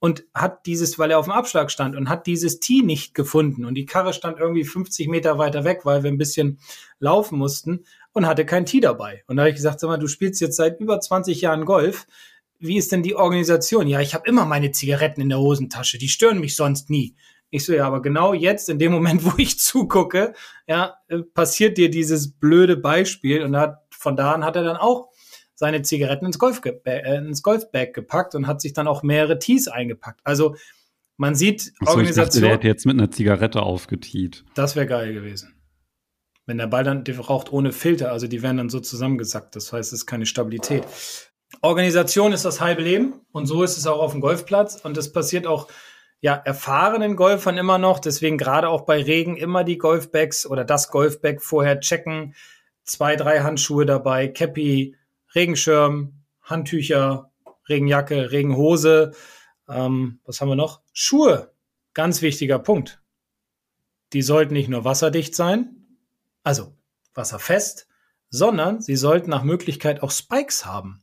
und 0.00 0.24
hat 0.32 0.66
dieses, 0.66 0.98
weil 0.98 1.10
er 1.10 1.18
auf 1.18 1.26
dem 1.26 1.32
Abschlag 1.32 1.70
stand 1.70 1.96
und 1.96 2.08
hat 2.08 2.26
dieses 2.26 2.60
Tee 2.60 2.82
nicht 2.82 3.14
gefunden 3.14 3.64
und 3.64 3.74
die 3.74 3.86
Karre 3.86 4.12
stand 4.12 4.38
irgendwie 4.38 4.64
50 4.64 5.08
Meter 5.08 5.38
weiter 5.38 5.64
weg, 5.64 5.80
weil 5.84 6.02
wir 6.02 6.10
ein 6.10 6.18
bisschen 6.18 6.58
laufen 7.00 7.38
mussten 7.38 7.84
und 8.12 8.26
hatte 8.26 8.46
kein 8.46 8.66
Tee 8.66 8.80
dabei. 8.80 9.22
Und 9.26 9.36
da 9.36 9.42
habe 9.42 9.50
ich 9.50 9.56
gesagt, 9.56 9.80
sag 9.80 9.88
mal, 9.88 9.98
du 9.98 10.08
spielst 10.08 10.40
jetzt 10.40 10.56
seit 10.56 10.80
über 10.80 11.00
20 11.00 11.40
Jahren 11.40 11.64
Golf 11.64 12.06
wie 12.58 12.76
ist 12.76 12.92
denn 12.92 13.02
die 13.02 13.14
Organisation? 13.14 13.86
Ja, 13.86 14.00
ich 14.00 14.14
habe 14.14 14.28
immer 14.28 14.44
meine 14.44 14.72
Zigaretten 14.72 15.20
in 15.20 15.28
der 15.28 15.38
Hosentasche, 15.38 15.98
die 15.98 16.08
stören 16.08 16.40
mich 16.40 16.56
sonst 16.56 16.90
nie. 16.90 17.14
Ich 17.50 17.64
so, 17.64 17.72
ja, 17.72 17.86
aber 17.86 18.02
genau 18.02 18.34
jetzt, 18.34 18.68
in 18.68 18.78
dem 18.78 18.92
Moment, 18.92 19.24
wo 19.26 19.32
ich 19.38 19.58
zugucke, 19.58 20.34
ja, 20.66 20.96
äh, 21.08 21.18
passiert 21.18 21.78
dir 21.78 21.90
dieses 21.90 22.32
blöde 22.32 22.76
Beispiel 22.76 23.42
und 23.42 23.56
hat, 23.56 23.82
von 23.90 24.16
da 24.16 24.32
an 24.32 24.44
hat 24.44 24.56
er 24.56 24.64
dann 24.64 24.76
auch 24.76 25.08
seine 25.54 25.82
Zigaretten 25.82 26.26
ins, 26.26 26.38
Golf 26.38 26.60
äh, 26.64 27.16
ins 27.16 27.42
Golfbag 27.42 27.92
gepackt 27.92 28.34
und 28.34 28.46
hat 28.46 28.60
sich 28.60 28.74
dann 28.74 28.86
auch 28.86 29.02
mehrere 29.02 29.40
Tees 29.40 29.66
eingepackt. 29.66 30.20
Also 30.22 30.54
man 31.16 31.34
sieht 31.34 31.72
Achso, 31.80 31.94
Organisation. 31.94 32.08
Ich 32.12 32.16
dachte, 32.16 32.40
der 32.40 32.50
hätte 32.52 32.66
jetzt 32.68 32.86
mit 32.86 32.96
einer 32.96 33.10
Zigarette 33.10 33.62
aufgetiet. 33.62 34.44
Das 34.54 34.76
wäre 34.76 34.86
geil 34.86 35.12
gewesen. 35.12 35.54
Wenn 36.46 36.58
der 36.58 36.68
Ball 36.68 36.84
dann, 36.84 37.02
der 37.02 37.18
raucht 37.18 37.52
ohne 37.52 37.72
Filter, 37.72 38.12
also 38.12 38.28
die 38.28 38.40
werden 38.42 38.58
dann 38.58 38.70
so 38.70 38.78
zusammengesackt. 38.78 39.56
Das 39.56 39.72
heißt, 39.72 39.92
es 39.92 40.00
ist 40.00 40.06
keine 40.06 40.26
Stabilität. 40.26 40.84
Organisation 41.60 42.32
ist 42.32 42.44
das 42.44 42.60
halbe 42.60 42.82
Leben 42.82 43.14
und 43.32 43.46
so 43.46 43.62
ist 43.62 43.76
es 43.76 43.86
auch 43.86 44.00
auf 44.00 44.12
dem 44.12 44.20
Golfplatz 44.20 44.76
und 44.76 44.96
das 44.96 45.12
passiert 45.12 45.46
auch 45.46 45.68
ja 46.20 46.34
erfahrenen 46.34 47.16
Golfern 47.16 47.58
immer 47.58 47.78
noch. 47.78 47.98
Deswegen 47.98 48.38
gerade 48.38 48.68
auch 48.68 48.82
bei 48.82 49.02
Regen 49.02 49.36
immer 49.36 49.64
die 49.64 49.78
Golfbags 49.78 50.46
oder 50.46 50.64
das 50.64 50.90
Golfbag 50.90 51.40
vorher 51.40 51.80
checken. 51.80 52.34
Zwei, 52.84 53.16
drei 53.16 53.40
Handschuhe 53.40 53.86
dabei, 53.86 54.28
Cappy, 54.28 54.96
Regenschirm, 55.34 56.14
Handtücher, 56.42 57.30
Regenjacke, 57.68 58.30
Regenhose. 58.30 59.12
Ähm, 59.68 60.20
was 60.24 60.40
haben 60.40 60.48
wir 60.48 60.56
noch? 60.56 60.80
Schuhe. 60.92 61.52
Ganz 61.94 62.22
wichtiger 62.22 62.58
Punkt. 62.58 63.02
Die 64.12 64.22
sollten 64.22 64.54
nicht 64.54 64.68
nur 64.68 64.84
wasserdicht 64.84 65.34
sein, 65.34 65.86
also 66.42 66.72
wasserfest, 67.14 67.88
sondern 68.30 68.80
sie 68.80 68.96
sollten 68.96 69.28
nach 69.28 69.42
Möglichkeit 69.42 70.02
auch 70.02 70.10
Spikes 70.10 70.64
haben. 70.64 71.02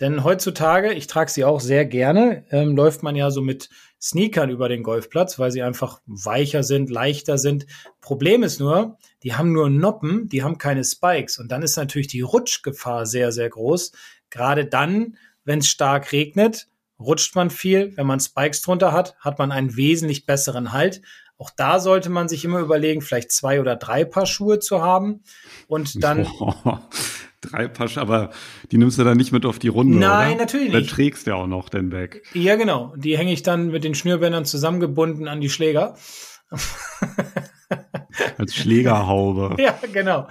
Denn 0.00 0.24
heutzutage, 0.24 0.94
ich 0.94 1.06
trage 1.06 1.30
sie 1.30 1.44
auch 1.44 1.60
sehr 1.60 1.84
gerne, 1.84 2.44
ähm, 2.50 2.74
läuft 2.74 3.02
man 3.02 3.16
ja 3.16 3.30
so 3.30 3.42
mit 3.42 3.68
Sneakern 4.00 4.48
über 4.48 4.70
den 4.70 4.82
Golfplatz, 4.82 5.38
weil 5.38 5.50
sie 5.50 5.62
einfach 5.62 6.00
weicher 6.06 6.62
sind, 6.62 6.88
leichter 6.88 7.36
sind. 7.36 7.66
Problem 8.00 8.42
ist 8.42 8.58
nur, 8.60 8.96
die 9.22 9.34
haben 9.34 9.52
nur 9.52 9.68
Noppen, 9.68 10.28
die 10.30 10.42
haben 10.42 10.56
keine 10.56 10.84
Spikes. 10.84 11.38
Und 11.38 11.52
dann 11.52 11.62
ist 11.62 11.76
natürlich 11.76 12.08
die 12.08 12.22
Rutschgefahr 12.22 13.04
sehr, 13.04 13.30
sehr 13.30 13.50
groß. 13.50 13.92
Gerade 14.30 14.64
dann, 14.64 15.18
wenn 15.44 15.58
es 15.58 15.68
stark 15.68 16.12
regnet, 16.12 16.68
rutscht 16.98 17.34
man 17.34 17.50
viel. 17.50 17.94
Wenn 17.96 18.06
man 18.06 18.20
Spikes 18.20 18.62
drunter 18.62 18.92
hat, 18.92 19.16
hat 19.18 19.38
man 19.38 19.52
einen 19.52 19.76
wesentlich 19.76 20.24
besseren 20.24 20.72
Halt. 20.72 21.02
Auch 21.40 21.48
da 21.56 21.80
sollte 21.80 22.10
man 22.10 22.28
sich 22.28 22.44
immer 22.44 22.58
überlegen, 22.58 23.00
vielleicht 23.00 23.32
zwei 23.32 23.62
oder 23.62 23.74
drei 23.74 24.04
Paar 24.04 24.26
Schuhe 24.26 24.58
zu 24.58 24.82
haben 24.82 25.22
und 25.68 26.04
dann. 26.04 26.26
Drei 27.42 27.68
Paar, 27.68 27.88
aber 27.96 28.32
die 28.70 28.76
nimmst 28.76 28.98
du 28.98 29.04
dann 29.04 29.16
nicht 29.16 29.32
mit 29.32 29.46
auf 29.46 29.58
die 29.58 29.68
Runde, 29.68 29.96
Nein, 29.96 30.32
oder? 30.32 30.40
natürlich 30.40 30.74
nicht. 30.74 30.90
Dann 30.90 30.94
trägst 30.94 31.26
du 31.26 31.30
ja 31.30 31.36
auch 31.38 31.46
noch 31.46 31.70
den 31.70 31.88
Bag. 31.88 32.20
Ja, 32.34 32.56
genau. 32.56 32.92
Die 32.98 33.16
hänge 33.16 33.32
ich 33.32 33.42
dann 33.42 33.68
mit 33.68 33.82
den 33.82 33.94
Schnürbändern 33.94 34.44
zusammengebunden 34.44 35.26
an 35.26 35.40
die 35.40 35.48
Schläger. 35.48 35.96
Als 38.36 38.54
Schlägerhaube. 38.54 39.56
ja, 39.62 39.74
genau. 39.90 40.28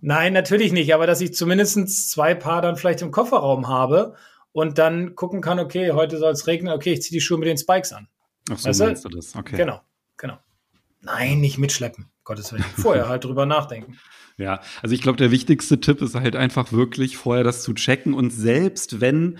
Nein, 0.00 0.32
natürlich 0.32 0.70
nicht, 0.70 0.94
aber 0.94 1.08
dass 1.08 1.20
ich 1.20 1.34
zumindest 1.34 2.12
zwei 2.12 2.36
Paar 2.36 2.62
dann 2.62 2.76
vielleicht 2.76 3.02
im 3.02 3.10
Kofferraum 3.10 3.66
habe 3.66 4.14
und 4.52 4.78
dann 4.78 5.16
gucken 5.16 5.40
kann, 5.40 5.58
okay, 5.58 5.90
heute 5.90 6.18
soll 6.18 6.30
es 6.30 6.46
regnen, 6.46 6.72
okay, 6.72 6.92
ich 6.92 7.02
ziehe 7.02 7.18
die 7.18 7.20
Schuhe 7.20 7.38
mit 7.38 7.48
den 7.48 7.58
Spikes 7.58 7.92
an. 7.92 8.06
Ach 8.48 8.58
so, 8.58 8.68
weißt 8.68 8.80
meinst 8.80 9.04
du 9.04 9.08
das? 9.08 9.34
Okay. 9.34 9.56
Genau. 9.56 9.80
Nein, 11.04 11.40
nicht 11.40 11.58
mitschleppen. 11.58 12.06
Gottes 12.24 12.52
Willen. 12.52 12.64
Vorher 12.76 13.08
halt 13.08 13.24
drüber 13.24 13.46
nachdenken. 13.46 13.98
Ja, 14.36 14.60
also 14.82 14.92
ich 14.96 15.00
glaube, 15.00 15.16
der 15.16 15.30
wichtigste 15.30 15.78
Tipp 15.78 16.02
ist 16.02 16.16
halt 16.16 16.34
einfach 16.34 16.72
wirklich 16.72 17.16
vorher 17.16 17.44
das 17.44 17.62
zu 17.62 17.72
checken 17.72 18.14
und 18.14 18.30
selbst 18.30 19.00
wenn 19.00 19.38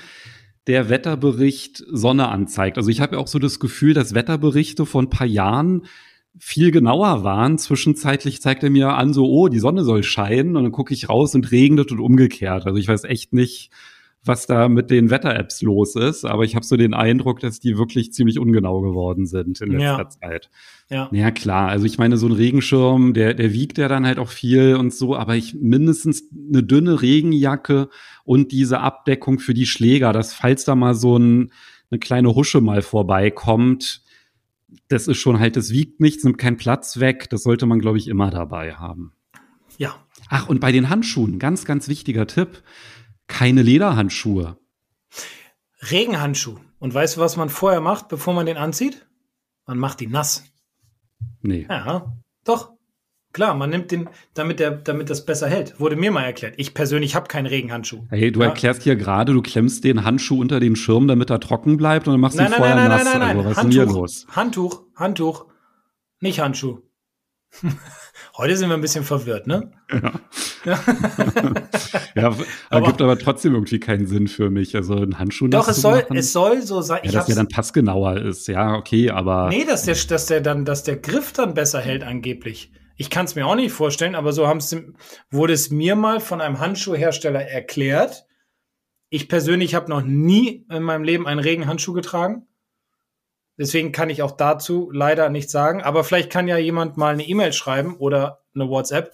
der 0.69 0.89
Wetterbericht 0.89 1.83
Sonne 1.91 2.29
anzeigt. 2.29 2.79
Also 2.79 2.91
ich 2.91 3.01
habe 3.01 3.17
ja 3.17 3.21
auch 3.21 3.27
so 3.27 3.41
das 3.41 3.59
Gefühl, 3.59 3.93
dass 3.93 4.15
Wetterberichte 4.15 4.87
von 4.87 5.07
ein 5.07 5.11
paar 5.11 5.27
Jahren 5.27 5.87
viel 6.39 6.71
genauer 6.71 7.25
waren. 7.25 7.59
Zwischenzeitlich 7.59 8.41
zeigt 8.41 8.63
er 8.63 8.71
mir 8.71 8.95
an, 8.95 9.13
so, 9.13 9.27
oh, 9.27 9.49
die 9.49 9.59
Sonne 9.59 9.85
soll 9.85 10.03
scheinen 10.03 10.57
und 10.57 10.63
dann 10.63 10.73
gucke 10.73 10.95
ich 10.95 11.09
raus 11.09 11.35
und 11.35 11.51
regnet 11.51 11.93
und 11.93 12.01
umgekehrt. 12.01 12.67
Also 12.67 12.79
ich 12.79 12.89
weiß 12.89 13.05
echt 13.05 13.33
nicht, 13.33 13.71
was 14.25 14.47
da 14.47 14.69
mit 14.69 14.91
den 14.91 15.11
Wetter-Apps 15.11 15.63
los 15.63 15.97
ist, 15.97 16.25
aber 16.25 16.45
ich 16.45 16.55
habe 16.55 16.65
so 16.65 16.77
den 16.77 16.95
Eindruck, 16.95 17.41
dass 17.41 17.61
die 17.61 17.77
wirklich 17.77 18.13
ziemlich 18.13 18.39
ungenau 18.39 18.81
geworden 18.81 19.27
sind 19.27 19.61
in 19.61 19.73
letzter 19.73 19.99
ja. 19.99 20.09
Zeit. 20.09 20.51
Ja. 20.89 21.09
ja, 21.13 21.31
klar. 21.31 21.69
Also 21.69 21.85
ich 21.85 21.99
meine, 21.99 22.17
so 22.17 22.27
ein 22.27 22.33
Regenschirm, 22.33 23.13
der, 23.13 23.35
der 23.35 23.53
wiegt 23.53 23.77
ja 23.79 23.89
dann 23.89 24.07
halt 24.07 24.19
auch 24.19 24.31
viel 24.31 24.77
und 24.77 24.95
so, 24.95 25.15
aber 25.17 25.37
ich 25.37 25.55
mindestens 25.55 26.25
eine 26.33 26.63
dünne 26.63 27.03
Regenjacke 27.03 27.89
und 28.25 28.53
diese 28.53 28.81
Abdeckung 28.81 29.39
für 29.39 29.55
die 29.55 29.67
Schläger, 29.67 30.13
dass 30.13 30.33
falls 30.33 30.65
da 30.65 30.75
mal 30.75 30.95
so 30.95 31.19
ein, 31.19 31.53
eine 31.91 31.99
kleine 31.99 32.35
Husche 32.35 32.61
mal 32.61 32.83
vorbeikommt, 32.83 34.03
das 34.89 35.07
ist 35.07 35.19
schon 35.19 35.39
halt, 35.39 35.57
das 35.57 35.71
wiegt 35.71 36.01
nichts, 36.01 36.25
nimmt 36.25 36.39
keinen 36.39 36.57
Platz 36.57 36.99
weg. 36.99 37.29
Das 37.31 37.43
sollte 37.43 37.67
man, 37.67 37.79
glaube 37.79 37.99
ich, 37.99 38.09
immer 38.09 38.31
dabei 38.31 38.75
haben. 38.75 39.13
Ja. 39.79 39.95
Ach, 40.29 40.49
und 40.49 40.61
bei 40.61 40.73
den 40.73 40.89
Handschuhen, 40.89 41.39
ganz, 41.39 41.65
ganz 41.65 41.89
wichtiger 41.89 42.27
Tipp 42.27 42.63
keine 43.27 43.63
Lederhandschuhe. 43.63 44.59
Regenhandschuh. 45.91 46.59
Und 46.79 46.95
weißt 46.95 47.17
du, 47.17 47.21
was 47.21 47.37
man 47.37 47.49
vorher 47.49 47.81
macht, 47.81 48.09
bevor 48.09 48.35
man 48.35 48.47
den 48.47 48.57
anzieht? 48.57 49.07
Man 49.67 49.79
macht 49.79 50.01
die 50.01 50.07
nass. 50.07 50.45
Nee. 51.41 51.67
Ja, 51.69 52.13
doch. 52.45 52.75
Klar, 53.33 53.55
man 53.55 53.71
nimmt 53.71 53.91
den, 53.91 54.09
damit, 54.35 54.61
der, 54.61 54.71
damit 54.71 55.11
das 55.11 55.25
besser 55.27 55.49
hält. 55.49 55.81
Wurde 55.81 55.97
mir 55.97 56.13
mal 56.13 56.23
erklärt. 56.23 56.55
Ich 56.57 56.73
persönlich 56.73 57.17
habe 57.17 57.27
keinen 57.27 57.47
Regenhandschuh. 57.47 58.07
Hey, 58.09 58.31
du 58.31 58.41
ja. 58.41 58.47
erklärst 58.47 58.85
hier 58.85 58.95
gerade, 58.95 59.33
du 59.33 59.43
klemmst 59.43 59.83
den 59.83 60.05
Handschuh 60.05 60.41
unter 60.41 60.61
den 60.61 60.77
Schirm, 60.77 61.09
damit 61.09 61.31
er 61.31 61.41
trocken 61.41 61.77
bleibt 61.77 62.07
und 62.07 62.15
dann 62.15 62.21
machst 62.21 62.39
du 62.39 62.45
ihn 62.45 62.53
vorher 62.53 62.77
nein, 62.77 62.89
nass. 62.89 63.05
Nein, 63.05 63.19
nein, 63.19 63.21
nein, 63.21 63.37
also, 63.39 63.51
was 63.51 63.57
Handtuch, 63.57 63.71
ist 63.71 63.77
denn 63.77 63.89
hier 63.89 64.01
los? 64.01 64.27
Handtuch, 64.31 64.83
Handtuch, 64.95 65.47
nicht 66.21 66.39
Handschuh. 66.39 66.79
Heute 68.37 68.57
sind 68.57 68.69
wir 68.69 68.77
ein 68.77 68.81
bisschen 68.81 69.05
verwirrt, 69.05 69.49
ne? 69.49 69.73
Ja. 69.91 70.13
Ja, 70.65 70.81
aber, 72.71 72.87
gibt 72.87 73.03
aber 73.03 73.19
trotzdem 73.19 73.55
irgendwie 73.55 73.81
keinen 73.81 74.07
Sinn 74.07 74.29
für 74.29 74.51
mich. 74.51 74.75
Also 74.77 74.95
ein 74.95 75.19
Handschuh 75.19 75.49
Doch, 75.49 75.69
es 75.69 75.83
soll, 75.83 76.07
es 76.15 76.33
soll 76.33 76.63
so 76.63 76.81
sein. 76.81 77.01
Ja, 77.05 77.13
dass 77.13 77.27
der 77.27 77.37
dann 77.37 77.49
passgenauer 77.49 78.19
ist. 78.19 78.49
Ja, 78.49 78.75
okay, 78.75 79.11
aber. 79.11 79.49
Nee, 79.49 79.65
dass 79.65 79.85
der, 79.85 79.97
dass 80.09 80.27
der 80.27 80.41
dann, 80.41 80.65
dass 80.65 80.83
der 80.83 80.97
Griff 80.97 81.33
dann 81.33 81.55
besser 81.55 81.81
hält 81.81 82.03
angeblich. 82.03 82.73
Ich 82.97 83.11
kann 83.11 83.27
es 83.27 83.35
mir 83.35 83.47
auch 83.47 83.57
nicht 83.57 83.73
vorstellen, 83.73 84.15
aber 84.15 84.33
so 84.33 84.47
haben's, 84.47 84.77
wurde 85.31 85.53
es 85.53 85.71
mir 85.71 85.97
mal 85.97 86.21
von 86.21 86.41
einem 86.41 86.61
Handschuhhersteller 86.61 87.43
erklärt. 87.43 88.27
Ich 89.11 89.29
persönlich 89.29 89.75
habe 89.75 89.91
noch 89.91 90.03
nie 90.03 90.67
in 90.71 90.83
meinem 90.83 91.05
Leben 91.05 91.27
einen 91.27 91.41
Regenhandschuh 91.41 91.93
getragen. 91.93 92.47
Deswegen 93.57 93.93
kann 93.93 94.11
ich 94.11 94.23
auch 94.23 94.33
dazu 94.33 94.91
leider 94.93 95.29
nichts 95.29 95.53
sagen. 95.53 95.83
Aber 95.83 96.05
vielleicht 96.05 96.31
kann 96.31 96.49
ja 96.49 96.59
jemand 96.59 96.97
mal 96.97 97.13
eine 97.13 97.27
E-Mail 97.27 97.53
schreiben 97.53 97.97
oder 97.97 98.43
eine 98.55 98.69
WhatsApp, 98.69 99.13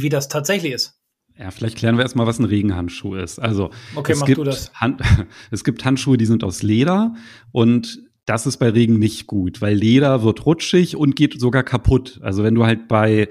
wie 0.00 0.08
das 0.08 0.28
tatsächlich 0.28 0.72
ist. 0.72 0.98
Ja, 1.38 1.50
vielleicht 1.50 1.78
klären 1.78 1.96
wir 1.96 2.02
erstmal, 2.02 2.26
was 2.26 2.38
ein 2.38 2.44
Regenhandschuh 2.44 3.14
ist. 3.14 3.38
Also, 3.38 3.70
okay, 3.94 4.12
es, 4.12 4.24
gibt 4.24 4.46
Hand, 4.74 5.00
es 5.50 5.64
gibt 5.64 5.84
Handschuhe, 5.84 6.16
die 6.16 6.26
sind 6.26 6.44
aus 6.44 6.62
Leder 6.62 7.14
und 7.52 8.02
das 8.26 8.46
ist 8.46 8.58
bei 8.58 8.68
Regen 8.68 8.98
nicht 8.98 9.26
gut, 9.26 9.60
weil 9.60 9.74
Leder 9.74 10.22
wird 10.22 10.46
rutschig 10.46 10.96
und 10.96 11.16
geht 11.16 11.40
sogar 11.40 11.64
kaputt. 11.64 12.20
Also, 12.22 12.42
wenn 12.44 12.54
du 12.54 12.64
halt 12.64 12.86
bei 12.86 13.28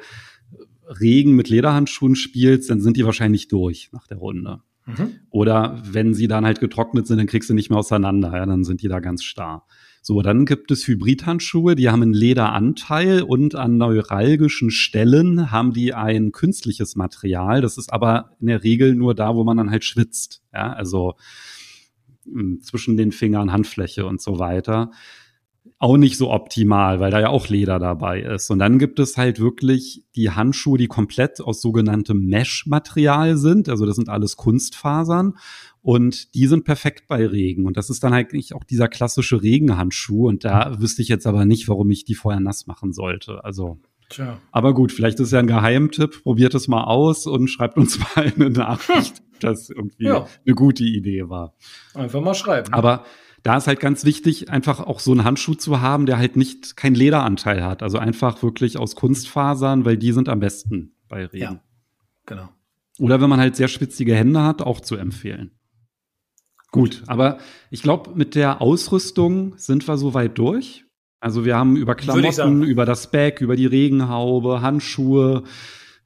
Regen 0.99 1.35
mit 1.35 1.49
Lederhandschuhen 1.49 2.15
spielst, 2.15 2.69
dann 2.69 2.81
sind 2.81 2.97
die 2.97 3.05
wahrscheinlich 3.05 3.47
durch 3.47 3.89
nach 3.93 4.07
der 4.07 4.17
Runde. 4.17 4.61
Mhm. 4.85 5.19
Oder 5.29 5.81
wenn 5.85 6.13
sie 6.13 6.27
dann 6.27 6.45
halt 6.45 6.59
getrocknet 6.59 7.07
sind, 7.07 7.17
dann 7.17 7.27
kriegst 7.27 7.49
du 7.49 7.53
nicht 7.53 7.69
mehr 7.69 7.79
auseinander, 7.79 8.35
ja, 8.35 8.45
dann 8.45 8.63
sind 8.63 8.81
die 8.81 8.87
da 8.87 8.99
ganz 8.99 9.23
starr. 9.23 9.65
So, 10.03 10.23
dann 10.23 10.45
gibt 10.45 10.71
es 10.71 10.87
Hybridhandschuhe, 10.87 11.75
die 11.75 11.89
haben 11.89 12.01
einen 12.01 12.13
Lederanteil 12.13 13.21
und 13.21 13.53
an 13.53 13.77
neuralgischen 13.77 14.71
Stellen 14.71 15.51
haben 15.51 15.73
die 15.73 15.93
ein 15.93 16.31
künstliches 16.31 16.95
Material. 16.95 17.61
Das 17.61 17.77
ist 17.77 17.93
aber 17.93 18.35
in 18.39 18.47
der 18.47 18.63
Regel 18.63 18.95
nur 18.95 19.13
da, 19.13 19.35
wo 19.35 19.43
man 19.43 19.57
dann 19.57 19.69
halt 19.69 19.85
schwitzt. 19.85 20.41
Ja, 20.51 20.73
also 20.73 21.13
hm, 22.25 22.61
zwischen 22.61 22.97
den 22.97 23.11
Fingern, 23.11 23.51
Handfläche 23.51 24.07
und 24.07 24.21
so 24.21 24.39
weiter 24.39 24.91
auch 25.81 25.97
nicht 25.97 26.17
so 26.17 26.31
optimal, 26.31 26.99
weil 26.99 27.11
da 27.11 27.19
ja 27.19 27.29
auch 27.29 27.47
Leder 27.47 27.79
dabei 27.79 28.21
ist. 28.21 28.51
Und 28.51 28.59
dann 28.59 28.77
gibt 28.77 28.99
es 28.99 29.17
halt 29.17 29.39
wirklich 29.39 30.03
die 30.15 30.29
Handschuhe, 30.29 30.77
die 30.77 30.87
komplett 30.87 31.41
aus 31.41 31.61
sogenanntem 31.61 32.25
Mesh-Material 32.27 33.35
sind. 33.37 33.67
Also 33.67 33.85
das 33.85 33.95
sind 33.95 34.09
alles 34.09 34.37
Kunstfasern 34.37 35.37
und 35.81 36.35
die 36.35 36.45
sind 36.45 36.65
perfekt 36.65 37.07
bei 37.07 37.25
Regen. 37.25 37.65
Und 37.65 37.77
das 37.77 37.89
ist 37.89 38.03
dann 38.03 38.13
eigentlich 38.13 38.53
auch 38.53 38.63
dieser 38.63 38.87
klassische 38.87 39.41
Regenhandschuh. 39.41 40.27
Und 40.27 40.45
da 40.45 40.79
wüsste 40.79 41.01
ich 41.01 41.07
jetzt 41.07 41.25
aber 41.25 41.45
nicht, 41.45 41.67
warum 41.67 41.89
ich 41.89 42.05
die 42.05 42.15
vorher 42.15 42.41
nass 42.41 42.67
machen 42.67 42.93
sollte. 42.93 43.43
Also. 43.43 43.79
Tja. 44.09 44.39
Aber 44.51 44.73
gut, 44.73 44.91
vielleicht 44.91 45.19
ist 45.19 45.31
ja 45.31 45.39
ein 45.39 45.47
Geheimtipp. 45.47 46.21
Probiert 46.23 46.53
es 46.53 46.67
mal 46.67 46.83
aus 46.83 47.25
und 47.25 47.47
schreibt 47.47 47.77
uns 47.77 47.97
mal 48.15 48.31
eine 48.35 48.51
Nachricht, 48.51 49.23
dass 49.39 49.69
irgendwie 49.69 50.05
ja. 50.05 50.27
eine 50.45 50.53
gute 50.53 50.83
Idee 50.83 51.29
war. 51.29 51.55
Einfach 51.95 52.21
mal 52.21 52.35
schreiben. 52.35 52.73
Aber 52.73 53.05
da 53.43 53.57
ist 53.57 53.67
halt 53.67 53.79
ganz 53.79 54.05
wichtig, 54.05 54.49
einfach 54.49 54.79
auch 54.79 54.99
so 54.99 55.11
einen 55.11 55.23
Handschuh 55.23 55.55
zu 55.55 55.81
haben, 55.81 56.05
der 56.05 56.17
halt 56.17 56.35
nicht 56.35 56.77
keinen 56.77 56.95
Lederanteil 56.95 57.63
hat. 57.63 57.81
Also 57.81 57.97
einfach 57.97 58.43
wirklich 58.43 58.77
aus 58.77 58.95
Kunstfasern, 58.95 59.85
weil 59.85 59.97
die 59.97 60.11
sind 60.11 60.29
am 60.29 60.39
besten 60.39 60.95
bei 61.07 61.25
Regen. 61.25 61.43
Ja, 61.43 61.63
genau. 62.25 62.49
Oder 62.99 63.19
wenn 63.19 63.29
man 63.29 63.39
halt 63.39 63.55
sehr 63.55 63.67
spitzige 63.67 64.15
Hände 64.15 64.43
hat, 64.43 64.61
auch 64.61 64.79
zu 64.79 64.95
empfehlen. 64.95 65.51
Gut, 66.71 67.03
aber 67.07 67.39
ich 67.69 67.81
glaube, 67.81 68.11
mit 68.15 68.35
der 68.35 68.61
Ausrüstung 68.61 69.57
sind 69.57 69.87
wir 69.87 69.97
soweit 69.97 70.37
durch. 70.37 70.85
Also 71.19 71.43
wir 71.43 71.57
haben 71.57 71.75
über 71.75 71.95
Klamotten, 71.95 72.63
über 72.63 72.85
das 72.85 73.11
Bag, 73.11 73.41
über 73.41 73.55
die 73.55 73.65
Regenhaube, 73.65 74.61
Handschuhe, 74.61 75.43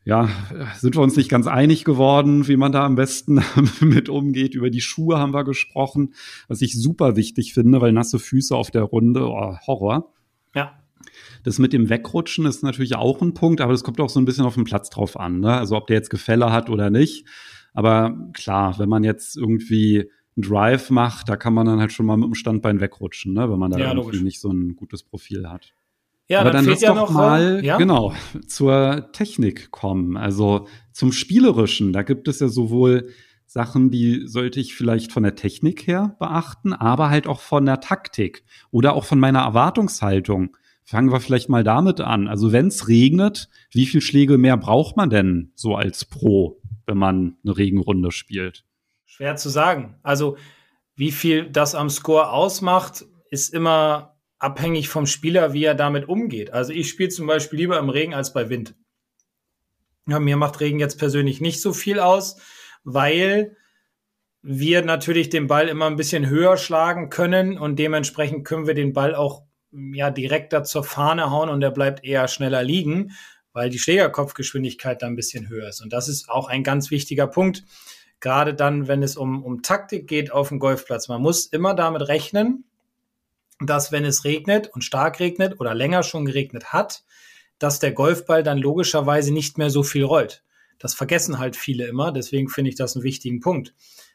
ja, 0.06 0.30
sind 0.76 0.96
wir 0.96 1.02
uns 1.02 1.16
nicht 1.16 1.30
ganz 1.30 1.48
einig 1.48 1.84
geworden, 1.84 2.48
wie 2.48 2.58
man 2.58 2.72
da 2.72 2.86
am 2.86 2.96
besten 2.96 3.42
mit 3.82 4.08
umgeht. 4.08 4.54
Über 4.54 4.70
die 4.70 4.82
Schuhe 4.82 5.18
haben 5.18 5.34
wir 5.34 5.44
gesprochen, 5.44 6.14
was 6.48 6.62
ich 6.62 6.80
super 6.80 7.16
wichtig 7.16 7.56
finde, 7.56 7.82
weil 7.82 7.92
nasse 7.92 8.20
Füße 8.20 8.56
auf 8.56 8.70
der 8.70 8.84
Runde, 8.84 9.28
oh, 9.28 9.58
Horror. 9.66 10.14
Ja. 10.54 10.80
Das 11.44 11.58
mit 11.58 11.74
dem 11.74 11.90
Wegrutschen 11.90 12.46
ist 12.46 12.62
natürlich 12.62 12.96
auch 12.96 13.22
ein 13.22 13.34
Punkt, 13.34 13.62
aber 13.62 13.72
das 13.72 13.84
kommt 13.84 14.00
auch 14.00 14.10
so 14.10 14.20
ein 14.20 14.26
bisschen 14.26 14.46
auf 14.46 14.54
den 14.54 14.64
Platz 14.64 14.92
drauf 14.92 15.20
an. 15.20 15.40
Ne? 15.40 15.52
Also 15.52 15.76
ob 15.76 15.88
der 15.88 15.98
jetzt 15.98 16.12
Gefälle 16.12 16.52
hat 16.52 16.70
oder 16.70 16.92
nicht. 16.92 17.26
Aber 17.74 18.30
klar, 18.34 18.78
wenn 18.78 18.90
man 18.90 19.04
jetzt 19.04 19.36
irgendwie 19.36 20.12
einen 20.38 20.48
Drive 20.48 20.92
macht, 20.92 21.30
da 21.30 21.36
kann 21.36 21.54
man 21.56 21.66
dann 21.66 21.80
halt 21.80 21.92
schon 21.92 22.06
mal 22.06 22.18
mit 22.18 22.28
dem 22.28 22.36
Standbein 22.36 22.80
wegrutschen, 22.80 23.34
ne? 23.34 23.50
wenn 23.50 23.60
man 23.60 23.72
da 23.72 23.80
ja, 23.80 23.88
irgendwie 23.88 24.06
logisch. 24.06 24.22
nicht 24.22 24.40
so 24.40 24.52
ein 24.52 24.76
gutes 24.76 25.02
Profil 25.02 25.50
hat. 25.50 25.74
Ja, 26.28 26.42
Aber 26.42 26.52
dann, 26.52 26.66
dann 26.66 26.74
lass 26.74 26.82
ja 26.82 26.94
doch 26.94 27.12
mal 27.12 27.64
ja? 27.64 27.78
genau 27.78 28.14
zur 28.48 29.12
Technik 29.12 29.70
kommen. 29.72 30.18
Also 30.18 30.68
zum 30.92 31.12
spielerischen. 31.12 31.94
Da 31.94 32.02
gibt 32.02 32.28
es 32.28 32.40
ja 32.40 32.48
sowohl 32.48 33.10
Sachen, 33.46 33.92
die 33.92 34.26
sollte 34.26 34.60
ich 34.60 34.76
vielleicht 34.76 35.12
von 35.12 35.24
der 35.24 35.36
Technik 35.36 35.86
her 35.86 36.16
beachten, 36.20 36.74
aber 36.74 37.10
halt 37.10 37.28
auch 37.28 37.40
von 37.40 37.66
der 37.66 37.80
Taktik 37.80 38.44
oder 38.72 38.94
auch 38.94 39.06
von 39.06 39.20
meiner 39.20 39.42
Erwartungshaltung. 39.42 40.58
Fangen 40.84 41.12
wir 41.12 41.20
vielleicht 41.20 41.48
mal 41.48 41.64
damit 41.64 42.02
an. 42.02 42.28
Also 42.28 42.52
wenn 42.52 42.68
es 42.68 42.88
regnet, 42.88 43.50
wie 43.72 43.86
viel 43.86 44.02
Schläge 44.02 44.38
mehr 44.38 44.58
braucht 44.58 44.98
man 44.98 45.10
denn 45.10 45.52
so 45.56 45.76
als 45.76 46.06
Pro, 46.06 46.60
wenn 46.86 46.98
man 46.98 47.38
eine 47.44 47.56
Regenrunde 47.56 48.12
spielt? 48.12 48.66
Schwer 49.06 49.36
zu 49.36 49.50
sagen. 49.50 49.96
Also 50.02 50.38
wie 50.96 51.12
viel 51.12 51.50
das 51.50 51.76
am 51.76 51.90
Score 51.90 52.32
ausmacht, 52.32 53.06
ist 53.30 53.54
immer 53.54 54.15
abhängig 54.46 54.90
vom 54.90 55.08
Spieler, 55.08 55.54
wie 55.54 55.64
er 55.64 55.74
damit 55.74 56.08
umgeht. 56.08 56.54
Also 56.54 56.72
ich 56.72 56.88
spiele 56.88 57.10
zum 57.10 57.26
Beispiel 57.26 57.58
lieber 57.58 57.80
im 57.80 57.90
Regen 57.90 58.14
als 58.14 58.32
bei 58.32 58.48
Wind. 58.48 58.76
Ja, 60.08 60.20
mir 60.20 60.38
macht 60.38 60.60
Regen 60.60 60.80
jetzt 60.80 61.00
persönlich 61.00 61.42
nicht 61.42 61.60
so 61.62 61.74
viel 61.74 62.00
aus, 62.00 62.38
weil 62.84 63.58
wir 64.44 64.86
natürlich 64.86 65.30
den 65.30 65.48
Ball 65.48 65.68
immer 65.68 65.88
ein 65.88 65.96
bisschen 65.96 66.30
höher 66.30 66.58
schlagen 66.58 67.10
können 67.10 67.58
und 67.58 67.80
dementsprechend 67.80 68.46
können 68.46 68.68
wir 68.68 68.76
den 68.76 68.94
Ball 68.94 69.16
auch 69.16 69.42
ja 69.72 70.12
direkter 70.12 70.64
zur 70.64 70.84
Fahne 70.84 71.32
hauen 71.32 71.50
und 71.50 71.64
er 71.64 71.72
bleibt 71.72 72.06
eher 72.06 72.28
schneller 72.28 72.62
liegen, 72.62 73.14
weil 73.52 73.72
die 73.72 73.80
Schlägerkopfgeschwindigkeit 73.80 75.02
da 75.02 75.08
ein 75.08 75.16
bisschen 75.16 75.50
höher 75.50 75.70
ist. 75.70 75.82
Und 75.82 75.92
das 75.92 76.08
ist 76.08 76.30
auch 76.30 76.48
ein 76.48 76.64
ganz 76.64 76.92
wichtiger 76.92 77.26
Punkt, 77.26 77.64
gerade 78.20 78.54
dann, 78.54 78.88
wenn 78.88 79.02
es 79.02 79.18
um, 79.18 79.44
um 79.44 79.64
Taktik 79.64 80.08
geht 80.08 80.32
auf 80.32 80.50
dem 80.50 80.60
Golfplatz. 80.60 81.08
Man 81.08 81.24
muss 81.24 81.48
immer 81.48 81.74
damit 81.74 82.08
rechnen, 82.08 82.66
dass 83.60 83.92
wenn 83.92 84.06
es 84.06 84.26
regnet 84.26 84.68
und 84.74 84.84
stark 84.84 85.20
regnet 85.20 85.60
oder 85.60 85.74
länger 85.74 86.04
schon 86.04 86.26
geregnet 86.26 86.74
hat, 86.74 87.04
dass 87.60 87.80
der 87.80 87.94
Golfball 87.94 88.44
dann 88.44 88.58
logischerweise 88.58 89.34
nicht 89.34 89.58
mehr 89.58 89.70
so 89.70 89.84
viel 89.84 90.04
rollt. 90.04 90.44
Das 90.78 90.94
vergessen 90.94 91.40
halt 91.40 91.56
viele 91.56 91.88
immer, 91.88 92.12
deswegen 92.12 92.50
finde 92.50 92.70
ich 92.70 92.76
das 92.76 92.96
einen 92.96 93.04
wichtigen 93.04 93.40
Punkt. 93.40 93.74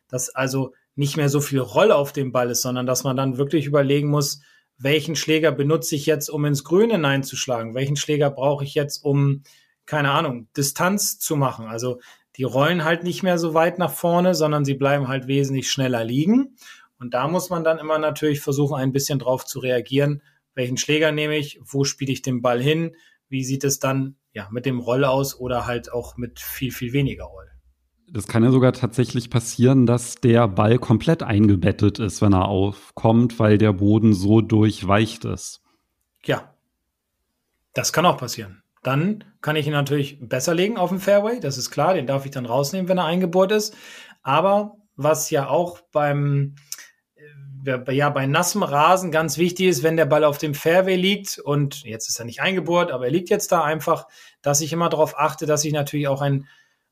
Dass 0.08 0.28
also 0.28 0.74
nicht 0.94 1.16
mehr 1.16 1.28
so 1.28 1.40
viel 1.40 1.60
Roll 1.60 1.92
auf 1.92 2.12
dem 2.12 2.32
Ball 2.32 2.50
ist, 2.50 2.62
sondern 2.62 2.84
dass 2.84 3.04
man 3.04 3.16
dann 3.16 3.38
wirklich 3.38 3.66
überlegen 3.66 4.08
muss, 4.08 4.40
welchen 4.76 5.16
Schläger 5.16 5.52
benutze 5.52 5.94
ich 5.94 6.06
jetzt, 6.06 6.28
um 6.28 6.44
ins 6.44 6.64
Grüne 6.64 6.94
hineinzuschlagen? 6.94 7.74
Welchen 7.74 7.96
Schläger 7.96 8.30
brauche 8.30 8.64
ich 8.64 8.74
jetzt, 8.74 9.04
um, 9.04 9.42
keine 9.86 10.10
Ahnung, 10.10 10.48
Distanz 10.56 11.18
zu 11.18 11.36
machen? 11.36 11.66
Also 11.66 12.00
die 12.36 12.44
rollen 12.44 12.84
halt 12.84 13.02
nicht 13.04 13.22
mehr 13.22 13.38
so 13.38 13.54
weit 13.54 13.78
nach 13.78 13.92
vorne, 13.92 14.34
sondern 14.34 14.64
sie 14.64 14.74
bleiben 14.74 15.08
halt 15.08 15.26
wesentlich 15.26 15.70
schneller 15.70 16.04
liegen. 16.04 16.56
Und 17.00 17.14
da 17.14 17.26
muss 17.28 17.48
man 17.48 17.64
dann 17.64 17.78
immer 17.78 17.98
natürlich 17.98 18.40
versuchen, 18.40 18.76
ein 18.76 18.92
bisschen 18.92 19.18
drauf 19.18 19.46
zu 19.46 19.58
reagieren. 19.58 20.22
Welchen 20.54 20.76
Schläger 20.76 21.12
nehme 21.12 21.36
ich? 21.36 21.58
Wo 21.64 21.84
spiele 21.84 22.12
ich 22.12 22.22
den 22.22 22.42
Ball 22.42 22.60
hin? 22.60 22.94
Wie 23.28 23.42
sieht 23.42 23.64
es 23.64 23.78
dann 23.78 24.16
ja 24.32 24.48
mit 24.50 24.66
dem 24.66 24.78
Roll 24.78 25.04
aus 25.04 25.38
oder 25.38 25.66
halt 25.66 25.90
auch 25.92 26.16
mit 26.18 26.40
viel, 26.40 26.70
viel 26.70 26.92
weniger 26.92 27.24
Roll? 27.24 27.46
Das 28.12 28.26
kann 28.26 28.44
ja 28.44 28.50
sogar 28.50 28.72
tatsächlich 28.72 29.30
passieren, 29.30 29.86
dass 29.86 30.16
der 30.16 30.46
Ball 30.48 30.78
komplett 30.78 31.22
eingebettet 31.22 32.00
ist, 32.00 32.20
wenn 32.20 32.34
er 32.34 32.48
aufkommt, 32.48 33.38
weil 33.38 33.56
der 33.56 33.72
Boden 33.72 34.12
so 34.12 34.40
durchweicht 34.40 35.24
ist. 35.24 35.62
Ja, 36.24 36.54
das 37.72 37.92
kann 37.92 38.04
auch 38.04 38.18
passieren. 38.18 38.62
Dann 38.82 39.24
kann 39.40 39.56
ich 39.56 39.66
ihn 39.66 39.72
natürlich 39.72 40.18
besser 40.20 40.54
legen 40.54 40.76
auf 40.76 40.90
dem 40.90 41.00
Fairway, 41.00 41.38
das 41.38 41.56
ist 41.56 41.70
klar, 41.70 41.94
den 41.94 42.06
darf 42.06 42.24
ich 42.24 42.30
dann 42.32 42.46
rausnehmen, 42.46 42.88
wenn 42.88 42.98
er 42.98 43.04
eingebohrt 43.04 43.52
ist. 43.52 43.76
Aber 44.22 44.76
was 44.96 45.30
ja 45.30 45.48
auch 45.48 45.80
beim 45.92 46.56
ja, 47.64 48.10
bei 48.10 48.26
nassem 48.26 48.62
Rasen 48.62 49.10
ganz 49.10 49.36
wichtig 49.36 49.66
ist, 49.66 49.82
wenn 49.82 49.96
der 49.96 50.06
Ball 50.06 50.24
auf 50.24 50.38
dem 50.38 50.54
Fairway 50.54 50.96
liegt 50.96 51.38
und 51.38 51.82
jetzt 51.84 52.08
ist 52.08 52.18
er 52.18 52.24
nicht 52.24 52.40
eingebohrt, 52.40 52.90
aber 52.90 53.06
er 53.06 53.10
liegt 53.10 53.28
jetzt 53.28 53.52
da 53.52 53.62
einfach, 53.62 54.06
dass 54.42 54.60
ich 54.60 54.72
immer 54.72 54.88
darauf 54.88 55.18
achte, 55.18 55.46
dass 55.46 55.64
ich 55.64 55.72
natürlich 55.72 56.08
auch 56.08 56.22
ein 56.22 56.46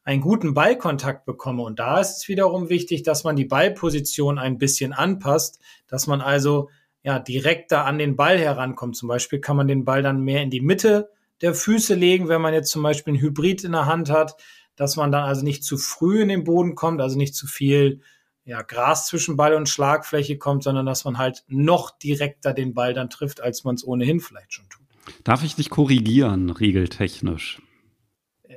einen 0.09 0.23
guten 0.23 0.55
Ballkontakt 0.55 1.27
bekomme. 1.27 1.63
Und 1.63 1.79
da 1.81 2.01
ist 2.01 2.17
es 2.17 2.29
wiederum 2.29 2.71
wichtig, 2.71 3.03
dass 3.03 3.25
man 3.25 3.37
die 3.37 3.45
Ballposition 3.45 4.39
ein 4.39 4.57
bisschen 4.57 4.95
anpasst, 4.95 5.61
dass 5.87 6.07
man 6.07 6.23
also 6.23 6.71
ja 7.03 7.19
direkter 7.19 7.85
an 7.85 7.99
den 7.99 8.17
Ball 8.17 8.39
herankommt. 8.39 8.97
Zum 8.97 9.07
Beispiel 9.11 9.39
kann 9.39 9.59
man 9.59 9.69
den 9.69 9.85
Ball 9.85 10.03
dann 10.03 10.23
mehr 10.23 10.41
in 10.41 10.49
die 10.49 10.63
Mitte 10.63 11.11
der 11.43 11.53
Füße 11.53 11.95
legen, 11.95 12.29
wenn 12.29 12.41
man 12.41 12.55
jetzt 12.55 12.71
zum 12.71 12.83
Beispiel 12.83 13.13
ein 13.13 13.21
Hybrid 13.21 13.65
in 13.65 13.73
der 13.73 13.85
Hand 13.85 14.09
hat, 14.09 14.37
dass 14.77 14.97
man 14.97 15.13
dann 15.13 15.25
also 15.25 15.45
nicht 15.45 15.63
zu 15.63 15.77
früh 15.77 16.23
in 16.23 16.29
den 16.29 16.43
Boden 16.43 16.75
kommt, 16.75 17.03
also 17.03 17.19
nicht 17.19 17.35
zu 17.35 17.47
viel 17.47 18.01
ja, 18.49 18.63
Gras 18.63 19.07
zwischen 19.07 19.37
Ball 19.37 19.53
und 19.53 19.69
Schlagfläche 19.69 20.39
kommt, 20.39 20.63
sondern 20.63 20.87
dass 20.87 21.05
man 21.05 21.19
halt 21.19 21.45
noch 21.49 21.91
direkter 21.99 22.55
den 22.55 22.73
Ball 22.73 22.95
dann 22.95 23.11
trifft, 23.11 23.43
als 23.43 23.63
man 23.63 23.75
es 23.75 23.87
ohnehin 23.87 24.21
vielleicht 24.21 24.55
schon 24.55 24.67
tut. 24.71 24.87
Darf 25.23 25.45
ich 25.45 25.55
dich 25.55 25.69
korrigieren, 25.69 26.49
regeltechnisch? 26.49 27.61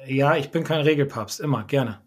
Ja, 0.08 0.38
ich 0.38 0.50
bin 0.50 0.64
kein 0.64 0.80
Regelpapst, 0.80 1.42
immer, 1.42 1.66
gerne. 1.66 2.00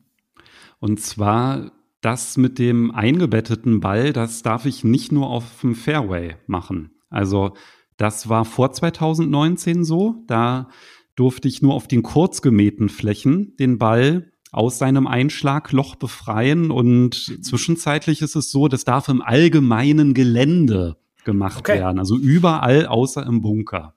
Und 0.81 0.99
zwar 1.03 1.73
das 2.01 2.38
mit 2.38 2.59
dem 2.59 2.90
eingebetteten 2.90 3.81
Ball, 3.81 4.14
das 4.14 4.42
darf 4.42 4.64
ich 4.64 4.83
nicht 4.83 5.12
nur 5.12 5.29
auf 5.29 5.44
dem 5.61 5.75
Fairway 5.75 6.37
machen. 6.47 6.99
Also 7.11 7.53
das 7.99 8.31
war 8.31 8.47
vor 8.47 8.73
2019 8.73 9.85
so. 9.85 10.25
Da 10.27 10.70
durfte 11.16 11.49
ich 11.49 11.61
nur 11.61 11.75
auf 11.75 11.87
den 11.87 12.03
kurz 12.03 12.40
gemähten 12.40 12.88
Flächen 12.88 13.57
den 13.57 13.77
Ball 13.77 14.33
aus 14.55 14.79
seinem 14.79 15.07
Einschlagloch 15.07 15.97
befreien. 15.97 16.71
Und 16.71 17.45
zwischenzeitlich 17.45 18.23
ist 18.23 18.37
es 18.37 18.51
so, 18.51 18.69
das 18.69 18.85
darf 18.85 19.09
im 19.09 19.23
allgemeinen 19.23 20.14
Gelände 20.14 20.97
gemacht 21.25 21.61
okay. 21.61 21.79
werden. 21.79 21.99
Also 21.99 22.17
überall 22.17 22.87
außer 22.87 23.25
im 23.27 23.43
Bunker. 23.43 23.95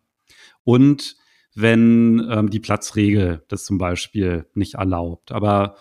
Und 0.64 1.16
wenn 1.56 2.26
ähm, 2.30 2.50
die 2.50 2.60
Platzregel 2.60 3.44
das 3.48 3.66
zum 3.66 3.78
Beispiel 3.78 4.46
nicht 4.54 4.76
erlaubt. 4.76 5.32
Aber 5.32 5.76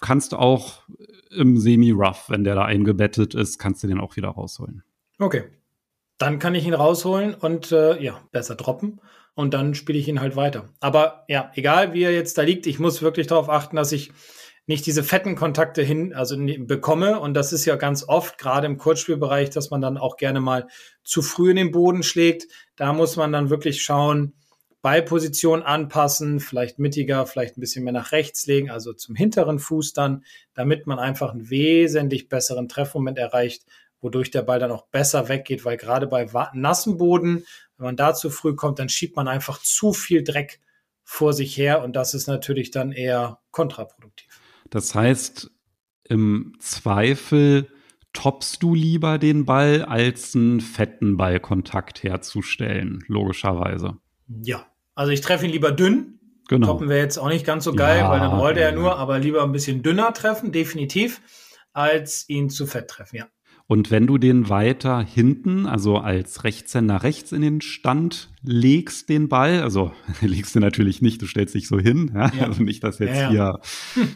kannst 0.00 0.34
auch 0.34 0.82
im 1.30 1.58
Semi-Rough, 1.58 2.28
wenn 2.28 2.42
der 2.44 2.56
da 2.56 2.64
eingebettet 2.64 3.34
ist, 3.34 3.58
kannst 3.58 3.82
du 3.82 3.86
den 3.86 4.00
auch 4.00 4.16
wieder 4.16 4.28
rausholen. 4.28 4.82
Okay. 5.18 5.44
Dann 6.20 6.38
kann 6.38 6.54
ich 6.54 6.66
ihn 6.66 6.74
rausholen 6.74 7.34
und 7.34 7.72
äh, 7.72 7.98
ja, 7.98 8.20
besser 8.30 8.54
droppen 8.54 9.00
und 9.34 9.54
dann 9.54 9.74
spiele 9.74 9.98
ich 9.98 10.06
ihn 10.06 10.20
halt 10.20 10.36
weiter. 10.36 10.68
Aber 10.78 11.24
ja, 11.28 11.50
egal 11.54 11.94
wie 11.94 12.02
er 12.02 12.12
jetzt 12.12 12.36
da 12.36 12.42
liegt, 12.42 12.66
ich 12.66 12.78
muss 12.78 13.00
wirklich 13.00 13.26
darauf 13.26 13.48
achten, 13.48 13.76
dass 13.76 13.90
ich 13.90 14.12
nicht 14.66 14.84
diese 14.84 15.02
fetten 15.02 15.34
Kontakte 15.34 15.80
hin, 15.80 16.12
also 16.12 16.36
bekomme. 16.38 17.18
Und 17.18 17.32
das 17.32 17.54
ist 17.54 17.64
ja 17.64 17.76
ganz 17.76 18.06
oft, 18.06 18.36
gerade 18.36 18.66
im 18.66 18.76
Kurzspielbereich, 18.76 19.48
dass 19.48 19.70
man 19.70 19.80
dann 19.80 19.96
auch 19.96 20.18
gerne 20.18 20.40
mal 20.40 20.68
zu 21.02 21.22
früh 21.22 21.50
in 21.50 21.56
den 21.56 21.70
Boden 21.70 22.02
schlägt. 22.02 22.48
Da 22.76 22.92
muss 22.92 23.16
man 23.16 23.32
dann 23.32 23.48
wirklich 23.48 23.82
schauen, 23.82 24.34
Ballposition 24.82 25.62
anpassen, 25.62 26.38
vielleicht 26.38 26.78
mittiger, 26.78 27.24
vielleicht 27.24 27.56
ein 27.56 27.62
bisschen 27.62 27.82
mehr 27.82 27.94
nach 27.94 28.12
rechts 28.12 28.46
legen, 28.46 28.70
also 28.70 28.92
zum 28.92 29.14
hinteren 29.14 29.58
Fuß 29.58 29.94
dann, 29.94 30.22
damit 30.52 30.86
man 30.86 30.98
einfach 30.98 31.32
einen 31.32 31.48
wesentlich 31.48 32.28
besseren 32.28 32.68
Treffmoment 32.68 33.18
erreicht, 33.18 33.64
wodurch 34.00 34.30
der 34.30 34.42
Ball 34.42 34.58
dann 34.58 34.70
auch 34.70 34.86
besser 34.86 35.28
weggeht, 35.28 35.64
weil 35.64 35.76
gerade 35.76 36.06
bei 36.06 36.26
nassem 36.54 36.96
Boden, 36.96 37.44
wenn 37.76 37.84
man 37.84 37.96
da 37.96 38.14
zu 38.14 38.30
früh 38.30 38.54
kommt, 38.54 38.78
dann 38.78 38.88
schiebt 38.88 39.16
man 39.16 39.28
einfach 39.28 39.60
zu 39.60 39.92
viel 39.92 40.24
Dreck 40.24 40.60
vor 41.04 41.32
sich 41.32 41.56
her 41.56 41.82
und 41.82 41.94
das 41.96 42.14
ist 42.14 42.26
natürlich 42.28 42.70
dann 42.70 42.92
eher 42.92 43.40
kontraproduktiv. 43.50 44.40
Das 44.70 44.94
heißt, 44.94 45.50
im 46.04 46.54
Zweifel 46.60 47.68
toppst 48.12 48.62
du 48.62 48.74
lieber 48.74 49.18
den 49.18 49.44
Ball, 49.44 49.84
als 49.84 50.34
einen 50.34 50.60
fetten 50.60 51.16
Ballkontakt 51.16 52.02
herzustellen, 52.02 53.04
logischerweise. 53.06 53.98
Ja, 54.28 54.66
also 54.94 55.12
ich 55.12 55.20
treffe 55.20 55.46
ihn 55.46 55.52
lieber 55.52 55.72
dünn. 55.72 56.20
Genau. 56.48 56.66
Toppen 56.66 56.88
wäre 56.88 57.00
jetzt 57.00 57.18
auch 57.18 57.28
nicht 57.28 57.46
ganz 57.46 57.62
so 57.62 57.72
geil, 57.72 58.00
ja, 58.00 58.10
weil 58.10 58.18
dann 58.18 58.32
rollt 58.32 58.56
er 58.56 58.70
ja 58.70 58.74
nur, 58.74 58.96
aber 58.96 59.20
lieber 59.20 59.44
ein 59.44 59.52
bisschen 59.52 59.82
dünner 59.84 60.12
treffen, 60.12 60.50
definitiv, 60.50 61.20
als 61.72 62.28
ihn 62.28 62.50
zu 62.50 62.66
fett 62.66 62.88
treffen, 62.88 63.16
ja. 63.16 63.28
Und 63.70 63.92
wenn 63.92 64.08
du 64.08 64.18
den 64.18 64.48
weiter 64.48 65.00
hinten, 65.00 65.64
also 65.66 65.98
als 65.98 66.42
Rechtshänder 66.42 67.04
rechts 67.04 67.30
in 67.30 67.40
den 67.40 67.60
Stand 67.60 68.28
legst, 68.42 69.08
den 69.08 69.28
Ball, 69.28 69.62
also 69.62 69.92
legst 70.22 70.56
du 70.56 70.58
natürlich 70.58 71.02
nicht, 71.02 71.22
du 71.22 71.26
stellst 71.26 71.54
dich 71.54 71.68
so 71.68 71.78
hin, 71.78 72.10
ja, 72.12 72.32
ja. 72.36 72.46
also 72.46 72.64
nicht, 72.64 72.82
dass 72.82 72.98
jetzt 72.98 73.16
ja, 73.16 73.30
hier, 73.30 73.60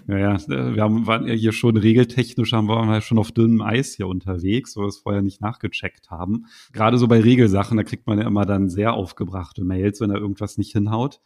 naja, 0.09 0.39
wir 0.49 0.83
haben, 0.83 1.07
waren 1.07 1.29
ja 1.29 1.35
hier 1.35 1.53
schon 1.53 1.77
regeltechnisch, 1.77 2.53
haben 2.53 2.67
wir 2.67 2.85
ja 2.85 3.01
schon 3.01 3.17
auf 3.17 3.31
dünnem 3.31 3.63
Eis 3.63 3.95
hier 3.95 4.09
unterwegs, 4.09 4.77
wo 4.77 4.81
wir 4.81 4.89
es 4.89 4.99
vorher 4.99 5.23
nicht 5.23 5.41
nachgecheckt 5.41 6.11
haben. 6.11 6.47
Gerade 6.73 6.99
so 6.99 7.07
bei 7.07 7.21
Regelsachen, 7.21 7.77
da 7.77 7.85
kriegt 7.85 8.09
man 8.09 8.19
ja 8.19 8.27
immer 8.27 8.47
dann 8.47 8.69
sehr 8.69 8.95
aufgebrachte 8.95 9.63
Mails, 9.63 10.01
wenn 10.01 10.11
da 10.11 10.17
irgendwas 10.17 10.59
nicht 10.59 10.73
hinhaut. 10.73 11.21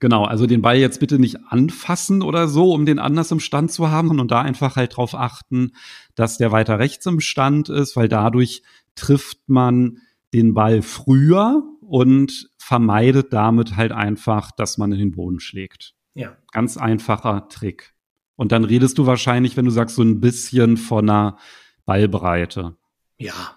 Genau, 0.00 0.24
also 0.24 0.46
den 0.46 0.62
Ball 0.62 0.78
jetzt 0.78 0.98
bitte 0.98 1.18
nicht 1.18 1.36
anfassen 1.48 2.22
oder 2.22 2.48
so, 2.48 2.72
um 2.72 2.86
den 2.86 2.98
anders 2.98 3.30
im 3.30 3.38
Stand 3.38 3.70
zu 3.70 3.90
haben 3.90 4.18
und 4.18 4.30
da 4.30 4.42
einfach 4.42 4.76
halt 4.76 4.96
drauf 4.96 5.14
achten, 5.14 5.72
dass 6.16 6.38
der 6.38 6.50
weiter 6.50 6.80
rechts 6.80 7.06
im 7.06 7.20
Stand 7.20 7.68
ist, 7.68 7.94
weil 7.94 8.08
dadurch 8.08 8.62
trifft 8.96 9.38
man 9.46 9.98
den 10.34 10.54
Ball 10.54 10.82
früher 10.82 11.62
und 11.80 12.50
vermeidet 12.58 13.32
damit 13.32 13.76
halt 13.76 13.92
einfach, 13.92 14.50
dass 14.50 14.76
man 14.76 14.90
in 14.90 14.98
den 14.98 15.12
Boden 15.12 15.38
schlägt. 15.38 15.94
Ja. 16.14 16.36
Ganz 16.50 16.76
einfacher 16.76 17.48
Trick. 17.48 17.94
Und 18.34 18.50
dann 18.50 18.64
redest 18.64 18.98
du 18.98 19.06
wahrscheinlich, 19.06 19.56
wenn 19.56 19.64
du 19.66 19.70
sagst, 19.70 19.96
so 19.96 20.02
ein 20.02 20.20
bisschen 20.20 20.76
von 20.76 21.08
einer 21.08 21.38
Ballbreite. 21.84 22.76
Ja, 23.18 23.56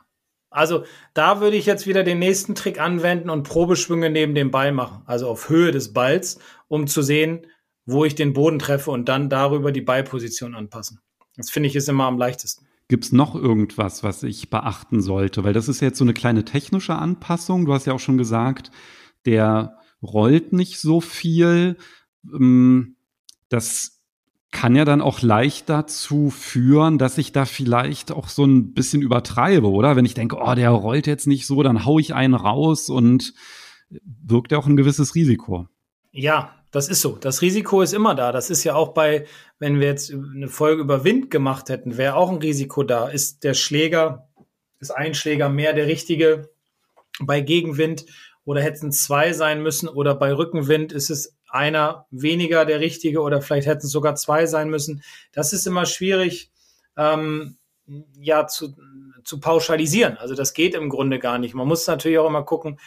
also 0.49 0.83
da 1.13 1.41
würde 1.41 1.57
ich 1.57 1.65
jetzt 1.65 1.87
wieder 1.87 2.03
den 2.03 2.19
nächsten 2.19 2.55
Trick 2.55 2.79
anwenden 2.79 3.29
und 3.29 3.43
Probeschwünge 3.43 4.09
neben 4.09 4.35
dem 4.35 4.51
Ball 4.51 4.71
machen, 4.71 5.03
also 5.05 5.29
auf 5.29 5.49
Höhe 5.49 5.71
des 5.71 5.93
Balls, 5.93 6.39
um 6.67 6.87
zu 6.87 7.01
sehen, 7.01 7.45
wo 7.85 8.05
ich 8.05 8.15
den 8.15 8.33
Boden 8.33 8.59
treffe 8.59 8.91
und 8.91 9.09
dann 9.09 9.29
darüber 9.29 9.71
die 9.71 9.81
Ballposition 9.81 10.55
anpassen. 10.55 11.01
Das 11.39 11.49
finde 11.49 11.69
ich 11.69 11.75
ist 11.77 11.87
immer 11.87 12.03
am 12.03 12.17
leichtesten. 12.17 12.65
Gibt 12.89 13.05
es 13.05 13.11
noch 13.13 13.33
irgendwas, 13.33 14.03
was 14.03 14.23
ich 14.23 14.49
beachten 14.49 15.01
sollte? 15.01 15.45
Weil 15.45 15.53
das 15.53 15.69
ist 15.69 15.79
jetzt 15.79 15.97
so 15.97 16.03
eine 16.03 16.13
kleine 16.13 16.43
technische 16.43 16.95
Anpassung. 16.95 17.65
Du 17.65 17.73
hast 17.73 17.85
ja 17.85 17.93
auch 17.93 17.99
schon 17.99 18.17
gesagt, 18.17 18.71
der 19.25 19.77
rollt 20.03 20.51
nicht 20.51 20.79
so 20.79 20.99
viel. 20.99 21.77
Ähm, 22.25 22.97
das 23.47 24.01
kann 24.51 24.75
ja 24.75 24.83
dann 24.83 25.01
auch 25.01 25.21
leicht 25.21 25.69
dazu 25.69 26.29
führen, 26.29 26.97
dass 26.97 27.17
ich 27.17 27.31
da 27.31 27.45
vielleicht 27.45 28.11
auch 28.11 28.27
so 28.27 28.43
ein 28.43 28.73
bisschen 28.73 29.01
übertreibe, 29.01 29.69
oder? 29.69 29.95
Wenn 29.95 30.05
ich 30.05 30.15
denke, 30.15 30.35
oh, 30.37 30.55
der 30.55 30.71
rollt 30.71 31.07
jetzt 31.07 31.27
nicht 31.27 31.45
so, 31.45 31.63
dann 31.63 31.85
hau 31.85 31.99
ich 31.99 32.13
einen 32.13 32.33
raus 32.33 32.89
und 32.89 33.33
wirkt 33.89 34.51
ja 34.51 34.57
auch 34.57 34.67
ein 34.67 34.75
gewisses 34.75 35.15
Risiko. 35.15 35.67
Ja, 36.11 36.58
das 36.71 36.87
ist 36.87 37.01
so. 37.01 37.15
Das 37.15 37.41
Risiko 37.41 37.81
ist 37.81 37.93
immer 37.93 38.15
da. 38.15 38.31
Das 38.31 38.49
ist 38.49 38.63
ja 38.63 38.75
auch 38.75 38.89
bei, 38.89 39.25
wenn 39.57 39.79
wir 39.79 39.87
jetzt 39.87 40.11
eine 40.11 40.47
Folge 40.47 40.81
über 40.81 41.03
Wind 41.03 41.31
gemacht 41.31 41.69
hätten, 41.69 41.97
wäre 41.97 42.15
auch 42.15 42.29
ein 42.29 42.37
Risiko 42.37 42.83
da. 42.83 43.07
Ist 43.07 43.43
der 43.43 43.53
Schläger, 43.53 44.29
ist 44.79 44.91
ein 44.91 45.13
Schläger 45.13 45.49
mehr 45.49 45.73
der 45.73 45.87
richtige 45.87 46.49
bei 47.21 47.41
Gegenwind 47.41 48.05
oder 48.45 48.61
hätten 48.61 48.89
es 48.89 49.03
zwei 49.03 49.33
sein 49.33 49.61
müssen 49.61 49.89
oder 49.89 50.15
bei 50.15 50.33
Rückenwind 50.33 50.91
ist 50.91 51.09
es 51.09 51.35
einer 51.49 52.05
weniger 52.11 52.65
der 52.65 52.79
richtige 52.79 53.21
oder 53.21 53.41
vielleicht 53.41 53.67
hätten 53.67 53.85
es 53.85 53.91
sogar 53.91 54.15
zwei 54.15 54.45
sein 54.45 54.69
müssen. 54.69 55.03
Das 55.31 55.53
ist 55.53 55.67
immer 55.67 55.85
schwierig, 55.85 56.51
ähm, 56.95 57.57
ja, 58.19 58.47
zu, 58.47 58.75
zu 59.23 59.39
pauschalisieren. 59.39 60.17
Also 60.17 60.35
das 60.35 60.53
geht 60.53 60.75
im 60.75 60.89
Grunde 60.89 61.19
gar 61.19 61.39
nicht. 61.39 61.55
Man 61.55 61.67
muss 61.67 61.87
natürlich 61.87 62.19
auch 62.19 62.27
immer 62.27 62.43
gucken, 62.43 62.79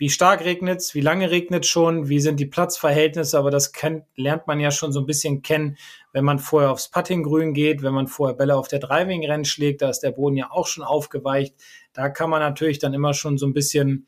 wie 0.00 0.08
stark 0.08 0.42
regnet 0.46 0.80
es, 0.80 0.94
wie 0.94 1.02
lange 1.02 1.30
regnet 1.30 1.66
schon, 1.66 2.08
wie 2.08 2.20
sind 2.20 2.40
die 2.40 2.46
Platzverhältnisse, 2.46 3.38
aber 3.38 3.50
das 3.50 3.72
kennt, 3.72 4.06
lernt 4.16 4.46
man 4.46 4.58
ja 4.58 4.70
schon 4.70 4.92
so 4.92 5.00
ein 5.00 5.04
bisschen 5.04 5.42
kennen, 5.42 5.76
wenn 6.14 6.24
man 6.24 6.38
vorher 6.38 6.70
aufs 6.70 6.88
Puttinggrün 6.88 7.52
geht, 7.52 7.82
wenn 7.82 7.92
man 7.92 8.06
vorher 8.06 8.34
Bälle 8.34 8.56
auf 8.56 8.66
der 8.66 8.78
Driving 8.78 9.30
Range 9.30 9.44
schlägt, 9.44 9.82
da 9.82 9.90
ist 9.90 10.00
der 10.00 10.12
Boden 10.12 10.38
ja 10.38 10.50
auch 10.50 10.66
schon 10.66 10.84
aufgeweicht. 10.84 11.54
da 11.92 12.08
kann 12.08 12.30
man 12.30 12.40
natürlich 12.40 12.78
dann 12.78 12.94
immer 12.94 13.12
schon 13.12 13.36
so 13.36 13.44
ein 13.44 13.52
bisschen, 13.52 14.06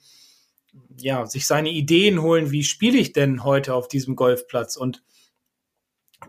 ja, 0.96 1.26
sich 1.26 1.46
seine 1.46 1.68
Ideen 1.68 2.22
holen, 2.22 2.52
wie 2.52 2.64
spiele 2.64 2.96
ich 2.96 3.12
denn 3.12 3.44
heute 3.44 3.74
auf 3.74 3.86
diesem 3.86 4.16
Golfplatz 4.16 4.78
und 4.78 5.02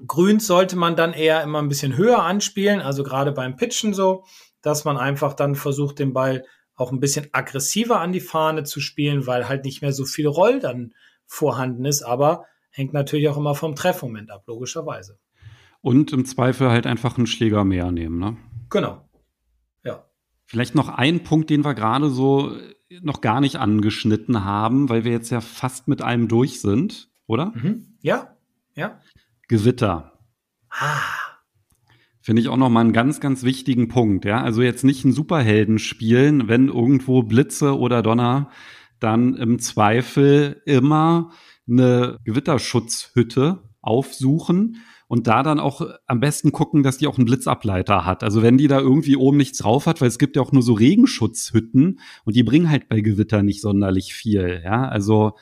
Grüns 0.05 0.45
sollte 0.45 0.75
man 0.75 0.97
dann 0.97 1.13
eher 1.13 1.41
immer 1.41 1.61
ein 1.61 1.69
bisschen 1.69 1.95
höher 1.95 2.21
anspielen, 2.21 2.81
also 2.81 3.03
gerade 3.03 3.31
beim 3.31 3.55
Pitchen 3.55 3.93
so, 3.93 4.25
dass 4.61 4.83
man 4.83 4.97
einfach 4.97 5.35
dann 5.35 5.55
versucht, 5.55 5.99
den 5.99 6.11
Ball 6.11 6.43
auch 6.75 6.91
ein 6.91 6.99
bisschen 6.99 7.27
aggressiver 7.31 7.99
an 7.99 8.11
die 8.11 8.19
Fahne 8.19 8.63
zu 8.63 8.79
spielen, 8.79 9.27
weil 9.27 9.47
halt 9.47 9.65
nicht 9.65 9.81
mehr 9.81 9.93
so 9.93 10.05
viel 10.05 10.27
Roll 10.27 10.59
dann 10.59 10.93
vorhanden 11.25 11.85
ist, 11.85 12.03
aber 12.03 12.45
hängt 12.71 12.93
natürlich 12.93 13.29
auch 13.29 13.37
immer 13.37 13.55
vom 13.55 13.75
Treffmoment 13.75 14.31
ab, 14.31 14.43
logischerweise. 14.47 15.19
Und 15.81 16.13
im 16.13 16.25
Zweifel 16.25 16.69
halt 16.69 16.87
einfach 16.87 17.17
einen 17.17 17.27
Schläger 17.27 17.63
mehr 17.65 17.91
nehmen, 17.91 18.17
ne? 18.17 18.37
Genau. 18.69 19.07
Ja. 19.83 20.05
Vielleicht 20.45 20.75
noch 20.75 20.89
ein 20.89 21.23
Punkt, 21.23 21.49
den 21.49 21.63
wir 21.63 21.73
gerade 21.73 22.09
so 22.09 22.57
noch 23.01 23.21
gar 23.21 23.41
nicht 23.41 23.57
angeschnitten 23.57 24.43
haben, 24.43 24.89
weil 24.89 25.03
wir 25.03 25.11
jetzt 25.11 25.31
ja 25.31 25.41
fast 25.41 25.87
mit 25.87 26.01
einem 26.01 26.27
durch 26.27 26.61
sind, 26.61 27.09
oder? 27.27 27.51
Mhm. 27.55 27.97
Ja, 28.01 28.35
ja. 28.75 28.99
Gewitter. 29.47 30.19
Ah. 30.69 31.22
Finde 32.23 32.41
ich 32.41 32.47
auch 32.47 32.55
noch 32.55 32.69
mal 32.69 32.79
einen 32.79 32.93
ganz, 32.93 33.19
ganz 33.19 33.43
wichtigen 33.43 33.89
Punkt. 33.89 34.23
Ja, 34.23 34.41
also 34.41 34.61
jetzt 34.61 34.85
nicht 34.85 35.03
einen 35.03 35.13
Superhelden 35.13 35.77
spielen, 35.77 36.47
wenn 36.47 36.69
irgendwo 36.69 37.21
Blitze 37.21 37.77
oder 37.77 38.01
Donner, 38.01 38.49
dann 39.01 39.35
im 39.35 39.59
Zweifel 39.59 40.61
immer 40.65 41.31
eine 41.67 42.19
Gewitterschutzhütte 42.23 43.69
aufsuchen 43.81 44.77
und 45.07 45.27
da 45.27 45.43
dann 45.43 45.59
auch 45.59 45.81
am 46.07 46.21
besten 46.21 46.53
gucken, 46.53 46.81
dass 46.81 46.97
die 46.97 47.07
auch 47.07 47.17
einen 47.17 47.25
Blitzableiter 47.25 48.05
hat. 48.05 48.23
Also 48.23 48.41
wenn 48.41 48.57
die 48.57 48.69
da 48.69 48.79
irgendwie 48.79 49.17
oben 49.17 49.35
nichts 49.35 49.57
drauf 49.57 49.85
hat, 49.85 49.99
weil 49.99 50.07
es 50.07 50.17
gibt 50.17 50.37
ja 50.37 50.41
auch 50.41 50.53
nur 50.53 50.63
so 50.63 50.71
Regenschutzhütten 50.71 51.99
und 52.23 52.35
die 52.37 52.43
bringen 52.43 52.69
halt 52.69 52.87
bei 52.87 53.01
Gewitter 53.01 53.43
nicht 53.43 53.59
sonderlich 53.59 54.13
viel. 54.13 54.61
Ja, 54.63 54.87
also 54.87 55.33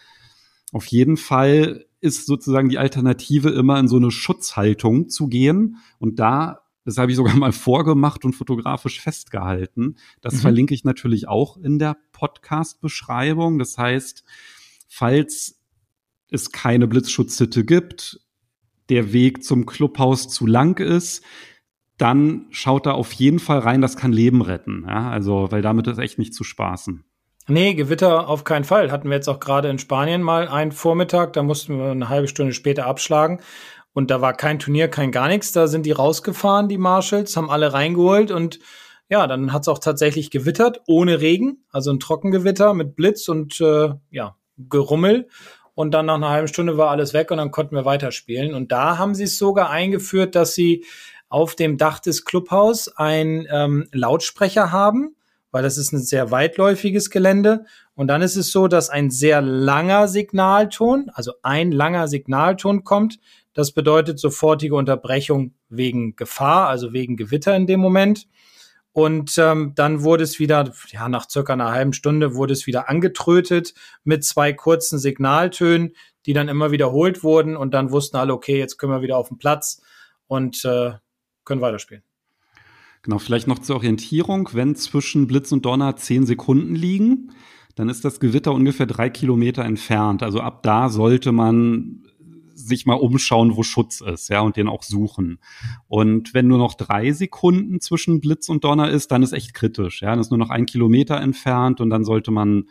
auf 0.72 0.88
jeden 0.88 1.16
Fall 1.16 1.86
ist 2.00 2.26
sozusagen 2.26 2.70
die 2.70 2.80
Alternative 2.80 3.50
immer 3.50 3.80
in 3.80 3.88
so 3.88 3.98
eine 3.98 4.10
Schutzhaltung 4.10 5.10
zu 5.10 5.28
gehen 5.28 5.78
und 6.00 6.18
da 6.20 6.61
das 6.86 6.98
habe 6.98 7.12
ich 7.12 7.18
sogar 7.18 7.36
mal 7.36 7.52
vorgemacht 7.52 8.26
und 8.26 8.34
fotografisch 8.34 9.02
festgehalten. 9.02 9.98
Das 10.22 10.36
mhm. 10.36 10.40
verlinke 10.40 10.74
ich 10.74 10.84
natürlich 10.84 11.28
auch 11.28 11.58
in 11.58 11.80
der 11.80 11.98
Podcast-Beschreibung. 12.12 13.60
Das 13.60 13.78
heißt, 13.78 14.24
falls 14.88 15.60
es 16.30 16.52
keine 16.52 16.88
Blitzschutzhütte 16.88 17.66
gibt, 17.66 18.20
der 18.90 19.14
Weg 19.14 19.44
zum 19.44 19.66
Clubhaus 19.66 20.30
zu 20.30 20.48
lang 20.48 20.80
ist, 20.80 21.24
dann 21.98 22.48
schaut 22.50 22.88
da 22.88 22.94
auf 22.94 23.12
jeden 23.14 23.40
Fall 23.40 23.60
rein, 23.60 23.82
das 23.82 23.96
kann 23.96 24.12
Leben 24.12 24.42
retten. 24.42 24.86
Ja, 24.88 25.10
also, 25.12 25.52
weil 25.52 25.62
damit 25.62 25.86
ist 25.88 26.00
echt 26.00 26.18
nicht 26.18 26.34
zu 26.34 26.44
spaßen. 26.44 27.04
Nee, 27.48 27.74
Gewitter 27.74 28.28
auf 28.28 28.44
keinen 28.44 28.64
Fall. 28.64 28.92
Hatten 28.92 29.10
wir 29.10 29.16
jetzt 29.16 29.28
auch 29.28 29.40
gerade 29.40 29.70
in 29.70 29.78
Spanien 29.78 30.22
mal 30.22 30.48
einen 30.48 30.72
Vormittag, 30.72 31.34
da 31.34 31.44
mussten 31.44 31.78
wir 31.78 31.92
eine 31.92 32.10
halbe 32.10 32.28
Stunde 32.28 32.54
später 32.54 32.86
abschlagen. 32.86 33.40
Und 33.94 34.10
da 34.10 34.22
war 34.22 34.34
kein 34.34 34.60
Turnier, 34.60 34.88
kein 34.88 35.12
gar 35.12 35.28
nichts. 35.28 35.52
Da 35.52 35.68
sind 35.68 35.86
die 35.86 35.92
rausgefahren, 35.92 36.70
die 36.70 36.78
Marshalls, 36.78 37.36
haben 37.36 37.50
alle 37.50 37.74
reingeholt 37.74 38.32
und 38.32 38.60
ja, 39.10 39.28
dann 39.28 39.52
hat 39.52 39.64
es 39.64 39.68
auch 39.68 39.80
tatsächlich 39.80 40.32
gewittert, 40.32 40.82
ohne 40.88 41.20
Regen, 41.20 41.66
also 41.70 41.92
ein 41.92 42.00
Trockengewitter 42.00 42.74
mit 42.74 42.96
Blitz 42.96 43.28
und 43.28 43.60
äh, 43.60 43.90
ja, 44.10 44.38
Gerummel. 44.58 45.28
Und 45.76 45.92
dann 45.94 46.06
nach 46.06 46.16
einer 46.16 46.30
halben 46.30 46.48
Stunde 46.48 46.78
war 46.78 46.92
alles 46.92 47.14
weg 47.14 47.30
und 47.30 47.38
dann 47.38 47.52
konnten 47.52 47.76
wir 47.76 47.84
weiterspielen. 47.84 48.54
Und 48.54 48.72
da 48.72 48.98
haben 48.98 49.14
sie 49.14 49.26
es 49.26 49.38
sogar 49.38 49.70
eingeführt, 49.70 50.36
dass 50.36 50.56
sie 50.56 50.86
auf 51.28 51.56
dem 51.56 51.78
Dach 51.78 52.00
des 52.00 52.24
Clubhaus 52.24 52.88
ein 52.88 53.48
ähm, 53.52 53.90
Lautsprecher 53.92 54.72
haben 54.72 55.16
weil 55.52 55.64
das 55.64 55.78
ist 55.78 55.92
ein 55.92 56.00
sehr 56.00 56.32
weitläufiges 56.32 57.10
Gelände. 57.10 57.66
Und 57.94 58.08
dann 58.08 58.22
ist 58.22 58.38
es 58.38 58.52
so, 58.52 58.68
dass 58.68 58.90
ein 58.90 59.12
sehr 59.12 59.42
langer 59.42 60.08
Signalton, 60.08 61.12
also 61.14 61.34
ein 61.44 61.72
langer 61.72 62.08
Signalton 62.08 62.84
kommt. 62.84 63.20
Das 63.54 63.74
bedeutet 63.74 64.20
sofortige 64.20 64.76
Unterbrechung 64.76 65.54
wegen 65.70 66.16
Gefahr, 66.16 66.68
also 66.68 66.94
wegen 66.94 67.18
Gewitter 67.18 67.56
in 67.56 67.68
dem 67.68 67.80
Moment. 67.80 68.28
Und 68.94 69.38
ähm, 69.38 69.74
dann 69.76 70.04
wurde 70.04 70.24
es 70.24 70.40
wieder, 70.40 70.74
ja, 70.90 71.08
nach 71.08 71.30
circa 71.30 71.54
einer 71.54 71.72
halben 71.72 71.94
Stunde 71.94 72.36
wurde 72.36 72.54
es 72.54 72.68
wieder 72.68 72.90
angetrötet 72.90 73.74
mit 74.04 74.26
zwei 74.26 74.52
kurzen 74.52 75.00
Signaltönen, 75.00 75.94
die 76.26 76.34
dann 76.34 76.50
immer 76.50 76.72
wiederholt 76.72 77.24
wurden. 77.24 77.56
Und 77.56 77.74
dann 77.74 77.92
wussten 77.92 78.18
alle, 78.18 78.34
okay, 78.34 78.58
jetzt 78.58 78.78
können 78.78 78.92
wir 78.92 79.02
wieder 79.02 79.18
auf 79.18 79.30
den 79.30 79.38
Platz 79.38 79.82
und 80.28 80.66
äh, 80.66 80.94
können 81.46 81.62
weiterspielen. 81.62 82.04
Genau, 83.04 83.18
vielleicht 83.18 83.48
noch 83.48 83.60
zur 83.60 83.78
Orientierung. 83.78 84.50
Wenn 84.54 84.76
zwischen 84.76 85.26
Blitz 85.26 85.52
und 85.52 85.66
Donner 85.66 85.96
zehn 85.96 86.26
Sekunden 86.26 86.76
liegen, 86.76 87.32
dann 87.76 87.90
ist 87.90 88.06
das 88.06 88.20
Gewitter 88.20 88.52
ungefähr 88.54 88.86
drei 88.86 89.10
Kilometer 89.10 89.64
entfernt. 89.64 90.22
Also 90.22 90.42
ab 90.42 90.62
da 90.64 90.90
sollte 90.90 91.32
man 91.32 92.04
sich 92.68 92.86
mal 92.86 92.96
umschauen, 92.96 93.56
wo 93.56 93.64
Schutz 93.64 94.02
ist, 94.02 94.30
ja, 94.30 94.42
und 94.42 94.58
den 94.58 94.68
auch 94.68 94.84
suchen. 94.84 95.40
Und 95.88 96.34
wenn 96.34 96.48
nur 96.48 96.58
noch 96.58 96.74
drei 96.76 97.12
Sekunden 97.12 97.82
zwischen 97.82 98.22
Blitz 98.22 98.50
und 98.50 98.64
Donner 98.64 98.90
ist, 98.90 99.12
dann 99.12 99.24
ist 99.24 99.34
echt 99.34 99.54
kritisch, 99.54 100.02
ja. 100.02 100.12
Dann 100.12 100.20
ist 100.20 100.32
nur 100.32 100.38
noch 100.38 100.50
ein 100.50 100.66
Kilometer 100.66 101.20
entfernt 101.20 101.82
und 101.82 101.90
dann 101.90 102.04
sollte 102.04 102.32
man 102.32 102.66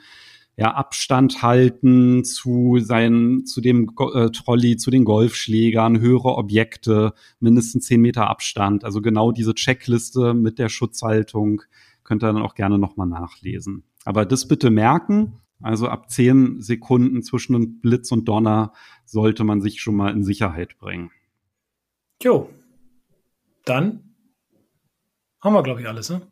ja, 0.56 0.74
Abstand 0.74 1.42
halten 1.42 2.22
zu 2.22 2.78
seinen, 2.80 3.46
zu 3.46 3.62
dem 3.62 3.90
äh, 4.14 4.28
Trolley, 4.30 4.76
zu 4.76 4.90
den 4.90 5.04
Golfschlägern, 5.04 6.00
höhere 6.00 6.36
Objekte, 6.36 7.14
mindestens 7.38 7.86
zehn 7.86 8.02
Meter 8.02 8.28
Abstand. 8.28 8.84
Also 8.84 9.00
genau 9.00 9.32
diese 9.32 9.54
Checkliste 9.54 10.34
mit 10.34 10.58
der 10.58 10.68
Schutzhaltung 10.68 11.62
könnt 12.04 12.22
ihr 12.22 12.32
dann 12.32 12.42
auch 12.42 12.54
gerne 12.54 12.78
nochmal 12.78 13.06
nachlesen. 13.06 13.84
Aber 14.04 14.26
das 14.26 14.48
bitte 14.48 14.70
merken. 14.70 15.40
Also 15.62 15.88
ab 15.88 16.10
zehn 16.10 16.60
Sekunden 16.60 17.22
zwischen 17.22 17.80
Blitz 17.80 18.12
und 18.12 18.26
Donner 18.28 18.72
sollte 19.10 19.44
man 19.44 19.60
sich 19.60 19.80
schon 19.80 19.96
mal 19.96 20.12
in 20.12 20.22
Sicherheit 20.22 20.78
bringen. 20.78 21.10
Jo. 22.22 22.50
Dann 23.64 24.14
haben 25.40 25.54
wir, 25.54 25.62
glaube 25.62 25.80
ich, 25.80 25.88
alles, 25.88 26.10
ne? 26.10 26.22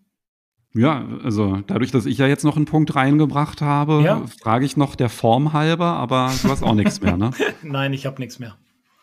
Ja, 0.74 1.04
also 1.24 1.62
dadurch, 1.66 1.90
dass 1.90 2.06
ich 2.06 2.18
ja 2.18 2.26
jetzt 2.26 2.44
noch 2.44 2.56
einen 2.56 2.66
Punkt 2.66 2.94
reingebracht 2.94 3.62
habe, 3.62 4.02
ja. 4.04 4.24
frage 4.40 4.64
ich 4.64 4.76
noch 4.76 4.94
der 4.94 5.08
Form 5.08 5.52
halber, 5.52 5.86
aber 5.86 6.32
du 6.42 6.48
hast 6.50 6.62
auch 6.62 6.74
nichts 6.74 7.00
mehr, 7.00 7.16
ne? 7.16 7.30
Nein, 7.62 7.92
ich 7.92 8.06
habe 8.06 8.20
nichts 8.20 8.38
mehr. 8.38 8.56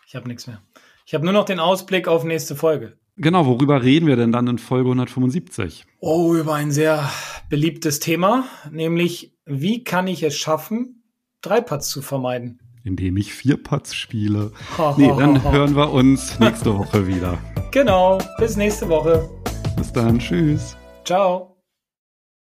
Ich 0.06 0.14
habe 0.14 0.28
nichts 0.28 0.46
mehr. 0.46 0.62
Ich 1.04 1.14
habe 1.14 1.24
nur 1.24 1.34
noch 1.34 1.44
den 1.44 1.60
Ausblick 1.60 2.08
auf 2.08 2.24
nächste 2.24 2.56
Folge. 2.56 2.96
Genau, 3.16 3.46
worüber 3.46 3.82
reden 3.82 4.06
wir 4.06 4.16
denn 4.16 4.32
dann 4.32 4.46
in 4.46 4.58
Folge 4.58 4.90
175? 4.90 5.84
Oh, 6.00 6.34
über 6.34 6.54
ein 6.54 6.70
sehr 6.70 7.10
beliebtes 7.48 7.98
Thema, 7.98 8.44
nämlich 8.70 9.36
wie 9.44 9.84
kann 9.84 10.06
ich 10.06 10.22
es 10.22 10.36
schaffen, 10.36 11.02
drei 11.40 11.60
Putts 11.60 11.88
zu 11.88 12.02
vermeiden? 12.02 12.60
Indem 12.86 13.16
ich 13.16 13.34
vier 13.34 13.60
Putts 13.60 13.96
spiele. 13.96 14.52
nee, 14.96 15.12
dann 15.18 15.42
hören 15.50 15.74
wir 15.74 15.92
uns 15.92 16.38
nächste 16.38 16.78
Woche 16.78 17.04
wieder. 17.08 17.36
Genau, 17.72 18.18
bis 18.38 18.56
nächste 18.56 18.88
Woche. 18.88 19.28
Bis 19.76 19.92
dann, 19.92 20.20
tschüss. 20.20 20.76
Ciao. 21.04 21.55